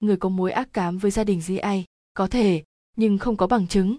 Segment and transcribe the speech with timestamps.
[0.00, 1.84] người có mối ác cám với gia đình di ai
[2.14, 2.64] có thể
[2.96, 3.96] nhưng không có bằng chứng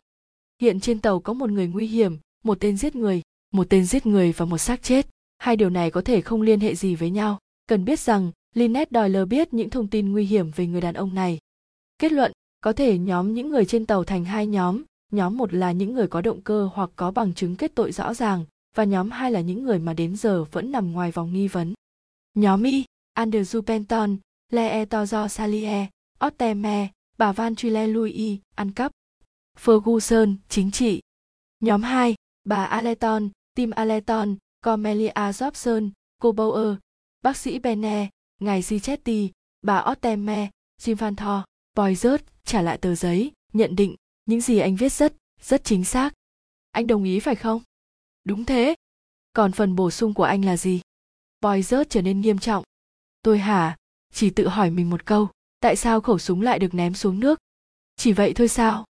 [0.62, 3.22] hiện trên tàu có một người nguy hiểm một tên giết người
[3.54, 6.60] một tên giết người và một xác chết hai điều này có thể không liên
[6.60, 10.52] hệ gì với nhau cần biết rằng Lynette Doyle biết những thông tin nguy hiểm
[10.56, 11.40] về người đàn ông này.
[12.00, 12.32] Kết luận,
[12.62, 16.08] có thể nhóm những người trên tàu thành hai nhóm, nhóm một là những người
[16.08, 18.46] có động cơ hoặc có bằng chứng kết tội rõ ràng,
[18.76, 21.74] và nhóm hai là những người mà đến giờ vẫn nằm ngoài vòng nghi vấn.
[22.34, 22.84] Nhóm Y,
[23.18, 24.18] Andrew Penton,
[24.52, 25.90] Lee Tozo Salie,
[26.26, 28.92] Otteme, bà Van Trille Louis, ăn cắp.
[29.58, 31.02] Ferguson, chính trị.
[31.60, 36.78] Nhóm 2, bà Aleton, Tim Aleton, Cornelia Jobson, cô Bauer,
[37.22, 38.10] bác sĩ Bene,
[38.40, 40.50] ngài Gichetti, bà Otteme,
[40.82, 41.42] Jim Van Thor,
[41.78, 43.96] Poizert trả lại tờ giấy, nhận định,
[44.26, 46.14] những gì anh viết rất, rất chính xác.
[46.72, 47.62] Anh đồng ý phải không?
[48.24, 48.76] Đúng thế.
[49.34, 50.82] Còn phần bổ sung của anh là gì?
[51.42, 52.64] Boyzert trở nên nghiêm trọng.
[53.22, 53.78] Tôi hả?
[54.12, 55.28] Chỉ tự hỏi mình một câu,
[55.60, 57.40] tại sao khẩu súng lại được ném xuống nước?
[57.96, 58.86] Chỉ vậy thôi sao?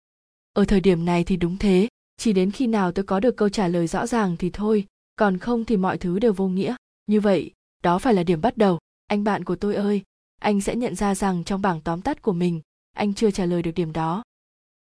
[0.53, 3.49] Ở thời điểm này thì đúng thế, chỉ đến khi nào tôi có được câu
[3.49, 6.75] trả lời rõ ràng thì thôi, còn không thì mọi thứ đều vô nghĩa.
[7.07, 7.51] Như vậy,
[7.83, 10.01] đó phải là điểm bắt đầu anh bạn của tôi ơi
[10.39, 13.61] anh sẽ nhận ra rằng trong bảng tóm tắt của mình anh chưa trả lời
[13.61, 14.23] được điểm đó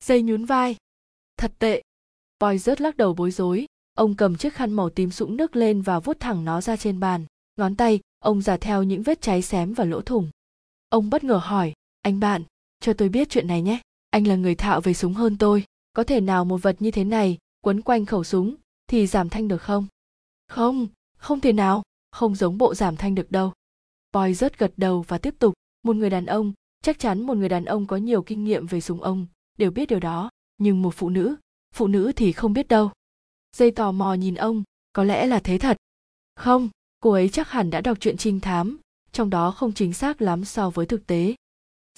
[0.04, 0.76] dây nhún vai
[1.38, 1.82] thật tệ
[2.40, 5.82] boy rớt lắc đầu bối rối ông cầm chiếc khăn màu tím sũng nước lên
[5.82, 7.26] và vuốt thẳng nó ra trên bàn
[7.58, 10.30] ngón tay ông giả theo những vết cháy xém và lỗ thủng.
[10.90, 12.44] Ông bất ngờ hỏi, anh bạn,
[12.80, 13.82] cho tôi biết chuyện này nhé.
[14.10, 15.64] Anh là người thạo về súng hơn tôi.
[15.94, 18.56] Có thể nào một vật như thế này quấn quanh khẩu súng
[18.88, 19.88] thì giảm thanh được không?
[20.48, 21.84] Không không thể nào.
[22.12, 23.54] Không giống bộ giảm thanh được đâu.
[24.14, 25.54] Boy rất gật đầu và tiếp tục,
[25.84, 26.54] một người đàn ông,
[26.84, 29.90] chắc chắn một người đàn ông có nhiều kinh nghiệm về súng ông, đều biết
[29.90, 30.30] điều đó.
[30.58, 31.36] Nhưng một phụ nữ
[31.76, 32.92] phụ nữ thì không biết đâu.
[33.56, 35.78] Dây tò mò nhìn ông, có lẽ là thế thật.
[36.36, 38.78] Không cô ấy chắc hẳn đã đọc truyện trinh thám,
[39.12, 41.36] trong đó không chính xác lắm so với thực tế.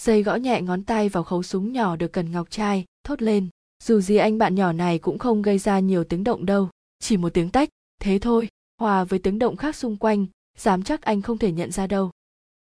[0.01, 3.49] Dây gõ nhẹ ngón tay vào khấu súng nhỏ được cần ngọc trai thốt lên.
[3.83, 7.17] Dù gì anh bạn nhỏ này cũng không gây ra nhiều tiếng động đâu, chỉ
[7.17, 10.25] một tiếng tách, thế thôi, hòa với tiếng động khác xung quanh,
[10.57, 12.11] dám chắc anh không thể nhận ra đâu.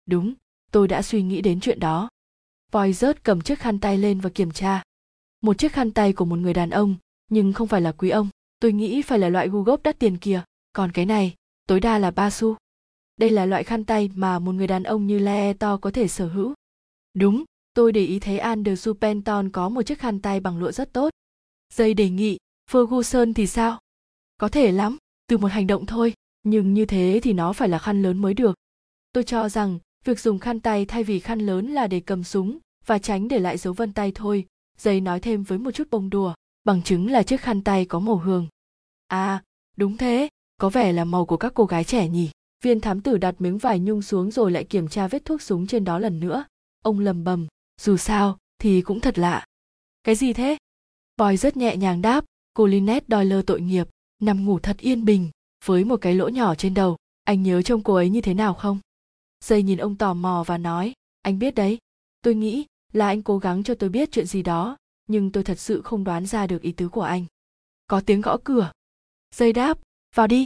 [0.05, 0.33] Đúng,
[0.71, 2.09] tôi đã suy nghĩ đến chuyện đó.
[2.71, 4.83] Voi rớt cầm chiếc khăn tay lên và kiểm tra.
[5.41, 6.95] Một chiếc khăn tay của một người đàn ông,
[7.29, 8.29] nhưng không phải là quý ông,
[8.59, 10.43] tôi nghĩ phải là loại gu gốc đắt tiền kia.
[10.73, 11.35] Còn cái này
[11.67, 12.55] tối đa là ba xu.
[13.17, 16.07] Đây là loại khăn tay mà một người đàn ông như Lee to có thể
[16.07, 16.53] sở hữu.
[17.13, 20.93] Đúng, tôi để ý thấy Anderson Penton có một chiếc khăn tay bằng lụa rất
[20.93, 21.09] tốt.
[21.73, 22.37] Dây đề nghị,
[22.71, 23.79] Ferguson thì sao?
[24.37, 26.13] Có thể lắm, từ một hành động thôi,
[26.43, 28.55] nhưng như thế thì nó phải là khăn lớn mới được.
[29.13, 32.57] Tôi cho rằng, việc dùng khăn tay thay vì khăn lớn là để cầm súng
[32.85, 34.45] và tránh để lại dấu vân tay thôi.
[34.77, 36.33] Dây nói thêm với một chút bông đùa,
[36.63, 38.47] bằng chứng là chiếc khăn tay có màu hường.
[39.07, 39.43] À
[39.77, 42.29] đúng thế có vẻ là màu của các cô gái trẻ nhỉ.
[42.63, 45.67] Viên thám tử đặt miếng vải nhung xuống rồi lại kiểm tra vết thuốc súng
[45.67, 46.45] trên đó lần nữa.
[46.83, 47.47] Ông lầm bầm,
[47.81, 49.45] dù sao, thì cũng thật lạ.
[50.03, 50.57] Cái gì thế?
[51.17, 53.87] Boy rất nhẹ nhàng đáp, cô Lynette Doyle tội nghiệp,
[54.21, 55.29] nằm ngủ thật yên bình,
[55.65, 56.97] với một cái lỗ nhỏ trên đầu.
[57.23, 58.79] Anh nhớ trông cô ấy như thế nào không?
[59.45, 61.77] Dây nhìn ông tò mò và nói, anh biết đấy.
[62.21, 65.59] Tôi nghĩ là anh cố gắng cho tôi biết chuyện gì đó, nhưng tôi thật
[65.59, 67.25] sự không đoán ra được ý tứ của anh.
[67.87, 68.71] Có tiếng gõ cửa.
[69.35, 69.77] Dây đáp
[70.17, 70.45] vào đi.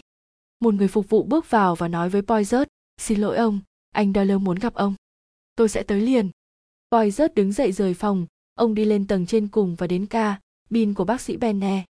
[0.60, 2.66] Một người phục vụ bước vào và nói với Poizert,
[2.98, 3.60] xin lỗi ông
[3.92, 4.96] anh Doyle muốn gặp ông.
[5.56, 6.30] Tôi sẽ tới liền.
[6.92, 10.40] Poizert đứng dậy rời phòng ông đi lên tầng trên cùng và đến ca
[10.70, 11.86] bin của bác sĩ benne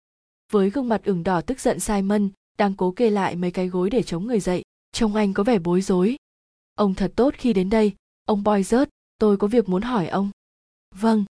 [0.52, 2.28] với gương mặt ửng đỏ tức giận simon
[2.58, 5.58] đang cố kê lại mấy cái gối để chống người dậy trông anh có vẻ
[5.58, 6.16] bối rối.
[6.74, 7.92] Ông thật tốt khi đến đây
[8.24, 8.86] ông poizert
[9.18, 10.30] tôi có việc muốn hỏi ông.
[10.94, 11.24] Vâng.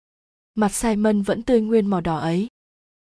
[0.55, 2.47] Mặt simon vẫn tươi nguyên màu đỏ ấy.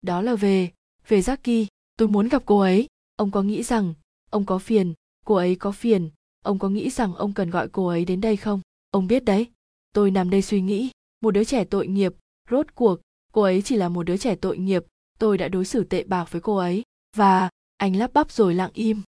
[0.01, 0.71] Đó là về
[1.07, 1.65] về jackie
[1.97, 2.87] tôi muốn gặp cô ấy
[3.19, 3.93] ông có nghĩ rằng
[4.29, 4.93] ông có phiền,
[5.25, 6.09] cô ấy có phiền.
[6.43, 8.61] Ông có nghĩ rằng ông cần gọi cô ấy đến đây không?
[8.91, 9.47] Ông biết đấy.
[9.93, 10.91] Tôi nằm đây suy nghĩ.
[11.21, 12.13] Một đứa trẻ tội nghiệp,
[12.49, 12.99] rốt cuộc,
[13.31, 14.85] cô ấy chỉ là một đứa trẻ tội nghiệp.
[15.19, 16.83] Tôi đã đối xử tệ bạc với cô ấy,
[17.15, 19.01] và anh lắp bắp rồi lặng im.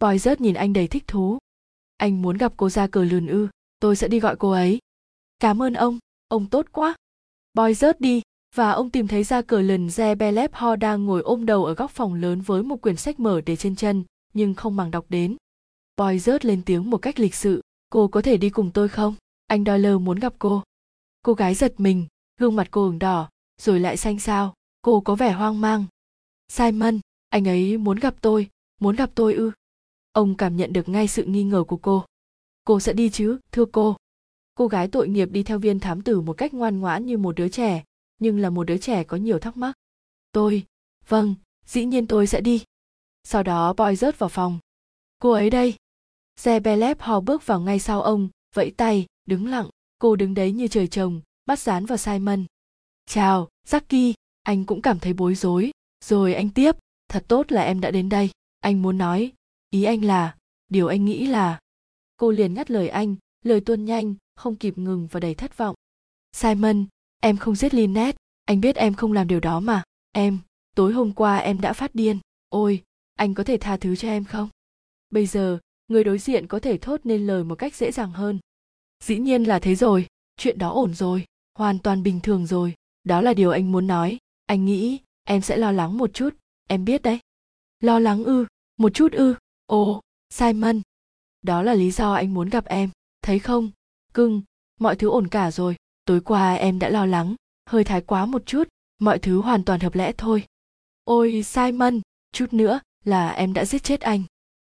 [0.00, 1.38] Boy rớt nhìn anh đầy thích thú.
[1.96, 3.48] Anh muốn gặp cô ra cờ lườn ư.
[3.80, 4.78] Tôi sẽ đi gọi cô ấy.
[5.38, 5.98] Cảm ơn ông.
[6.28, 6.94] Ông tốt quá.
[7.54, 8.22] Boy rớt đi
[8.54, 11.74] và ông tìm thấy ra cờ lần re belep ho đang ngồi ôm đầu ở
[11.74, 14.04] góc phòng lớn với một quyển sách mở để trên chân,
[14.34, 15.36] nhưng không màng đọc đến.
[15.96, 19.14] Boy rớt lên tiếng một cách lịch sự, cô có thể đi cùng tôi không?
[19.46, 20.62] Anh doyle muốn gặp cô.
[21.22, 22.06] Cô gái giật mình,
[22.40, 23.28] gương mặt cô ửng đỏ,
[23.62, 25.84] rồi lại xanh xao, cô có vẻ hoang mang.
[26.48, 26.98] Simon,
[27.28, 28.48] anh ấy muốn gặp tôi,
[28.80, 29.50] muốn gặp tôi ư?
[30.12, 32.04] Ông cảm nhận được ngay sự nghi ngờ của cô.
[32.64, 33.96] Cô sẽ đi chứ, thưa cô.
[34.54, 37.36] Cô gái tội nghiệp đi theo viên thám tử một cách ngoan ngoãn như một
[37.36, 37.84] đứa trẻ
[38.18, 39.72] nhưng là một đứa trẻ có nhiều thắc mắc.
[40.32, 40.64] Tôi
[41.08, 41.34] vâng
[41.66, 42.64] dĩ nhiên tôi sẽ đi.
[43.24, 44.58] Sau đó boy rớt vào phòng.
[45.18, 45.74] Cô ấy đây.
[46.36, 49.68] Xe belep hò bước vào ngay sau ông, vẫy tay, đứng lặng.
[49.98, 52.44] Cô đứng đấy như trời trồng bắt dán vào simon.
[53.06, 54.12] Chào, jackie.
[54.42, 55.70] Anh cũng cảm thấy bối rối.
[56.04, 56.76] Rồi anh tiếp,
[57.08, 58.30] thật tốt là em đã đến đây.
[58.60, 59.32] Anh muốn nói,
[59.70, 60.36] ý anh là,
[60.68, 61.58] điều anh nghĩ là.
[62.16, 65.74] Cô liền ngắt lời anh, lời tuôn nhanh, không kịp ngừng và đầy thất vọng.
[66.32, 66.86] Simon
[67.24, 69.82] em không giết Lynette, anh biết em không làm điều đó mà.
[70.12, 70.38] Em
[70.74, 72.18] tối hôm qua em đã phát điên.
[72.48, 72.82] Ôi
[73.14, 74.48] anh có thể tha thứ cho em không?
[75.10, 78.38] Bây giờ người đối diện có thể thốt nên lời một cách dễ dàng hơn.
[79.04, 80.06] Dĩ nhiên là thế rồi.
[80.36, 81.24] Chuyện đó ổn rồi.
[81.58, 82.74] Hoàn toàn bình thường rồi.
[83.04, 84.18] Đó là điều anh muốn nói.
[84.46, 86.30] Anh nghĩ em sẽ lo lắng một chút.
[86.68, 87.18] Em biết đấy.
[87.80, 88.46] Lo lắng ư?
[88.76, 89.34] Một chút ư?
[89.66, 90.00] Ồ
[90.30, 90.80] simon.
[91.42, 92.90] Đó là lý do anh muốn gặp em.
[93.22, 93.70] Thấy không?
[94.14, 94.42] Cưng
[94.80, 97.34] mọi thứ ổn cả rồi tối qua em đã lo lắng
[97.66, 98.68] hơi thái quá một chút
[98.98, 100.46] mọi thứ hoàn toàn hợp lẽ thôi.
[101.04, 102.00] Ôi simon
[102.32, 104.22] chút nữa là em đã giết chết anh.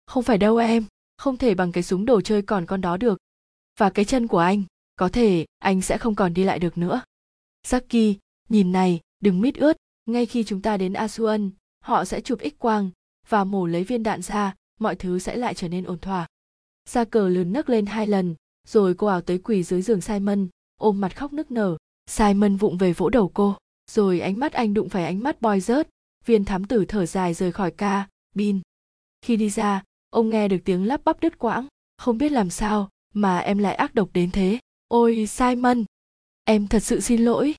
[0.07, 0.85] Không phải đâu em
[1.17, 3.19] không thể bằng cái súng đồ chơi còn con đó được.
[3.79, 4.63] Và cái chân của anh
[4.97, 7.03] có thể anh sẽ không còn đi lại được nữa.
[7.67, 8.15] Jackie,
[8.49, 9.77] nhìn này đừng mít ướt.
[10.07, 11.51] Ngay khi chúng ta đến asuan
[11.81, 12.91] họ sẽ chụp x quang
[13.29, 16.27] và mổ lấy viên đạn ra mọi thứ sẽ lại trở nên ổn thỏa.
[16.85, 18.35] Sa cờ lớn nấc lên hai lần
[18.69, 21.77] rồi cô ảo tới quỳ dưới giường simon ôm mặt khóc nức nở.
[22.07, 23.57] Simon vụng về vỗ đầu cô,
[23.91, 25.89] rồi ánh mắt anh đụng phải ánh mắt boy rớt
[26.25, 28.61] viên thám tử thở dài rời khỏi ca, bin.
[29.23, 31.67] Khi đi ra, ông nghe được tiếng lắp bắp đứt quãng.
[31.99, 34.59] Không biết làm sao mà em lại ác độc đến thế?
[34.89, 35.85] Ôi, simon,
[36.45, 37.55] em thật sự xin lỗi.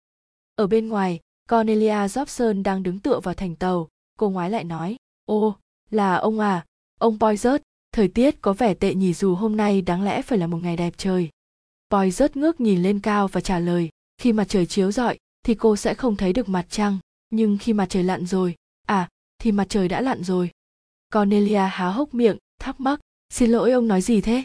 [0.56, 1.19] Ở bên ngoài,
[1.50, 3.88] cornelia jobson đang đứng tựa vào thành tàu.
[4.19, 4.95] Cô ngoái lại nói,
[5.25, 5.56] ô,
[5.89, 6.65] là ông à
[7.00, 7.59] ông poizert
[7.91, 10.77] thời tiết có vẻ tệ nhỉ, dù hôm nay đáng lẽ phải là một ngày
[10.77, 11.29] đẹp trời
[11.90, 15.76] poizert ngước nhìn lên cao và trả lời, khi mặt trời chiếu rọi, thì cô
[15.76, 16.98] sẽ không thấy được mặt trăng.
[17.30, 18.56] Nhưng khi mặt trời lặn rồi
[18.86, 19.10] à
[19.40, 20.52] thì mặt trời đã lặn rồi.
[21.14, 23.00] Cornelia há hốc miệng, thắc mắc,
[23.30, 24.44] xin lỗi ông nói gì thế?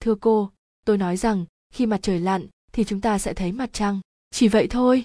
[0.00, 0.50] Thưa cô,
[0.84, 4.00] tôi nói rằng, khi mặt trời lặn, thì chúng ta sẽ thấy mặt trăng.
[4.30, 5.04] Chỉ vậy thôi.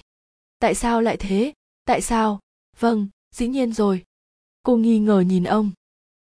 [0.58, 1.52] Tại sao lại thế?
[1.84, 2.40] Tại sao?
[2.78, 4.04] Vâng dĩ nhiên rồi.
[4.62, 5.70] Cô nghi ngờ nhìn ông.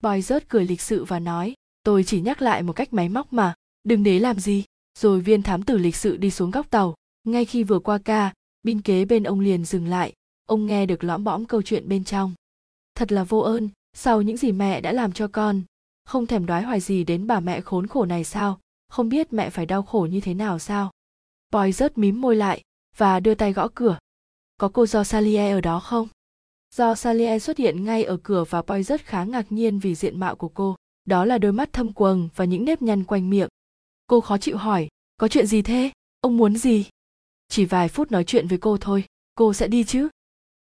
[0.03, 3.33] Boy rớt cười lịch sự và nói, tôi chỉ nhắc lại một cách máy móc
[3.33, 3.55] mà,
[3.85, 4.65] đừng để làm gì
[4.99, 6.95] rồi viên thám tử lịch sự đi xuống góc tàu.
[7.25, 10.13] Ngay khi vừa qua ca bin kế bên ông liền dừng lại.
[10.49, 12.35] Ông nghe được lõm bõm câu chuyện bên trong.
[12.95, 15.63] Thật là vô ơn, sau những gì mẹ đã làm cho con,
[16.05, 18.61] không thèm đoái hoài gì đến bà mẹ khốn khổ này sao?
[18.89, 20.91] Không biết mẹ phải đau khổ như thế nào sao?
[21.53, 22.63] Boy rớt mím môi lại
[22.97, 23.99] và đưa tay gõ cửa.
[24.57, 26.09] Có cô do salier ở đó không?
[26.75, 30.21] Do salier xuất hiện ngay ở cửa và boy rất khá ngạc nhiên vì diện
[30.21, 30.77] mạo của cô.
[31.05, 33.49] Đó là đôi mắt thâm quầng và những nếp nhăn quanh miệng
[34.13, 35.91] cô khó chịu hỏi, có chuyện gì thế?
[36.21, 36.87] Ông muốn gì?
[37.49, 39.05] Chỉ vài phút nói chuyện với cô thôi,
[39.35, 40.09] cô sẽ đi chứ?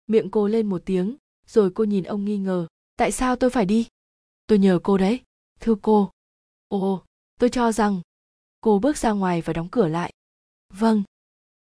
[0.08, 1.16] Miệng cô lên một tiếng,
[1.48, 2.68] rồi cô nhìn ông nghi ngờ,
[2.98, 3.88] tại sao tôi phải đi?
[4.48, 5.20] Tôi nhờ cô đấy,
[5.60, 6.12] thưa cô.
[6.68, 7.04] Ồ,
[7.40, 8.02] tôi cho rằng
[8.62, 10.14] cô bước ra ngoài và đóng cửa lại.
[10.74, 11.04] Vâng.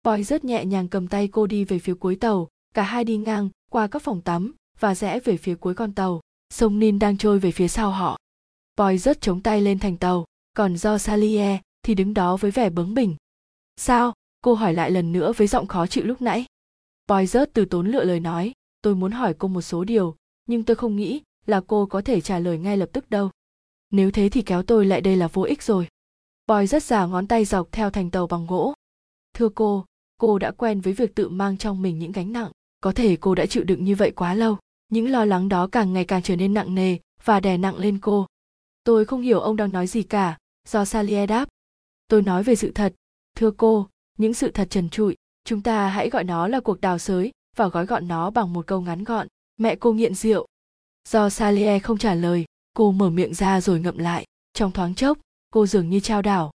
[0.03, 3.17] Boy rất nhẹ nhàng cầm tay cô đi về phía cuối tàu, cả hai đi
[3.17, 6.21] ngang qua các phòng tắm và rẽ về phía cuối con tàu.
[6.49, 8.17] Sông nin đang trôi về phía sau họ.
[8.77, 12.69] Boy rất chống tay lên thành tàu, còn do salie thì đứng đó với vẻ
[12.69, 13.15] bướng bỉnh.
[13.75, 14.13] Sao?
[14.41, 16.45] Cô hỏi lại lần nữa với giọng khó chịu lúc nãy.
[17.07, 20.15] Boy rớt từ tốn lựa lời nói, tôi muốn hỏi cô một số điều,
[20.45, 23.29] nhưng tôi không nghĩ là cô có thể trả lời ngay lập tức đâu.
[23.91, 25.87] Nếu thế thì kéo tôi lại đây là vô ích rồi.
[26.47, 28.73] Boy rất giả ngón tay dọc theo thành tàu bằng gỗ.
[29.33, 29.85] Thưa cô
[30.17, 32.51] cô đã quen với việc tự mang trong mình những gánh nặng.
[32.81, 34.57] Có thể cô đã chịu đựng như vậy quá lâu,
[34.89, 37.99] những lo lắng đó càng ngày càng trở nên nặng nề và đè nặng lên
[37.99, 38.25] cô.
[38.83, 40.37] Tôi không hiểu ông đang nói gì cả.
[40.67, 41.49] Do salie đáp
[42.09, 42.93] tôi nói về sự thật.
[43.35, 43.87] Thưa cô,
[44.17, 47.67] những sự thật trần trụi, chúng ta hãy gọi nó là cuộc đào sới và
[47.67, 49.27] gói gọn nó bằng một câu ngắn gọn.
[49.57, 50.47] Mẹ cô nghiện rượu.
[51.09, 54.25] Do salie không trả lời, cô mở miệng ra rồi ngậm lại.
[54.53, 55.17] Trong thoáng chốc,
[55.49, 56.51] cô dường như trao đảo.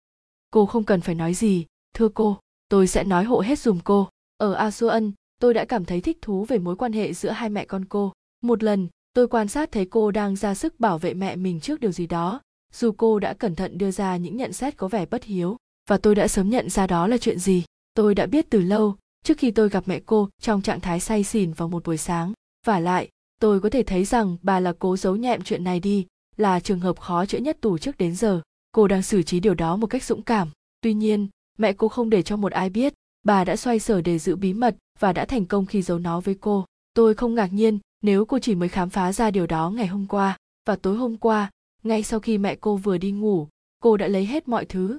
[0.50, 1.66] Cô không cần phải nói gì.
[1.94, 2.38] Thưa cô,
[2.68, 4.08] tôi sẽ nói hộ hết dùm cô.
[4.36, 7.64] Ở asuan tôi đã cảm thấy thích thú về mối quan hệ giữa hai mẹ
[7.64, 8.12] con cô.
[8.42, 11.80] Một lần, tôi quan sát thấy cô đang ra sức bảo vệ mẹ mình trước
[11.80, 12.40] điều gì đó
[12.72, 15.56] dù cô đã cẩn thận đưa ra những nhận xét có vẻ bất hiếu,
[15.88, 17.64] và tôi đã sớm nhận ra đó là chuyện gì.
[17.94, 21.24] Tôi đã biết từ lâu, trước khi tôi gặp mẹ cô trong trạng thái say
[21.24, 22.32] xỉn vào một buổi sáng.
[22.66, 23.08] Và lại,
[23.40, 26.80] tôi có thể thấy rằng bà là cố giấu nhẹm chuyện này đi, là trường
[26.80, 28.40] hợp khó chữa nhất tù trước đến giờ.
[28.72, 30.48] Cô đang xử trí điều đó một cách dũng cảm.
[30.80, 34.18] Tuy nhiên, mẹ cô không để cho một ai biết, bà đã xoay sở để
[34.18, 36.64] giữ bí mật và đã thành công khi giấu nó với cô.
[36.94, 40.06] Tôi không ngạc nhiên nếu cô chỉ mới khám phá ra điều đó ngày hôm
[40.06, 40.36] qua.
[40.66, 41.50] Và tối hôm qua
[41.82, 43.48] ngay sau khi mẹ cô vừa đi ngủ,
[43.80, 44.98] cô đã lấy hết mọi thứ.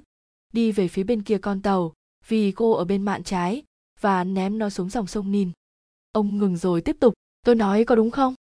[0.54, 1.94] Đi về phía bên kia con tàu,
[2.28, 3.64] vì cô ở bên mạn trái,
[4.00, 5.52] và ném nó xuống dòng sông nin.
[6.12, 7.14] Ông ngừng rồi tiếp tục,
[7.46, 8.34] tôi nói có đúng không?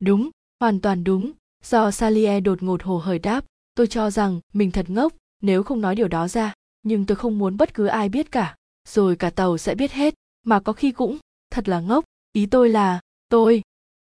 [0.00, 1.32] Đúng, hoàn toàn đúng.
[1.64, 5.12] Do salie đột ngột hồ hởi đáp, tôi cho rằng mình thật ngốc,
[5.42, 8.56] nếu không nói điều đó ra, nhưng tôi không muốn bất cứ ai biết cả,
[8.88, 11.18] rồi cả tàu sẽ biết hết, mà có khi cũng
[11.50, 12.04] thật là ngốc.
[12.32, 13.62] Ý tôi là, tôi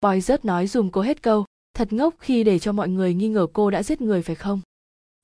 [0.00, 1.44] boy rớt nói dùm cô hết câu
[1.76, 4.60] thật ngốc khi để cho mọi người nghi ngờ cô đã giết người phải không?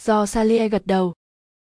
[0.02, 1.12] Do salie gật đầu.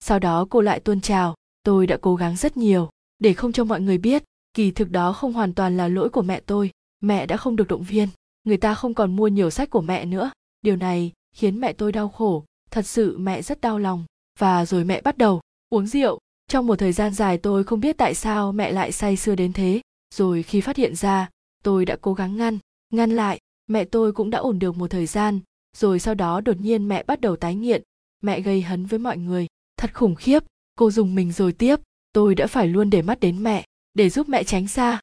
[0.04, 3.64] Sau đó cô lại tuôn trào, tôi đã cố gắng rất nhiều, để không cho
[3.64, 6.70] mọi người biết, kỳ thực đó không hoàn toàn là lỗi của mẹ tôi,
[7.00, 8.08] mẹ đã không được động viên,
[8.44, 10.30] người ta không còn mua nhiều sách của mẹ nữa.
[10.62, 14.04] Điều này khiến mẹ tôi đau khổ, thật sự mẹ rất đau lòng.
[14.38, 16.18] Và rồi mẹ bắt đầu, uống rượu.
[16.48, 19.52] Trong một thời gian dài tôi không biết tại sao mẹ lại say sưa đến
[19.52, 19.80] thế,
[20.14, 21.28] rồi khi phát hiện ra,
[21.64, 22.58] tôi đã cố gắng ngăn
[22.92, 23.38] ngăn lại
[23.70, 25.40] mẹ tôi cũng đã ổn được một thời gian,
[25.76, 27.82] rồi sau đó đột nhiên mẹ bắt đầu tái nghiện.
[28.22, 29.46] Mẹ gây hấn với mọi người.
[29.76, 31.76] Thật khủng khiếp, cô dùng mình rồi tiếp.
[32.12, 35.00] Tôi đã phải luôn để mắt đến mẹ, để giúp mẹ tránh xa.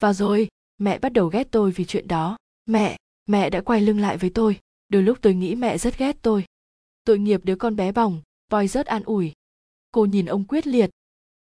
[0.00, 0.48] Và rồi,
[0.78, 2.36] mẹ bắt đầu ghét tôi vì chuyện đó.
[2.66, 4.58] Mẹ mẹ đã quay lưng lại với tôi.
[4.88, 6.44] Đôi lúc tôi nghĩ mẹ rất ghét tôi.
[7.04, 9.32] Tội nghiệp đứa con bé bỏng, voi rất an ủi.
[9.92, 10.90] Cô nhìn ông quyết liệt.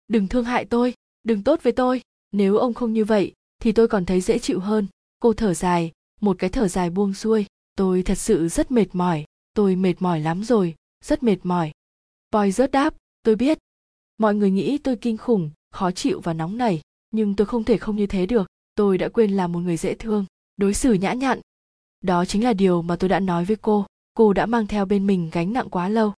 [0.08, 2.02] Đừng thương hại tôi, đừng tốt với tôi.
[2.32, 4.87] Nếu ông không như vậy, thì tôi còn thấy dễ chịu hơn.
[5.18, 7.46] Cô thở dài một cái thở dài buông xuôi.
[7.75, 9.25] Tôi thật sự rất mệt mỏi.
[9.54, 10.75] Tôi mệt mỏi lắm rồi.
[11.04, 11.72] Rất mệt mỏi.
[12.32, 13.58] Voi rớt đáp, tôi biết.
[14.18, 17.78] Mọi người nghĩ tôi kinh khủng, khó chịu và nóng nảy, nhưng tôi không thể
[17.78, 18.46] không như thế được.
[18.75, 20.25] Tôi đã quên là một người dễ thương,
[20.56, 21.40] đối xử nhã nhặn.
[22.00, 23.87] Đó chính là điều mà tôi đã nói với cô.
[24.14, 26.12] Cô đã mang theo bên mình gánh nặng quá lâu.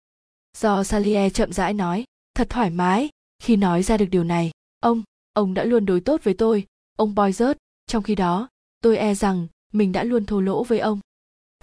[0.56, 3.08] Do salie chậm rãi nói, thật thoải mái.
[3.42, 4.50] Khi nói ra được điều này,
[4.80, 5.02] ông
[5.32, 6.66] ông đã luôn đối tốt với tôi.
[6.96, 8.48] Ông boy rớt trong khi đó,
[8.80, 11.00] tôi e rằng mình đã luôn thô lỗ với ông.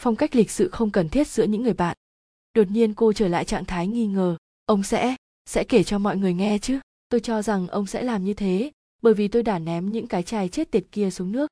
[0.01, 1.97] Phong cách lịch sự không cần thiết giữa những người bạn.
[2.53, 4.38] Đột nhiên cô trở lại trạng thái nghi ngờ.
[4.65, 6.79] Ông sẽ sẽ kể cho mọi người nghe chứ.
[7.09, 8.71] Tôi cho rằng ông sẽ làm như thế,
[9.01, 11.47] bởi vì tôi đã ném những cái chai chết tiệt kia xuống nước.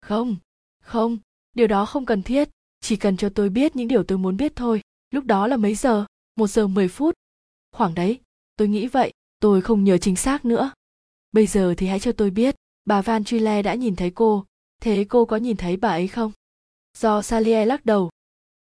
[0.00, 0.36] Không
[0.80, 1.18] không,
[1.54, 2.48] điều đó không cần thiết.
[2.80, 4.80] Chỉ cần cho tôi biết những điều tôi muốn biết thôi.
[5.10, 6.06] Lúc đó là mấy giờ?
[6.36, 7.14] Một giờ mười phút.
[7.72, 8.20] Khoảng đấy,
[8.56, 9.12] tôi nghĩ vậy.
[9.40, 10.70] Tôi không nhớ chính xác nữa.
[11.32, 12.54] Bây giờ thì hãy cho tôi biết.
[12.84, 14.44] Bà van truyle đã nhìn thấy cô
[14.80, 16.32] thế cô có nhìn thấy bà ấy không?
[16.98, 18.10] Do salier lắc đầu.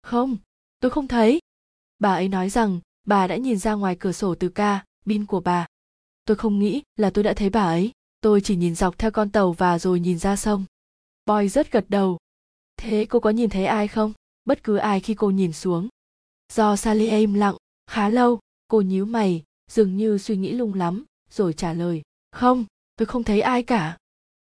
[0.02, 0.36] Không,
[0.80, 1.40] tôi không thấy.
[1.98, 5.40] Bà ấy nói rằng, bà đã nhìn ra ngoài cửa sổ từ ca bin của
[5.40, 5.66] bà.
[6.24, 7.92] Tôi không nghĩ là tôi đã thấy bà ấy.
[8.20, 10.64] Tôi chỉ nhìn dọc theo con tàu và rồi nhìn ra sông.
[11.26, 12.18] Boy rất gật đầu.
[12.76, 14.12] Thế cô có nhìn thấy ai không?
[14.44, 15.88] Bất cứ ai khi cô nhìn xuống.
[16.52, 17.56] Do sally im lặng.
[17.86, 22.02] Khá lâu, cô nhíu mày, dường như suy nghĩ lung lắm, rồi trả lời.
[22.32, 22.64] Không,
[22.96, 23.96] tôi không thấy ai cả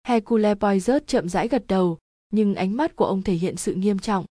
[0.06, 1.98] hercule poirot chậm rãi gật đầu,
[2.30, 4.24] nhưng ánh mắt của ông thể hiện sự nghiêm trọng.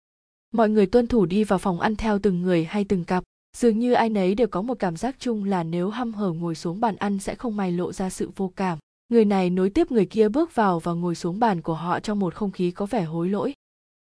[0.55, 3.25] Mọi người tuân thủ đi vào phòng ăn theo từng người hay từng cặp,
[3.57, 6.55] dường như ai nấy đều có một cảm giác chung là nếu hăm hở ngồi
[6.55, 8.79] xuống bàn ăn sẽ không may lộ ra sự vô cảm.
[9.09, 12.19] Người này nối tiếp người kia bước vào và ngồi xuống bàn của họ trong
[12.19, 13.55] một không khí có vẻ hối lỗi.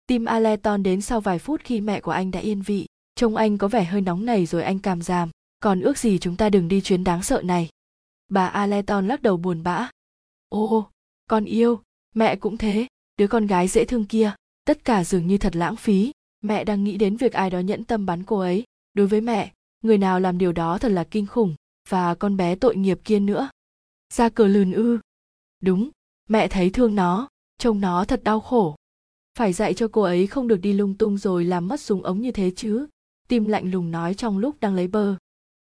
[0.07, 2.87] Tim aleton đến sau vài phút khi mẹ của anh đã yên vị.
[3.15, 5.31] Trông anh có vẻ hơi nóng nảy rồi anh cảm giảm.
[5.61, 7.69] Còn ước gì chúng ta đừng đi chuyến đáng sợ này.
[8.29, 9.91] Bà aleton lắc đầu buồn bã.
[10.49, 10.89] Ô
[11.29, 11.81] con yêu,
[12.15, 12.87] mẹ cũng thế,
[13.17, 16.13] đứa con gái dễ thương kia, tất cả dường như thật lãng phí.
[16.41, 18.65] Mẹ đang nghĩ đến việc ai đó nhẫn tâm bắn cô ấy.
[18.95, 19.53] Đối với mẹ,
[19.83, 21.55] người nào làm điều đó thật là kinh khủng.
[21.89, 23.51] Và con bé tội nghiệp kia nữa.
[24.13, 24.99] Ra cờ lườn ư.
[25.61, 25.91] Đúng,
[26.29, 28.77] mẹ thấy thương nó, trông nó thật đau khổ.
[29.39, 32.21] Phải dạy cho cô ấy không được đi lung tung rồi làm mất súng ống
[32.21, 32.87] như thế chứ.
[33.29, 35.17] Tim lạnh lùng nói trong lúc đang lấy bơ.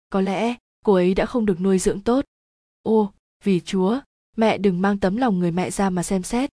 [0.09, 2.25] Có lẽ cô ấy đã không được nuôi dưỡng tốt.
[2.83, 3.11] Ô,
[3.43, 3.99] vì chúa
[4.35, 6.49] mẹ đừng mang tấm lòng người mẹ ra mà xem xét.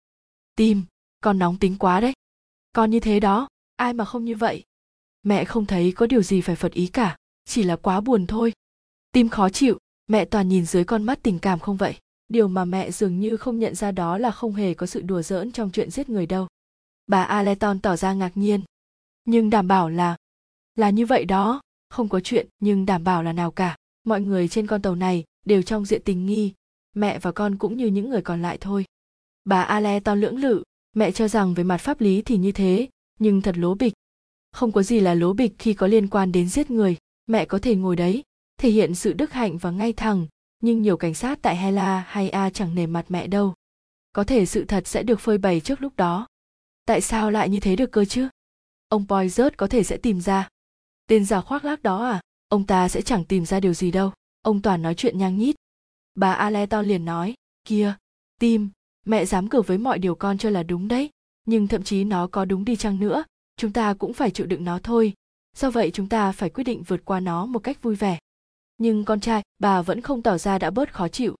[0.55, 0.83] Tim
[1.21, 2.13] con nóng tính quá đấy.
[2.73, 4.63] Con như thế đó, ai mà không như vậy?
[5.23, 8.53] Mẹ không thấy có điều gì phải phật ý cả, chỉ là quá buồn thôi.
[9.11, 11.95] Tim khó chịu, mẹ toàn nhìn dưới con mắt tình cảm không vậy?
[12.27, 15.21] Điều mà mẹ dường như không nhận ra đó là không hề có sự đùa
[15.21, 16.47] giỡn trong chuyện giết người đâu.
[17.07, 18.61] Bà aleton tỏ ra ngạc nhiên.
[19.25, 20.17] Nhưng đảm bảo là
[20.75, 23.75] là như vậy đó, không có chuyện, nhưng đảm bảo là nào cả.
[24.03, 26.53] Mọi người trên con tàu này đều trong diện tình nghi
[26.93, 28.85] mẹ và con cũng như những người còn lại thôi.
[29.45, 30.63] Bà aleton lưỡng lự,
[30.95, 33.93] mẹ cho rằng về mặt pháp lý thì như thế, nhưng thật lố bịch.
[34.51, 36.97] Không có gì là lố bịch khi có liên quan đến giết người,
[37.27, 38.23] mẹ có thể ngồi đấy,
[38.57, 40.27] thể hiện sự đức hạnh và ngay thẳng,
[40.59, 43.53] nhưng nhiều cảnh sát tại hela hay a chẳng nề mặt mẹ đâu.
[44.13, 46.27] Có thể sự thật sẽ được phơi bày trước lúc đó.
[46.85, 48.27] Tại sao lại như thế được cơ chứ?
[48.89, 50.49] Ông poizert có thể sẽ tìm ra.
[51.07, 52.21] Tên già khoác lác đó à?
[52.47, 54.11] Ông ta sẽ chẳng tìm ra điều gì đâu.
[54.41, 55.55] Ông toàn nói chuyện nhang nhít
[56.15, 57.33] bà aleton liền nói
[57.65, 57.95] kia
[58.39, 58.69] tim,
[59.05, 61.09] mẹ dám cử với mọi điều con cho là đúng đấy,
[61.45, 63.23] nhưng thậm chí nó có đúng đi chăng nữa,
[63.57, 65.13] chúng ta cũng phải chịu đựng nó thôi.
[65.55, 68.19] Do vậy chúng ta phải quyết định vượt qua nó một cách vui vẻ.
[68.77, 71.35] Nhưng con trai, bà vẫn không tỏ ra đã bớt khó chịu.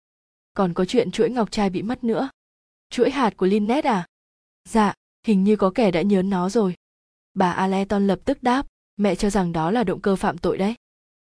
[0.53, 2.29] Còn có chuyện chuỗi ngọc trai bị mất nữa.
[2.89, 4.07] Chuỗi hạt của Linnet à?
[4.69, 4.93] Dạ
[5.27, 6.75] hình như có kẻ đã nhớ nó rồi.
[7.33, 10.75] Bà aleton lập tức đáp, mẹ cho rằng đó là động cơ phạm tội đấy.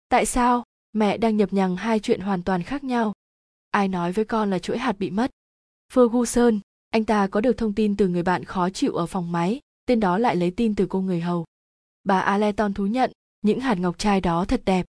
[0.09, 0.63] Tại sao?
[0.93, 3.13] Mẹ đang nhập nhằng hai chuyện hoàn toàn khác nhau
[3.77, 5.31] ai nói với con là chuỗi hạt bị mất?
[5.93, 9.59] Ferguson, anh ta có được thông tin từ người bạn khó chịu ở phòng máy,
[9.85, 11.45] tên đó lại lấy tin từ cô người hầu.
[12.03, 14.85] Bà aleton thú nhận, những hạt ngọc trai đó thật đẹp.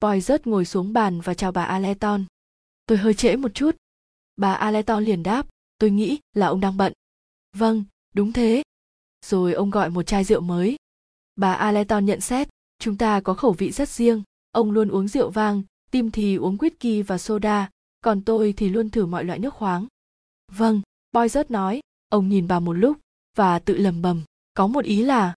[0.00, 2.24] Boy rớt ngồi xuống bàn và chào bà aleton
[2.86, 3.76] tôi hơi trễ một chút.
[4.36, 5.46] Bà aleton liền đáp,
[5.78, 6.92] tôi nghĩ là ông đang bận.
[7.56, 7.84] Vâng
[8.14, 8.62] đúng thế.
[9.26, 10.76] Rồi ông gọi một chai rượu mới.
[11.36, 12.48] Bà aleton nhận xét,
[12.78, 14.22] chúng ta có khẩu vị rất riêng.
[14.50, 17.68] Ông luôn uống rượu vang, tim thì uống whisky và soda
[18.02, 19.86] còn tôi thì luôn thử mọi loại nước khoáng.
[20.52, 20.80] Vâng
[21.12, 22.98] boy rớt nói, ông nhìn bà một lúc,
[23.36, 24.22] và tự lầm bầm
[24.54, 25.34] có một ý là.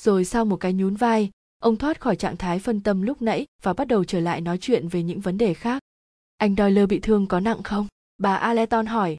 [0.00, 3.46] Rồi sau một cái nhún vai, ông thoát khỏi trạng thái phân tâm lúc nãy
[3.62, 5.82] và bắt đầu trở lại nói chuyện về những vấn đề khác.
[6.36, 7.86] Anh doyle bị thương có nặng không?
[8.18, 9.16] Bà aleton hỏi.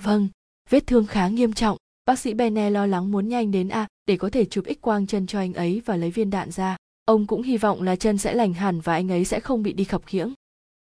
[0.00, 0.28] Vâng
[0.70, 4.16] vết thương khá nghiêm trọng, bác sĩ bene lo lắng muốn nhanh đến a để
[4.16, 6.76] có thể chụp x quang chân cho anh ấy và lấy viên đạn ra.
[7.04, 9.72] Ông cũng hy vọng là chân sẽ lành hẳn và anh ấy sẽ không bị
[9.72, 10.32] đi khập khiễng.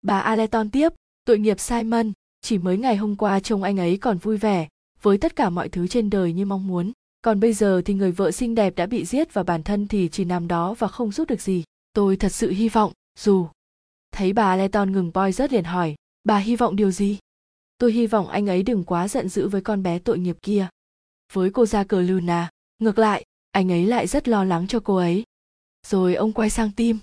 [0.02, 0.92] Bà aleton tiếp
[1.24, 4.68] tội nghiệp simon, chỉ mới ngày hôm qua trông anh ấy còn vui vẻ,
[5.02, 6.92] với tất cả mọi thứ trên đời như mong muốn.
[7.22, 10.08] Còn bây giờ thì người vợ xinh đẹp đã bị giết và bản thân thì
[10.12, 11.64] chỉ nằm đó và không giúp được gì.
[11.92, 13.48] Tôi thật sự hy vọng, dù
[14.12, 17.18] thấy bà leton ngừng boy rớt liền hỏi, bà hy vọng điều gì?
[17.78, 20.68] Tôi hy vọng anh ấy đừng quá giận dữ với con bé tội nghiệp kia.
[21.32, 24.96] Với cô ra cờ luna, ngược lại, anh ấy lại rất lo lắng cho cô
[24.96, 25.24] ấy.
[25.86, 26.98] Rồi ông quay sang tim.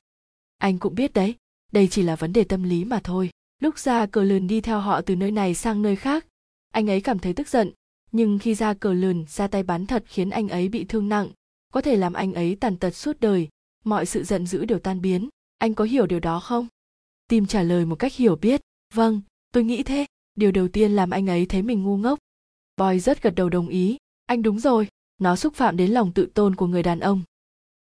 [0.58, 1.36] Anh cũng biết đấy,
[1.72, 3.30] đây chỉ là vấn đề tâm lý mà thôi
[3.62, 6.26] lúc ra cờ lườn đi theo họ từ nơi này sang nơi khác.
[6.72, 7.72] Anh ấy cảm thấy tức giận,
[8.12, 11.30] nhưng khi ra cờ lườn, ra tay bắn thật khiến anh ấy bị thương nặng.
[11.74, 13.50] Có thể làm anh ấy tàn tật suốt đời,
[13.84, 15.30] mọi sự giận dữ đều tan biến.
[15.58, 16.68] Anh có hiểu điều đó không?
[17.28, 18.62] Tim trả lời một cách hiểu biết.
[18.94, 19.22] Vâng
[19.54, 20.06] tôi nghĩ thế.
[20.36, 22.20] Điều đầu tiên làm anh ấy thấy mình ngu ngốc.
[22.78, 23.98] Boy rất gật đầu đồng ý.
[24.26, 24.88] Anh đúng rồi,
[25.18, 27.22] nó xúc phạm đến lòng tự tôn của người đàn ông.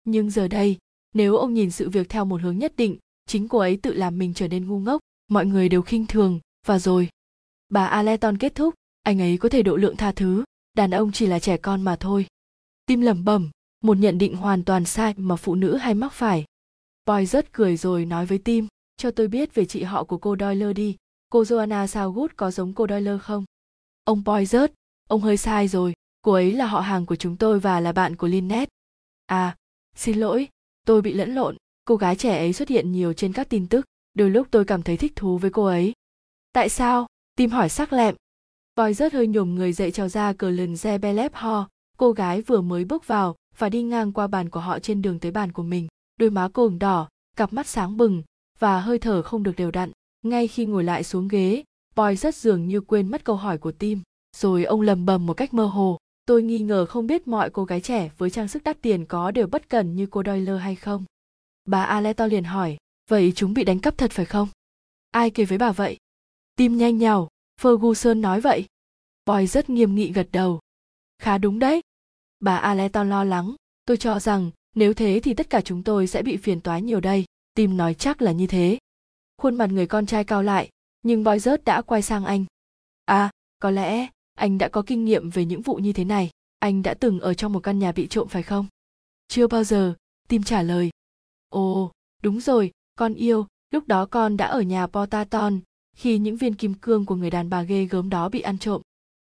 [0.04, 0.78] Nhưng giờ đây,
[1.14, 4.18] nếu ông nhìn sự việc theo một hướng nhất định, chính cô ấy tự làm
[4.18, 5.00] mình trở nên ngu ngốc
[5.32, 6.40] mọi người đều khinh thường.
[6.68, 7.10] Và rồi
[7.70, 8.74] bà aleton kết thúc
[9.04, 11.96] anh ấy có thể độ lượng tha thứ đàn ông chỉ là trẻ con mà
[11.96, 12.26] thôi.
[12.86, 13.50] Tim lẩm bẩm
[13.84, 16.46] một nhận định hoàn toàn sai mà phụ nữ hay mắc phải.
[17.06, 18.67] Boy rất cười rồi nói với tim
[18.98, 20.96] cho tôi biết về chị họ của cô doyle đi.
[21.30, 23.46] Cô joanna southwood có giống cô doyle không?
[24.04, 24.74] Ông boy rớt
[25.10, 25.94] ông hơi sai rồi.
[26.22, 28.72] Cô ấy là họ hàng của chúng tôi và là bạn của Lynette.
[29.26, 29.56] À,
[29.96, 30.48] xin lỗi,
[30.86, 33.86] tôi bị lẫn lộn, cô gái trẻ ấy xuất hiện nhiều trên các tin tức,
[34.13, 35.93] đôi lúc tôi cảm thấy thích thú với cô ấy.
[36.54, 37.08] Tại sao?
[37.36, 38.15] Tim hỏi sắc lẹm.
[38.76, 42.62] voi rất hơi nhổm người dậy trào ra cờ lần Zebelep ho, cô gái vừa
[42.62, 45.63] mới bước vào và đi ngang qua bàn của họ trên đường tới bàn của
[45.63, 45.88] mình.
[46.17, 48.24] Đôi má cô ửng đỏ, cặp mắt sáng bừng
[48.60, 49.91] và hơi thở không được đều đặn.
[50.21, 51.63] Ngay khi ngồi lại xuống ghế,
[51.95, 54.02] Boy rất dường như quên mất câu hỏi của Tim.
[54.38, 57.65] Rồi ông lầm bầm một cách mơ hồ tôi nghi ngờ không biết mọi cô
[57.65, 60.76] gái trẻ với trang sức đắt tiền có đều bất cần như cô Doyle hay
[60.76, 61.06] không.
[61.65, 64.48] Bà Aleto liền hỏi, vậy chúng bị đánh cắp thật phải không?
[65.12, 65.98] Ai kể với bà vậy?
[66.56, 67.28] Tim nhanh nhào,
[67.62, 68.66] Ferguson nói vậy.
[69.26, 70.60] Boy rất nghiêm nghị gật đầu.
[71.20, 71.82] Khá đúng đấy.
[72.40, 76.22] Bà Aleton lo lắng, tôi cho rằng nếu thế thì tất cả chúng tôi sẽ
[76.22, 77.26] bị phiền toái nhiều đây.
[77.54, 78.78] Tim nói chắc là như thế.
[79.38, 80.70] Khuôn mặt người con trai cao lại,
[81.02, 82.46] nhưng Boy rớt đã quay sang anh.
[83.06, 86.84] À, có lẽ anh đã có kinh nghiệm về những vụ như thế này anh
[86.84, 88.68] đã từng ở trong một căn nhà bị trộm phải không
[89.28, 89.94] chưa bao giờ
[90.28, 90.90] tim trả lời
[91.50, 91.92] ồ
[92.24, 95.60] đúng rồi con yêu, lúc đó con đã ở nhà potaton,
[95.96, 98.82] khi những viên kim cương của người đàn bà ghê gớm đó bị ăn trộm.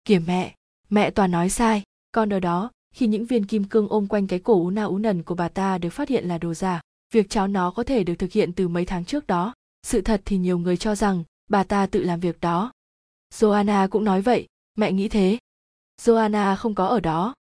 [0.05, 0.55] Kìa mẹ
[0.91, 4.39] mẹ toàn nói sai, con ở đó, khi những viên kim cương ôm quanh cái
[4.39, 6.81] cổ ú na ú nần của bà ta được phát hiện là đồ giả,
[7.15, 9.55] việc cháu nó có thể được thực hiện từ mấy tháng trước đó.
[9.83, 12.73] Sự thật thì nhiều người cho rằng, bà ta tự làm việc đó.
[13.35, 15.39] Joanna cũng nói vậy, mẹ nghĩ thế.
[16.03, 17.35] Joanna không có ở đó.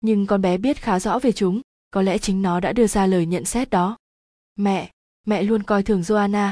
[0.00, 3.06] Nhưng con bé biết khá rõ về chúng, có lẽ chính nó đã đưa ra
[3.06, 3.96] lời nhận xét đó.
[4.56, 4.90] Mẹ
[5.26, 6.50] mẹ luôn coi thường joanna.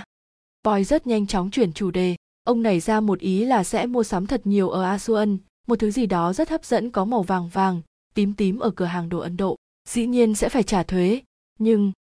[0.65, 2.17] Boy rất nhanh chóng chuyển chủ đề.
[2.45, 5.39] Ông nảy ra một ý là sẽ mua sắm thật nhiều ở asuan
[5.71, 7.83] một thứ gì đó rất hấp dẫn có màu vàng vàng,
[8.15, 9.57] tím tím ở cửa hàng đồ ấn độ.
[9.89, 11.23] Dĩ nhiên sẽ phải trả thuế.
[11.59, 11.93] Nhưng,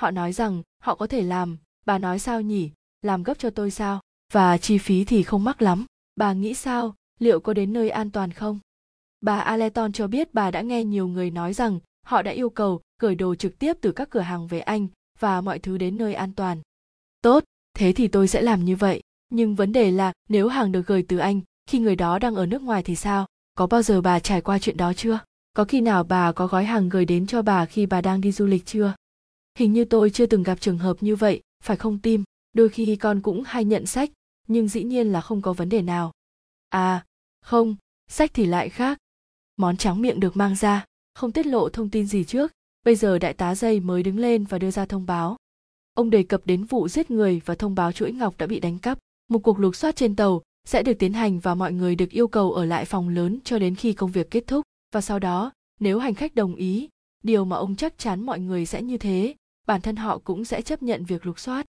[0.00, 1.56] họ nói rằng, họ có thể làm.
[1.86, 2.70] Bà nói sao nhỉ?
[3.02, 4.00] Làm gấp cho tôi sao?
[4.32, 5.84] Và chi phí thì không mắc lắm.
[6.16, 6.94] Bà nghĩ sao?
[7.18, 8.58] Liệu có đến nơi an toàn không?
[9.20, 12.80] Bà Aleton cho biết bà đã nghe nhiều người nói rằng họ đã yêu cầu
[13.00, 14.88] gửi đồ trực tiếp từ các cửa hàng về Anh
[15.24, 16.60] và mọi thứ đến nơi an toàn.
[17.22, 19.02] Tốt, thế thì tôi sẽ làm như vậy.
[19.30, 22.46] Nhưng vấn đề là nếu hàng được gửi từ Anh khi người đó đang ở
[22.46, 23.26] nước ngoài thì sao?
[23.54, 25.18] Có bao giờ bà trải qua chuyện đó chưa?
[25.56, 28.32] Có khi nào bà có gói hàng gửi đến cho bà khi bà đang đi
[28.32, 28.94] du lịch chưa?
[29.58, 32.24] Hình như tôi chưa từng gặp trường hợp như vậy, phải không tim?
[32.52, 34.10] Đôi khi con cũng hay nhận sách,
[34.48, 36.12] nhưng dĩ nhiên là không có vấn đề nào.
[36.68, 37.04] À,
[37.40, 37.76] không,
[38.08, 38.98] sách thì lại khác.
[39.56, 40.84] Món trắng miệng được mang ra,
[41.14, 42.52] không tiết lộ thông tin gì trước.
[42.84, 45.36] Bây giờ đại tá dây mới đứng lên và đưa ra thông báo.
[45.94, 48.78] ông đề cập đến vụ giết người và thông báo chuỗi ngọc đã bị đánh
[48.78, 48.98] cắp.
[49.28, 52.28] Một cuộc lục soát trên tàu sẽ được tiến hành và mọi người được yêu
[52.28, 54.64] cầu ở lại phòng lớn cho đến khi công việc kết thúc.
[54.92, 56.88] Và sau đó, nếu hành khách đồng ý,
[57.22, 59.34] điều mà ông chắc chắn mọi người sẽ như thế,
[59.66, 61.66] bản thân họ cũng sẽ chấp nhận việc lục soát.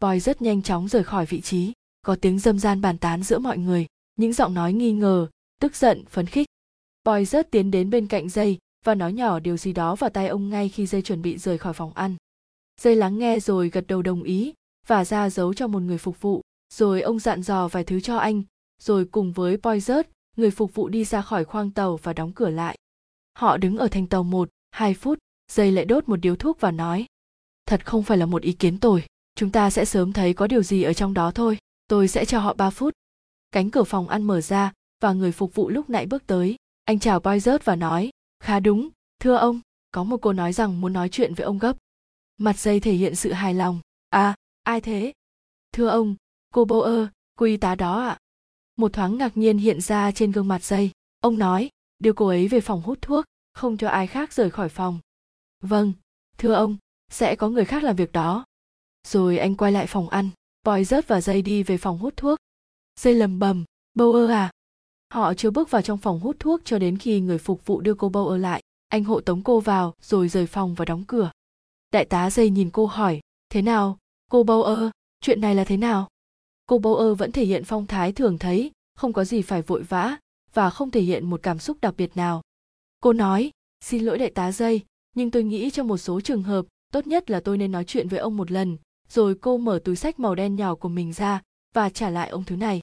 [0.00, 1.72] Boy rất nhanh chóng rời khỏi vị trí.
[2.02, 3.86] Có tiếng dâm gian bàn tán giữa mọi người.
[4.16, 5.28] Những giọng nói nghi ngờ,
[5.60, 6.46] tức giận, phấn khích.
[7.04, 10.28] Boy rất tiến đến bên cạnh dây và nói nhỏ điều gì đó vào tai
[10.28, 12.16] ông ngay khi dây chuẩn bị rời khỏi phòng ăn.
[12.80, 14.54] Dây lắng nghe rồi gật đầu đồng ý
[14.86, 16.40] và ra dấu cho một người phục vụ.
[16.74, 18.42] Rồi ông dặn dò vài thứ cho anh
[18.82, 20.04] rồi cùng với Poizert,
[20.36, 22.76] người phục vụ đi ra khỏi khoang tàu và đóng cửa lại.
[23.34, 25.18] Họ đứng ở thành tàu một hai phút
[25.52, 27.06] dây lại đốt một điếu thuốc và nói
[27.66, 30.62] thật không phải là một ý kiến tồi chúng ta sẽ sớm thấy có điều
[30.62, 32.94] gì ở trong đó thôi tôi sẽ cho họ ba phút.
[33.50, 36.56] Cánh cửa phòng ăn mở ra và người phục vụ lúc nãy bước tới.
[36.84, 38.10] Anh chào Poizert và nói
[38.40, 38.88] khá đúng,
[39.20, 39.60] thưa ông,
[39.92, 41.76] có một cô nói rằng muốn nói chuyện với ông gấp.
[42.38, 43.80] Mặt dây thể hiện sự hài lòng.
[44.10, 45.12] À ai thế?
[45.72, 46.14] Thưa ông,
[46.54, 48.08] cô bô ơ cô y tá đó ạ.
[48.08, 48.18] À?
[48.76, 50.90] một thoáng ngạc nhiên hiện ra trên gương mặt dây.
[51.20, 53.24] Ông nói, đưa cô ấy về phòng hút thuốc,
[53.54, 54.98] không cho ai khác rời khỏi phòng.
[55.60, 55.92] Vâng
[56.38, 56.76] thưa ông,
[57.10, 58.44] sẽ có người khác làm việc đó.
[59.06, 60.30] Rồi anh quay lại phòng ăn,
[60.64, 62.38] bòi rớt và dây đi về phòng hút thuốc.
[63.00, 64.50] Dây lầm bầm, bô ơ à
[65.12, 67.94] họ chưa bước vào trong phòng hút thuốc cho đến khi người phục vụ đưa
[67.94, 68.62] cô bâu ở lại.
[68.88, 71.30] Anh hộ tống cô vào, rồi rời phòng và đóng cửa.
[71.92, 73.98] Đại tá dây nhìn cô hỏi, thế nào?
[74.30, 74.90] Cô bâu ơ?
[75.20, 76.08] Chuyện này là thế nào?
[76.66, 79.82] Cô bâu ơ vẫn thể hiện phong thái thường thấy, không có gì phải vội
[79.82, 80.16] vã
[80.54, 82.42] và không thể hiện một cảm xúc đặc biệt nào.
[83.00, 83.50] Cô nói,
[83.84, 84.82] xin lỗi đại tá dây
[85.18, 88.08] nhưng tôi nghĩ trong một số trường hợp, tốt nhất là tôi nên nói chuyện
[88.08, 88.76] với ông một lần.
[89.08, 91.42] Rồi cô mở túi sách màu đen nhỏ của mình ra
[91.74, 92.80] và trả lại ông thứ này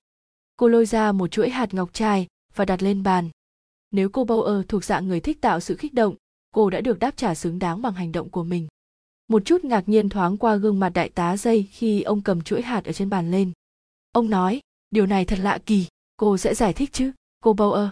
[0.56, 3.30] cô lôi ra một chuỗi hạt ngọc trai và đặt lên bàn.
[3.92, 6.16] Nếu cô Bauer thuộc dạng người thích tạo sự kích động,
[6.52, 8.68] cô đã được đáp trả xứng đáng bằng hành động của mình.
[9.28, 12.62] Một chút ngạc nhiên thoáng qua gương mặt đại tá dây khi ông cầm chuỗi
[12.62, 13.52] hạt ở trên bàn lên.
[14.12, 15.86] Ông nói, điều này thật lạ kỳ,
[16.18, 17.12] cô sẽ giải thích chứ,
[17.44, 17.90] cô Bauer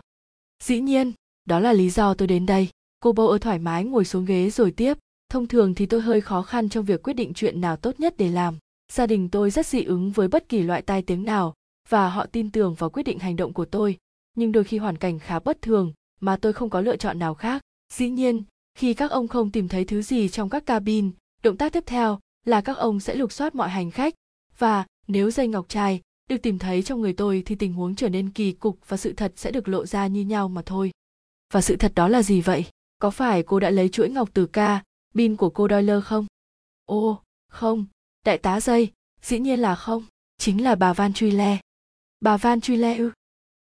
[0.64, 1.12] dĩ nhiên,
[1.46, 2.70] đó là lý do tôi đến đây.
[3.00, 4.98] Cô Bauer thoải mái ngồi xuống ghế rồi tiếp,
[5.30, 8.16] thông thường thì tôi hơi khó khăn trong việc quyết định chuyện nào tốt nhất
[8.18, 8.58] để làm.
[8.92, 11.54] Gia đình tôi rất dị ứng với bất kỳ loại tai tiếng nào
[11.90, 13.98] và họ tin tưởng vào quyết định hành động của tôi.
[14.36, 17.34] Nhưng đôi khi hoàn cảnh khá bất thường mà tôi không có lựa chọn nào
[17.34, 17.62] khác.
[17.94, 18.44] Dĩ nhiên
[18.78, 21.12] khi các ông không tìm thấy thứ gì trong các cabin
[21.44, 24.14] động tác tiếp theo là các ông sẽ lục soát mọi hành khách.
[24.58, 28.10] Và nếu dây ngọc trai được tìm thấy trong người tôi thì tình huống trở
[28.10, 30.92] nên kỳ cục và sự thật sẽ được lộ ra như nhau mà thôi.
[31.54, 32.66] Và sự thật đó là gì vậy?
[33.00, 36.26] Có phải cô đã lấy chuỗi ngọc từ ca bin của cô Doyle không?
[36.86, 37.86] Ô, không,
[38.26, 38.92] đại tá dây,
[39.22, 40.06] dĩ nhiên là không,
[40.38, 41.60] chính là bà Van Truy Le.
[42.24, 43.12] Bà Van Truy Le ư?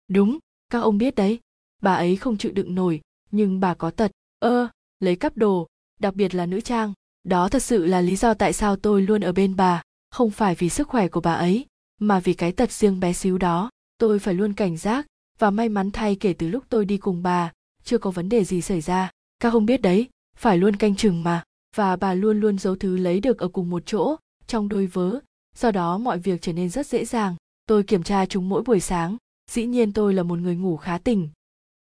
[0.09, 0.39] Đúng,
[0.71, 1.41] các ông biết đấy,
[1.83, 4.69] bà ấy không chịu đựng nổi, nhưng bà có tật, ơ,
[5.01, 5.67] lấy cắp đồ,
[6.01, 6.93] đặc biệt là nữ trang.
[7.25, 10.55] Đó thật sự là lý do tại sao tôi luôn ở bên bà, không phải
[10.55, 11.67] vì sức khỏe của bà ấy,
[12.01, 13.71] mà vì cái tật riêng bé xíu đó.
[13.99, 15.07] Tôi phải luôn cảnh giác,
[15.39, 17.53] và may mắn thay kể từ lúc tôi đi cùng bà,
[17.85, 19.11] chưa có vấn đề gì xảy ra.
[19.39, 21.45] Các ông biết đấy, phải luôn canh chừng mà
[21.77, 24.17] và bà luôn luôn giấu thứ lấy được ở cùng một chỗ
[24.47, 25.21] trong đôi vớ
[25.57, 27.37] do đó mọi việc trở nên rất dễ dàng
[27.69, 29.17] tôi kiểm tra chúng mỗi buổi sáng,
[29.51, 31.29] dĩ nhiên tôi là một người ngủ khá tỉnh.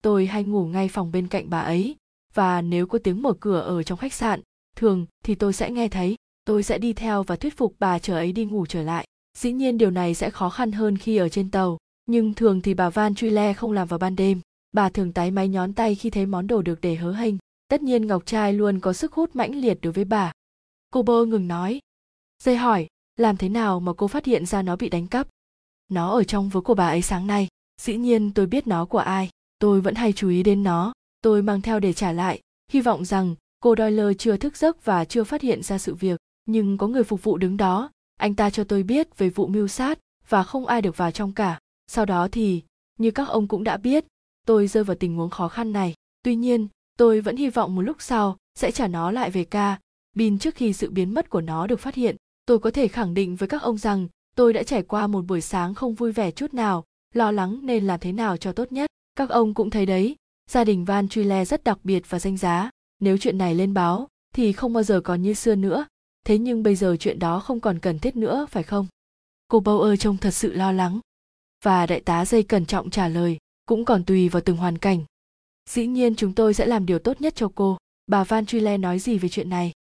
[0.03, 1.97] Tôi hay ngủ ngay phòng bên cạnh bà ấy,
[2.35, 4.41] và nếu có tiếng mở cửa ở trong khách sạn,
[4.77, 6.17] thường thì tôi sẽ nghe thấy.
[6.45, 9.07] Tôi sẽ đi theo và thuyết phục bà chờ ấy đi ngủ trở lại.
[9.39, 12.75] Dĩ nhiên điều này sẽ khó khăn hơn khi ở trên tàu, nhưng thường thì
[12.75, 14.41] bà van truy le không làm vào ban đêm.
[14.73, 17.35] Bà thường tái máy nhón tay khi thấy món đồ được để hớ hênh.
[17.69, 20.33] Tất nhiên ngọc trai luôn có sức hút mãnh liệt đối với bà.
[20.91, 21.81] Cô bơ ngừng nói.
[22.43, 25.29] Dây hỏi, làm thế nào mà cô phát hiện ra nó bị đánh cắp?
[25.95, 27.49] Nó ở trong vớ của bà ấy sáng nay.
[27.81, 29.31] Dĩ nhiên tôi biết nó của ai.
[29.59, 30.93] Tôi vẫn hay chú ý đến nó.
[31.21, 32.41] Tôi mang theo để trả lại.
[32.73, 36.21] Hy vọng rằng, cô doyle chưa thức giấc và chưa phát hiện ra sự việc.
[36.47, 37.91] Nhưng có người phục vụ đứng đó.
[38.17, 41.33] Anh ta cho tôi biết về vụ mưu sát và không ai được vào trong
[41.33, 41.59] cả.
[41.87, 42.63] Sau đó thì,
[42.99, 44.05] như các ông cũng đã biết,
[44.47, 45.95] tôi rơi vào tình huống khó khăn này.
[46.23, 49.79] Tuy nhiên, tôi vẫn hy vọng một lúc sau sẽ trả nó lại về ca.
[50.17, 53.15] Bin trước khi sự biến mất của nó được phát hiện, tôi có thể khẳng
[53.15, 56.31] định với các ông rằng tôi đã trải qua một buổi sáng không vui vẻ
[56.31, 58.91] chút nào, lo lắng nên làm thế nào cho tốt nhất.
[59.15, 60.17] Các ông cũng thấy đấy,
[60.51, 62.71] gia đình van truy le rất đặc biệt và danh giá.
[63.01, 65.87] Nếu chuyện này lên báo, thì không bao giờ còn như xưa nữa.
[66.27, 68.87] Thế nhưng bây giờ chuyện đó không còn cần thiết nữa, phải không?
[69.49, 71.01] Cô bâu ơ trông thật sự lo lắng.
[71.65, 75.05] Và đại tá dây cẩn trọng trả lời, cũng còn tùy vào từng hoàn cảnh.
[75.71, 77.79] Dĩ nhiên chúng tôi sẽ làm điều tốt nhất cho cô.
[78.07, 79.73] Bà van truy le nói gì về chuyện này?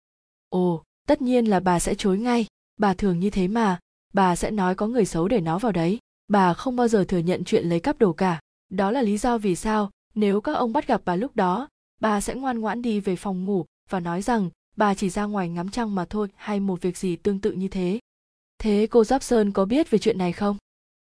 [0.49, 2.45] Ồ, tất nhiên là bà sẽ chối ngay.
[2.77, 3.79] Bà thường như thế mà
[4.13, 5.99] bà sẽ nói có người xấu để nó vào đấy.
[6.27, 8.39] Bà không bao giờ thừa nhận chuyện lấy cắp đồ cả.
[8.69, 11.67] Đó là lý do vì sao, nếu các ông bắt gặp bà lúc đó,
[12.01, 15.49] bà sẽ ngoan ngoãn đi về phòng ngủ và nói rằng bà chỉ ra ngoài
[15.49, 17.99] ngắm trăng mà thôi hay một việc gì tương tự như thế.
[18.59, 20.57] Thế cô giáp sơn có biết về chuyện này không?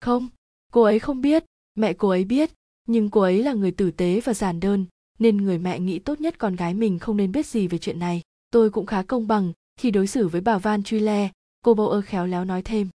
[0.01, 0.29] Không,
[0.73, 1.45] cô ấy không biết.
[1.75, 2.51] Mẹ cô ấy biết,
[2.87, 4.87] nhưng cô ấy là người tử tế và giản đơn,
[5.19, 7.99] nên người mẹ nghĩ tốt nhất con gái mình không nên biết gì về chuyện
[7.99, 8.23] này.
[8.51, 11.31] Tôi cũng khá công bằng khi đối xử với bà van truy le
[11.67, 12.89] cô bầu ơ khéo léo nói thêm.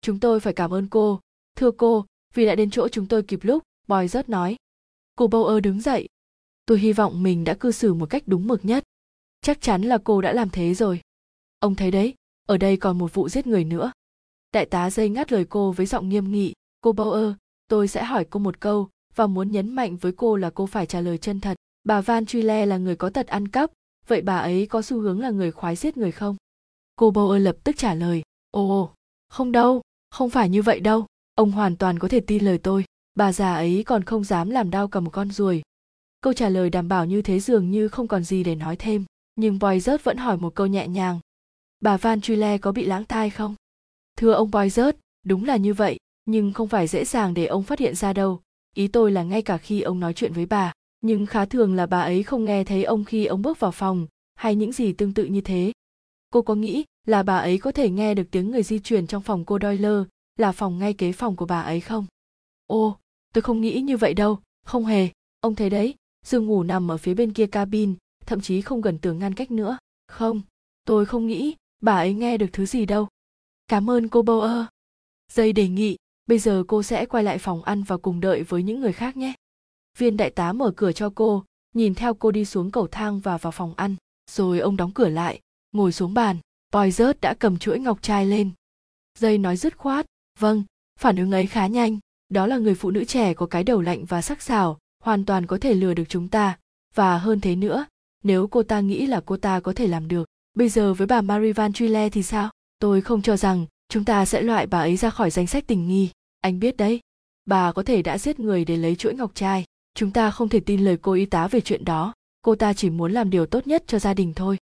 [0.00, 1.20] Chúng tôi phải cảm ơn cô.
[1.56, 4.56] Thưa cô, vì đã đến chỗ chúng tôi kịp lúc boy rớt nói.
[5.16, 6.08] Cô bầu ơ đứng dậy.
[6.66, 8.84] Tôi hy vọng mình đã cư xử một cách đúng mực nhất.
[9.40, 11.00] Chắc chắn là cô đã làm thế rồi.
[11.58, 12.14] Ông thấy đấy,
[12.48, 13.92] ở đây còn một vụ giết người nữa.
[14.52, 16.52] Đại tá dây ngắt lời cô với giọng nghiêm nghị.
[16.80, 17.34] Cô bầu ơ,
[17.68, 20.86] tôi sẽ hỏi cô một câu, và muốn nhấn mạnh với cô là cô phải
[20.86, 21.56] trả lời chân thật.
[21.84, 23.70] Bà van truy le là người có tật ăn cắp.
[24.06, 26.36] Vậy bà ấy có xu hướng là người khoái giết người không?
[26.98, 28.90] Cô bầu lập tức trả lời, ồ
[29.28, 32.84] không đâu, không phải như vậy đâu, ông hoàn toàn có thể tin lời tôi,
[33.14, 35.62] bà già ấy còn không dám làm đau cả một con ruồi.
[36.20, 39.04] Câu trả lời đảm bảo như thế dường như không còn gì để nói thêm,
[39.36, 41.20] nhưng boy rớt vẫn hỏi một câu nhẹ nhàng,
[41.80, 43.54] bà van Truile có bị lãng tai không?
[44.16, 47.62] Thưa ông boy rớt đúng là như vậy, nhưng không phải dễ dàng để ông
[47.62, 48.40] phát hiện ra đâu.
[48.74, 51.86] Ý tôi là ngay cả khi ông nói chuyện với bà, nhưng khá thường là
[51.86, 55.14] bà ấy không nghe thấy ông khi ông bước vào phòng, hay những gì tương
[55.14, 55.72] tự như thế
[56.30, 59.22] cô có nghĩ là bà ấy có thể nghe được tiếng người di chuyển trong
[59.22, 60.04] phòng cô Doyle
[60.36, 62.06] là phòng ngay kế phòng của bà ấy không?
[62.66, 62.98] Ô,
[63.34, 65.08] tôi không nghĩ như vậy đâu, không hề,
[65.40, 67.94] ông thấy đấy, giường ngủ nằm ở phía bên kia cabin,
[68.26, 69.78] thậm chí không gần tường ngăn cách nữa.
[70.06, 70.42] Không,
[70.84, 73.08] tôi không nghĩ bà ấy nghe được thứ gì đâu.
[73.68, 74.64] Cảm ơn cô Bower.
[75.32, 78.62] Dây đề nghị, bây giờ cô sẽ quay lại phòng ăn và cùng đợi với
[78.62, 79.32] những người khác nhé.
[79.98, 83.36] Viên đại tá mở cửa cho cô, nhìn theo cô đi xuống cầu thang và
[83.36, 83.96] vào phòng ăn,
[84.30, 85.40] rồi ông đóng cửa lại,
[85.72, 86.36] ngồi xuống bàn.
[86.72, 88.50] Poizert đã cầm chuỗi ngọc trai lên.
[89.18, 90.06] Dây nói dứt khoát,
[90.38, 90.64] vâng,
[91.00, 94.04] phản ứng ấy khá nhanh, đó là người phụ nữ trẻ có cái đầu lạnh
[94.04, 96.58] và sắc sảo, hoàn toàn có thể lừa được chúng ta,
[96.94, 97.86] và hơn thế nữa,
[98.24, 100.28] nếu cô ta nghĩ là cô ta có thể làm được.
[100.54, 102.50] Bây giờ với bà Marie Van Truyle thì sao?
[102.78, 105.88] Tôi không cho rằng chúng ta sẽ loại bà ấy ra khỏi danh sách tình
[105.88, 106.10] nghi.
[106.40, 107.00] Anh biết đấy,
[107.44, 109.64] bà có thể đã giết người để lấy chuỗi ngọc trai.
[109.94, 112.14] Chúng ta không thể tin lời cô y tá về chuyện đó.
[112.42, 114.56] Cô ta chỉ muốn làm điều tốt nhất cho gia đình thôi.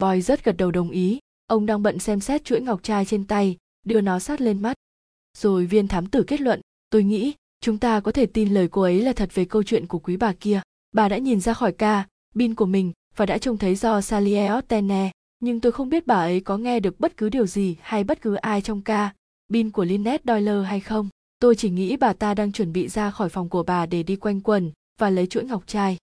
[0.00, 3.24] Boy rất gật đầu đồng ý, ông đang bận xem xét chuỗi ngọc trai trên
[3.24, 4.76] tay đưa nó sát lên mắt
[5.38, 6.60] rồi viên thám tử kết luận
[6.90, 9.86] tôi nghĩ chúng ta có thể tin lời cô ấy là thật về câu chuyện
[9.86, 10.60] của quý bà kia
[10.92, 14.52] bà đã nhìn ra khỏi ca bin của mình và đã trông thấy do Salier
[14.58, 15.10] Ottene,
[15.40, 18.20] nhưng tôi không biết bà ấy có nghe được bất cứ điều gì hay bất
[18.22, 19.14] cứ ai trong ca
[19.48, 21.08] bin của Lynette Doyle hay không.
[21.38, 24.16] Tôi chỉ nghĩ bà ta đang chuẩn bị ra khỏi phòng của bà để đi
[24.16, 25.96] quanh quần và lấy chuỗi ngọc trai.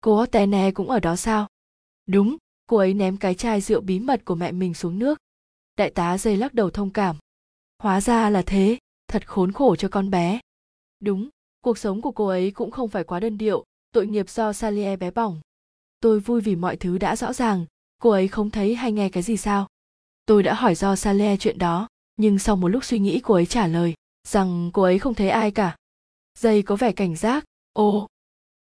[0.00, 1.46] Cô Otene cũng ở đó sao?
[2.06, 5.18] Đúng, cô ấy ném cái chai rượu bí mật của mẹ mình xuống nước.
[5.76, 7.16] Đại tá dây lắc đầu thông cảm.
[7.78, 10.40] Hóa ra là thế, thật khốn khổ cho con bé.
[11.00, 11.28] Đúng,
[11.60, 14.96] cuộc sống của cô ấy cũng không phải quá đơn điệu, tội nghiệp do salie
[14.96, 15.40] bé bỏng.
[16.00, 17.66] Tôi vui vì mọi thứ đã rõ ràng,
[18.00, 19.66] cô ấy không thấy hay nghe cái gì sao?
[20.26, 23.46] Tôi đã hỏi do salie chuyện đó, nhưng sau một lúc suy nghĩ cô ấy
[23.46, 23.94] trả lời
[24.28, 25.76] rằng cô ấy không thấy ai cả.
[26.38, 27.44] Dây có vẻ cảnh giác.
[27.72, 28.08] Ồ,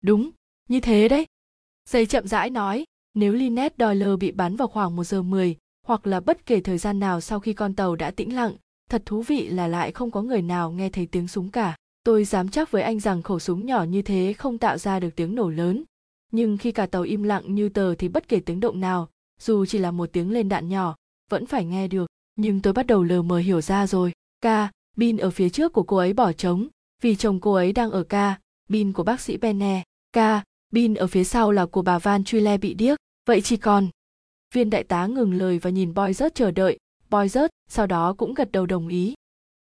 [0.01, 0.29] đúng,
[0.69, 1.25] như thế đấy.
[1.89, 5.56] Dây chậm rãi nói nếu Lynette Doyle bị bắn vào khoảng 1 giờ 10,
[5.88, 8.54] hoặc là bất kể thời gian nào sau khi con tàu đã tĩnh lặng,
[8.89, 11.76] thật thú vị là lại không có người nào nghe thấy tiếng súng cả.
[12.04, 15.15] Tôi dám chắc với anh rằng khẩu súng nhỏ như thế không tạo ra được
[15.15, 15.84] tiếng nổ lớn.
[16.32, 19.65] Nhưng khi cả tàu im lặng như tờ thì bất kể tiếng động nào, dù
[19.65, 20.95] chỉ là một tiếng lên đạn nhỏ,
[21.30, 22.10] vẫn phải nghe được.
[22.36, 24.12] Nhưng tôi bắt đầu lờ mờ hiểu ra rồi.
[24.41, 26.67] Ca, bin ở phía trước của cô ấy bỏ trống,
[27.02, 29.84] vì chồng cô ấy đang ở ca, bin của bác sĩ Benne.
[30.13, 32.97] Ca, bin ở phía sau là của bà Van Truyle bị điếc.
[33.25, 33.89] Vậy chỉ còn.
[34.53, 36.77] Viên đại tá ngừng lời và nhìn boy rớt chờ đợi.
[37.10, 39.13] Boy rớt sau đó cũng gật đầu đồng ý.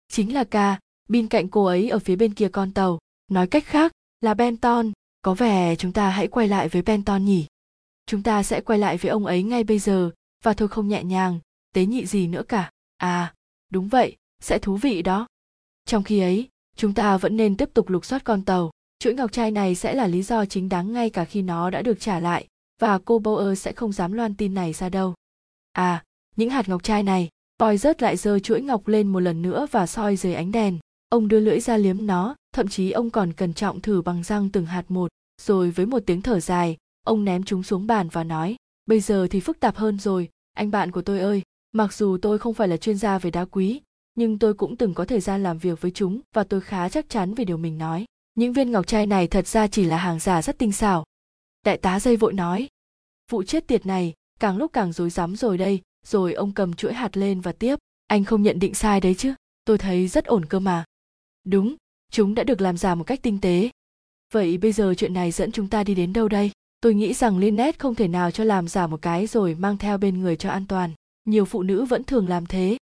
[0.08, 0.80] Chính là ca.
[1.10, 3.00] Bên cạnh cô ấy ở phía bên kia con tàu.
[3.32, 3.92] Nói cách khác
[4.22, 4.92] là benton.
[5.22, 7.46] Có vẻ chúng ta hãy quay lại với benton nhỉ?
[8.06, 10.12] Chúng ta sẽ quay lại với ông ấy ngay bây giờ.
[10.44, 11.40] Và thôi không nhẹ nhàng.
[11.74, 12.72] Tế nhị gì nữa cả?
[12.98, 13.34] À
[13.72, 14.16] đúng vậy.
[14.40, 15.28] Sẽ thú vị đó.
[15.86, 18.72] Trong khi ấy, chúng ta vẫn nên tiếp tục lục soát con tàu
[19.06, 21.82] chuỗi ngọc trai này sẽ là lý do chính đáng ngay cả khi nó đã
[21.82, 22.48] được trả lại
[22.82, 25.14] và cô Bauer sẽ không dám loan tin này ra đâu.
[25.72, 26.04] À,
[26.36, 29.68] những hạt ngọc trai này, Boy rớt lại giơ chuỗi ngọc lên một lần nữa
[29.72, 30.80] và soi dưới ánh đèn.
[31.10, 34.50] Ông đưa lưỡi ra liếm nó, thậm chí ông còn cẩn trọng thử bằng răng
[34.50, 38.24] từng hạt một, rồi với một tiếng thở dài, ông ném chúng xuống bàn và
[38.24, 41.42] nói, bây giờ thì phức tạp hơn rồi, anh bạn của tôi ơi,
[41.72, 43.82] mặc dù tôi không phải là chuyên gia về đá quý,
[44.16, 47.10] nhưng tôi cũng từng có thời gian làm việc với chúng và tôi khá chắc
[47.10, 48.06] chắn về điều mình nói.
[48.36, 51.06] Những viên ngọc trai này thật ra chỉ là hàng giả rất tinh xảo,
[51.66, 52.68] đại tá dây vội nói
[53.32, 55.82] vụ chết tiệt này càng lúc càng rối rắm rồi đây.
[56.06, 59.34] Rồi ông cầm chuỗi hạt lên và tiếp anh không nhận định sai đấy chứ
[59.66, 60.84] tôi thấy rất ổn cơ mà.
[61.44, 61.76] Đúng
[62.12, 63.70] chúng đã được làm giả một cách tinh tế.
[64.34, 66.52] Vậy bây giờ chuyện này dẫn chúng ta đi đến đâu đây?
[66.82, 69.98] Tôi nghĩ rằng Lynette không thể nào cho làm giả một cái rồi mang theo
[69.98, 70.92] bên người cho an toàn.
[71.26, 72.78] Nhiều phụ nữ vẫn thường làm thế.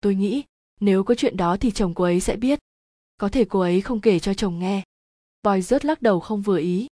[0.00, 0.42] Tôi nghĩ
[0.80, 2.58] nếu có chuyện đó thì chồng cô ấy sẽ biết.
[3.16, 4.82] Có thể cô ấy không kể cho chồng nghe
[5.42, 6.86] boy rớt lắc đầu không vừa ý.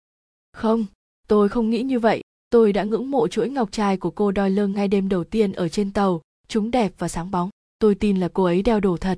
[0.54, 0.86] Không,
[1.28, 2.22] tôi không nghĩ như vậy.
[2.50, 5.70] Tôi đã ngưỡng mộ chuỗi ngọc trai của cô Doyle ngay đêm đầu tiên ở
[5.70, 6.22] trên tàu.
[6.48, 7.50] Chúng đẹp và sáng bóng.
[7.80, 9.18] Tôi tin là cô ấy đeo đồ thật.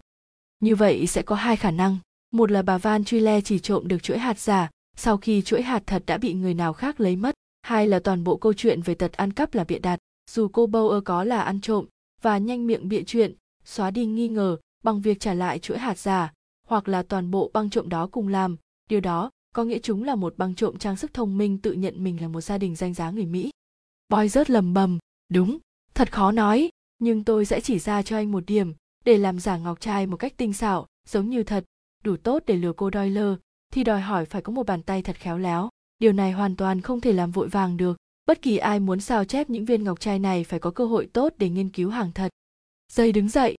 [0.60, 1.98] Như vậy sẽ có hai khả năng.
[2.32, 5.84] Một là bà van Truyle chỉ trộm được chuỗi hạt giả sau khi chuỗi hạt
[5.86, 7.36] thật đã bị người nào khác lấy mất.
[7.62, 10.00] Hai là toàn bộ câu chuyện về tật ăn cắp là bịa đặt.
[10.32, 11.86] Dù cô Bauer có là ăn trộm
[12.22, 15.98] và nhanh miệng bịa chuyện, xóa đi nghi ngờ bằng việc trả lại chuỗi hạt
[15.98, 16.34] giả
[16.68, 18.58] hoặc là toàn bộ băng trộm đó cùng làm
[18.90, 22.04] điều đó có nghĩa chúng là một băng trộm trang sức thông minh tự nhận
[22.04, 23.52] mình là một gia đình danh giá người mỹ.
[24.10, 24.98] Boy rớt lầm bầm,
[25.30, 25.58] đúng,
[25.94, 28.74] thật khó nói, nhưng tôi sẽ chỉ ra cho anh một điểm,
[29.06, 31.66] để làm giả ngọc trai một cách tinh xảo, giống như thật,
[32.04, 33.36] đủ tốt để lừa cô Doyle,
[33.74, 35.70] thì đòi hỏi phải có một bàn tay thật khéo léo.
[36.00, 39.26] Điều này hoàn toàn không thể làm vội vàng được, bất kỳ ai muốn sao
[39.26, 42.12] chép những viên ngọc trai này phải có cơ hội tốt để nghiên cứu hàng
[42.12, 42.30] thật.
[42.92, 43.56] Dây đứng dậy.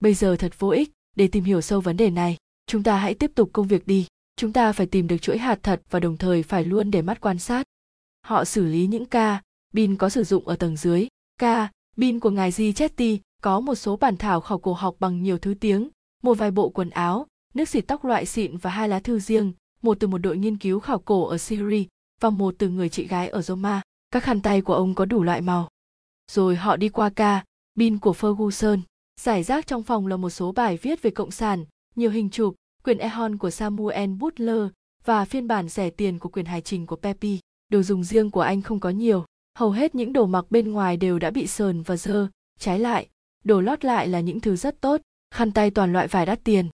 [0.00, 3.14] Bây giờ thật vô ích, để tìm hiểu sâu vấn đề này, chúng ta hãy
[3.14, 4.06] tiếp tục công việc đi
[4.36, 7.20] chúng ta phải tìm được chuỗi hạt thật và đồng thời phải luôn để mắt
[7.20, 7.66] quan sát
[8.26, 9.42] họ xử lý những ca
[9.74, 11.06] pin có sử dụng ở tầng dưới
[11.38, 15.22] ca pin của ngài Di Chetty có một số bản thảo khảo cổ học bằng
[15.22, 15.88] nhiều thứ tiếng
[16.22, 19.52] một vài bộ quần áo nước xịt tóc loại xịn và hai lá thư riêng
[19.82, 21.84] một từ một đội nghiên cứu khảo cổ ở Syria
[22.20, 23.82] và một từ người chị gái ở Roma.
[24.10, 25.68] Các khăn tay của ông có đủ loại màu.
[26.32, 27.44] Rồi họ đi qua ca,
[27.78, 28.80] pin của Ferguson.
[29.20, 31.64] Giải rác trong phòng là một số bài viết về cộng sản,
[31.96, 34.66] nhiều hình chụp, quyển Ehon của Samuel Butler
[35.04, 37.28] và phiên bản rẻ tiền của quyển hải trình của Pepe.
[37.68, 39.24] Đồ dùng riêng của anh không có nhiều,
[39.58, 43.08] hầu hết những đồ mặc bên ngoài đều đã bị sờn và dơ, trái lại,
[43.44, 46.68] đồ lót lại là những thứ rất tốt, khăn tay toàn loại vải đắt tiền.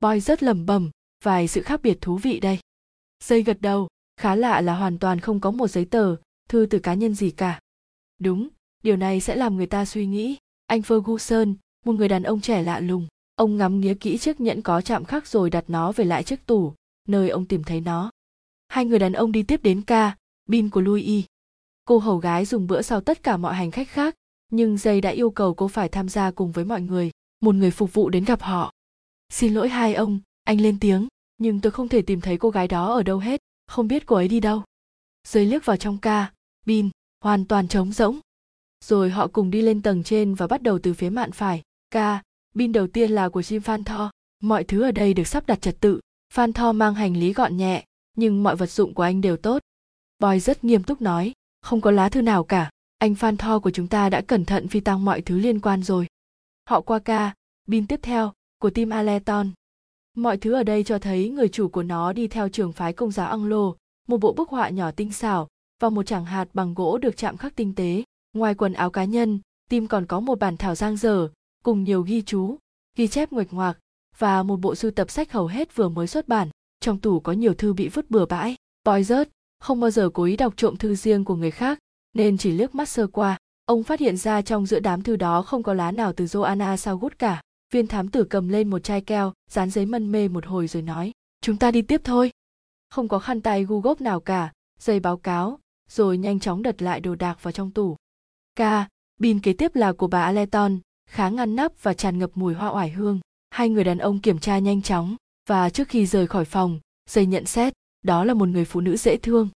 [0.00, 0.90] Boy rất lẩm bẩm,
[1.24, 2.58] vài sự khác biệt thú vị đây.
[3.24, 6.16] Dây gật đầu, khá lạ là hoàn toàn không có một giấy tờ,
[6.48, 7.60] thư từ cá nhân gì cả.
[8.18, 8.48] Đúng,
[8.82, 10.36] điều này sẽ làm người ta suy nghĩ.
[10.66, 14.62] Anh Ferguson, một người đàn ông trẻ lạ lùng, ông ngắm nghía kỹ chiếc nhẫn
[14.62, 16.74] có chạm khắc rồi đặt nó về lại chiếc tủ,
[17.08, 18.10] nơi ông tìm thấy nó.
[18.68, 20.16] Hai người đàn ông đi tiếp đến ca,
[20.46, 21.24] bin của Louis.
[21.84, 24.14] Cô hầu gái dùng bữa sau tất cả mọi hành khách khác,
[24.50, 27.10] nhưng dây đã yêu cầu cô phải tham gia cùng với mọi người.
[27.40, 28.72] Một người phục vụ đến gặp họ.
[29.28, 32.68] Xin lỗi hai ông, anh lên tiếng nhưng tôi không thể tìm thấy cô gái
[32.68, 34.62] đó ở đâu hết không biết cô ấy đi đâu
[35.28, 36.32] Dây liếc vào trong ca
[36.66, 38.20] bin hoàn toàn trống rỗng
[38.84, 42.22] rồi họ cùng đi lên tầng trên và bắt đầu từ phía mạn phải ca
[42.54, 44.10] bin đầu tiên là của jim phan tho.
[44.42, 46.00] Mọi thứ ở đây được sắp đặt trật tự.
[46.32, 47.84] Phan tho mang hành lý gọn nhẹ
[48.16, 49.62] nhưng mọi vật dụng của anh đều tốt.
[50.18, 52.70] Boy rất nghiêm túc nói không có lá thư nào cả.
[52.98, 55.82] Anh phan tho của chúng ta đã cẩn thận phi tăng mọi thứ liên quan
[55.82, 56.06] rồi.
[56.68, 57.34] Họ qua ca
[57.66, 59.50] bin tiếp theo của tim aleton
[60.16, 63.10] Mọi thứ ở đây cho thấy người chủ của nó đi theo trường phái công
[63.10, 63.72] giáo Anglo,
[64.08, 65.48] một bộ bức họa nhỏ tinh xảo
[65.80, 68.02] và một chẳng hạt bằng gỗ được chạm khắc tinh tế.
[68.32, 69.40] Ngoài quần áo cá nhân,
[69.70, 71.28] tim còn có một bản thảo giang dở,
[71.64, 72.58] cùng nhiều ghi chú,
[72.96, 73.78] ghi chép nguệch ngoạc
[74.18, 76.48] và một bộ sưu tập sách hầu hết vừa mới xuất bản.
[76.80, 78.56] Trong tủ có nhiều thư bị vứt bừa bãi.
[78.84, 81.78] Boy rớt, không bao giờ cố ý đọc trộm thư riêng của người khác,
[82.14, 83.38] nên chỉ liếc mắt sơ qua.
[83.64, 86.76] Ông phát hiện ra trong giữa đám thư đó không có lá nào từ Joanna
[86.76, 87.42] Saugut cả
[87.74, 90.82] viên thám tử cầm lên một chai keo dán giấy mân mê một hồi rồi
[90.82, 92.30] nói chúng ta đi tiếp thôi
[92.90, 95.58] không có khăn tay gu gốc nào cả giấy báo cáo
[95.90, 97.96] rồi nhanh chóng đặt lại đồ đạc vào trong tủ
[98.54, 98.88] ca
[99.20, 100.78] pin kế tiếp là của bà aleton
[101.10, 104.38] khá ngăn nắp và tràn ngập mùi hoa oải hương hai người đàn ông kiểm
[104.38, 105.16] tra nhanh chóng
[105.48, 108.96] và trước khi rời khỏi phòng dây nhận xét đó là một người phụ nữ
[108.96, 109.48] dễ thương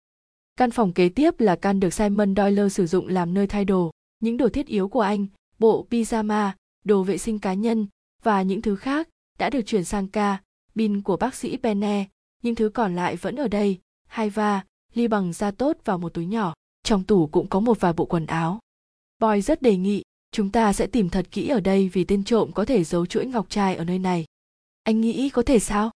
[0.57, 3.91] căn phòng kế tiếp là căn được simon doyle sử dụng làm nơi thay đồ
[4.21, 5.27] những đồ thiết yếu của anh
[5.59, 6.51] bộ pyjama
[6.85, 7.87] đồ vệ sinh cá nhân
[8.23, 9.09] và những thứ khác
[9.39, 10.39] đã được chuyển sang ca
[10.79, 12.07] bin của bác sĩ Penne,
[12.43, 16.15] những thứ còn lại vẫn ở đây, hai va, ly bằng da tốt vào một
[16.15, 16.55] túi nhỏ.
[16.83, 18.59] Trong tủ cũng có một vài bộ quần áo.
[19.21, 22.53] Boy rất đề nghị, chúng ta sẽ tìm thật kỹ ở đây vì tên trộm
[22.53, 24.25] có thể giấu chuỗi ngọc trai ở nơi này.
[24.83, 25.91] Anh nghĩ có thể sao?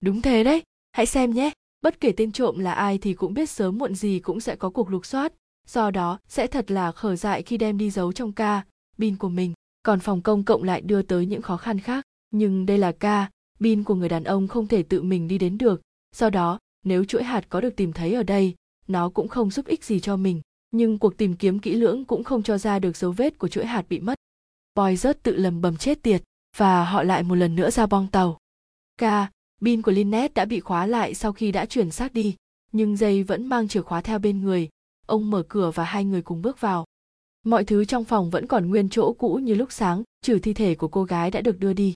[0.00, 0.62] Đúng thế đấy,
[0.92, 1.50] hãy xem nhé.
[1.82, 4.70] Bất kể tên trộm là ai thì cũng biết sớm muộn gì cũng sẽ có
[4.70, 5.32] cuộc lục soát,
[5.66, 8.62] do đó sẽ thật là khở dại khi đem đi giấu trong ca,
[8.98, 12.66] bin của mình còn phòng công cộng lại đưa tới những khó khăn khác nhưng
[12.66, 15.80] đây là ca bin của người đàn ông không thể tự mình đi đến được
[16.16, 18.54] do đó nếu chuỗi hạt có được tìm thấy ở đây
[18.88, 20.40] nó cũng không giúp ích gì cho mình
[20.70, 23.66] nhưng cuộc tìm kiếm kỹ lưỡng cũng không cho ra được dấu vết của chuỗi
[23.66, 24.14] hạt bị mất.
[24.74, 26.22] Boy rớt tự lầm bầm chết tiệt
[26.56, 28.38] và họ lại một lần nữa ra bong tàu.
[29.00, 29.04] K,
[29.60, 32.36] pin của Lynette đã bị khóa lại sau khi đã chuyển xác đi
[32.72, 34.68] nhưng dây vẫn mang chìa khóa theo bên người.
[35.06, 36.84] Ông mở cửa và hai người cùng bước vào.
[37.44, 40.74] Mọi thứ trong phòng vẫn còn nguyên chỗ cũ như lúc sáng trừ thi thể
[40.74, 41.94] của cô gái đã được đưa đi.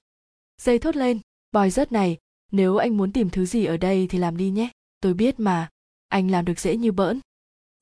[0.62, 1.18] Dây thốt lên
[1.52, 2.18] Boy rớt này
[2.52, 4.70] nếu anh muốn tìm thứ gì ở đây thì làm đi nhé.
[5.00, 5.68] Tôi biết mà
[6.08, 7.20] anh làm được dễ như bỡn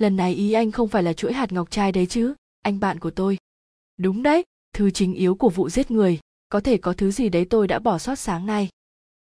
[0.00, 2.98] lần này ý anh không phải là chuỗi hạt ngọc trai đấy chứ, anh bạn
[2.98, 3.38] của tôi.
[3.96, 4.44] Đúng đấy
[4.74, 7.78] thứ chính yếu của vụ giết người, có thể có thứ gì đấy tôi đã
[7.78, 8.68] bỏ sót sáng nay.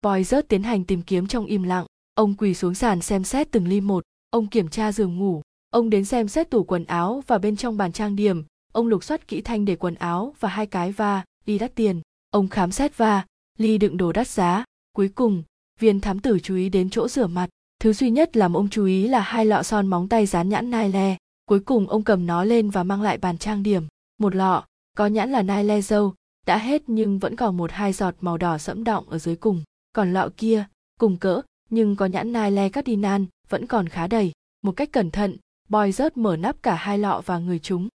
[0.02, 3.50] Boy rớt tiến hành tìm kiếm trong im lặng, ông quỳ xuống sàn xem xét
[3.50, 7.22] từng ly một, ông kiểm tra giường ngủ, ông đến xem xét tủ quần áo
[7.26, 10.48] và bên trong bàn trang điểm, ông lục soát kỹ thanh để quần áo và
[10.48, 12.00] hai cái va ly đắt tiền.
[12.30, 13.26] Ông khám xét va,
[13.58, 15.42] ly đựng đồ đắt giá, cuối cùng,
[15.80, 17.48] viên thám tử chú ý đến chỗ rửa mặt
[17.82, 20.70] thứ duy nhất làm ông chú ý là hai lọ son móng tay dán nhãn
[20.70, 21.16] nile
[21.46, 23.86] cuối cùng ông cầm nó lên và mang lại bàn trang điểm.
[24.18, 24.64] Một lọ,
[24.96, 26.14] có nhãn là nile dâu,
[26.46, 29.62] đã hết nhưng vẫn còn một hai giọt màu đỏ sẫm đọng ở dưới cùng.
[29.92, 30.64] Còn lọ kia,
[31.00, 34.32] cùng cỡ, nhưng có nhãn nile cardinal, vẫn còn khá đầy.
[34.62, 35.36] Một cách cẩn thận,
[35.68, 37.88] boy rớt mở nắp cả hai lọ và người chúng.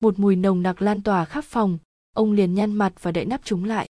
[0.00, 1.78] Một mùi nồng nặc lan tỏa khắp phòng.
[2.14, 3.88] Ông liền nhăn mặt và đậy nắp chúng lại.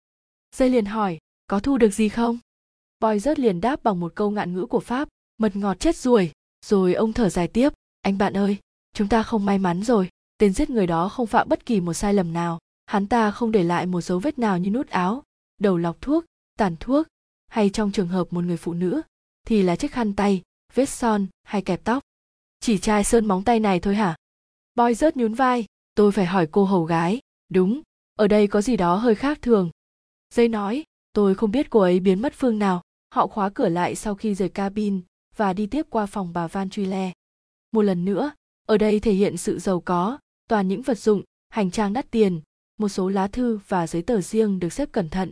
[0.57, 2.39] Dây liền hỏi, có thu được gì không?
[3.01, 5.09] Boy rớt liền đáp bằng một câu ngạn ngữ của pháp
[5.41, 6.33] mật ngọt chết ruồi.
[6.67, 7.73] Rồi ông thở dài tiếp.
[8.03, 8.57] Anh bạn ơi,
[8.95, 10.09] chúng ta không may mắn rồi.
[10.39, 12.59] Tên giết người đó không phạm bất kỳ một sai lầm nào.
[12.87, 15.23] Hắn ta không để lại một dấu vết nào như nút áo,
[15.59, 16.25] đầu lọc thuốc,
[16.59, 17.07] tàn thuốc,
[17.49, 19.03] hay trong trường hợp một người phụ nữ,
[19.47, 20.43] thì là chiếc khăn tay
[20.75, 22.03] vết son, hay kẹp tóc.
[22.61, 24.17] Chỉ chai sơn móng tay này thôi hả?
[24.75, 25.65] Boy rớt nhún vai.
[25.95, 27.21] Tôi phải hỏi cô hầu gái.
[27.49, 27.83] Đúng,
[28.15, 29.71] ở đây có gì đó hơi khác thường.
[30.35, 32.83] Dây nói, tôi không biết cô ấy biến mất phương nào.
[33.15, 35.01] Họ khóa cửa lại sau khi rời cabin
[35.37, 37.13] và đi tiếp qua phòng bà van truy le.
[37.73, 38.33] Một lần nữa,
[38.67, 40.19] ở đây thể hiện sự giàu có,
[40.49, 42.41] toàn những vật dụng, hành trang đắt tiền,
[42.79, 45.31] một số lá thư và giấy tờ riêng được xếp cẩn thận.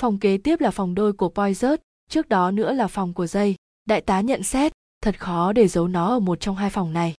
[0.00, 1.76] Phòng kế tiếp là phòng đôi của poizert
[2.10, 5.88] trước đó nữa là phòng của dây đại tá nhận xét, thật khó để giấu
[5.88, 7.14] nó ở một trong hai phòng này.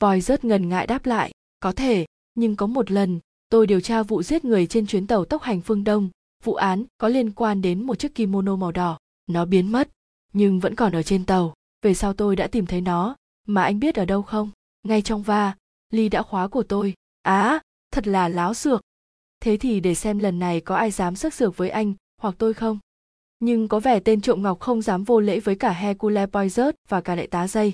[0.00, 1.30] Poizert ngần ngại đáp lại,
[1.60, 5.24] có thể, nhưng có một lần, tôi điều tra vụ giết người trên chuyến tàu
[5.24, 6.08] tốc hành phương đông.
[6.44, 8.98] Vụ án có liên quan đến một chiếc kimono màu đỏ.
[9.26, 9.88] Nó biến mất
[10.32, 13.16] nhưng vẫn còn ở trên tàu về sau tôi đã tìm thấy nó
[13.46, 14.50] mà anh biết ở đâu không
[14.82, 15.54] ngay trong va
[15.90, 17.60] ly đã khóa của tôi á à,
[17.92, 18.80] thật là láo xược
[19.40, 22.54] thế thì để xem lần này có ai dám sức sược với anh hoặc tôi
[22.54, 22.78] không
[23.40, 27.00] nhưng có vẻ tên trộm ngọc không dám vô lễ với cả Hercule poizert và
[27.00, 27.72] cả đại tá dây.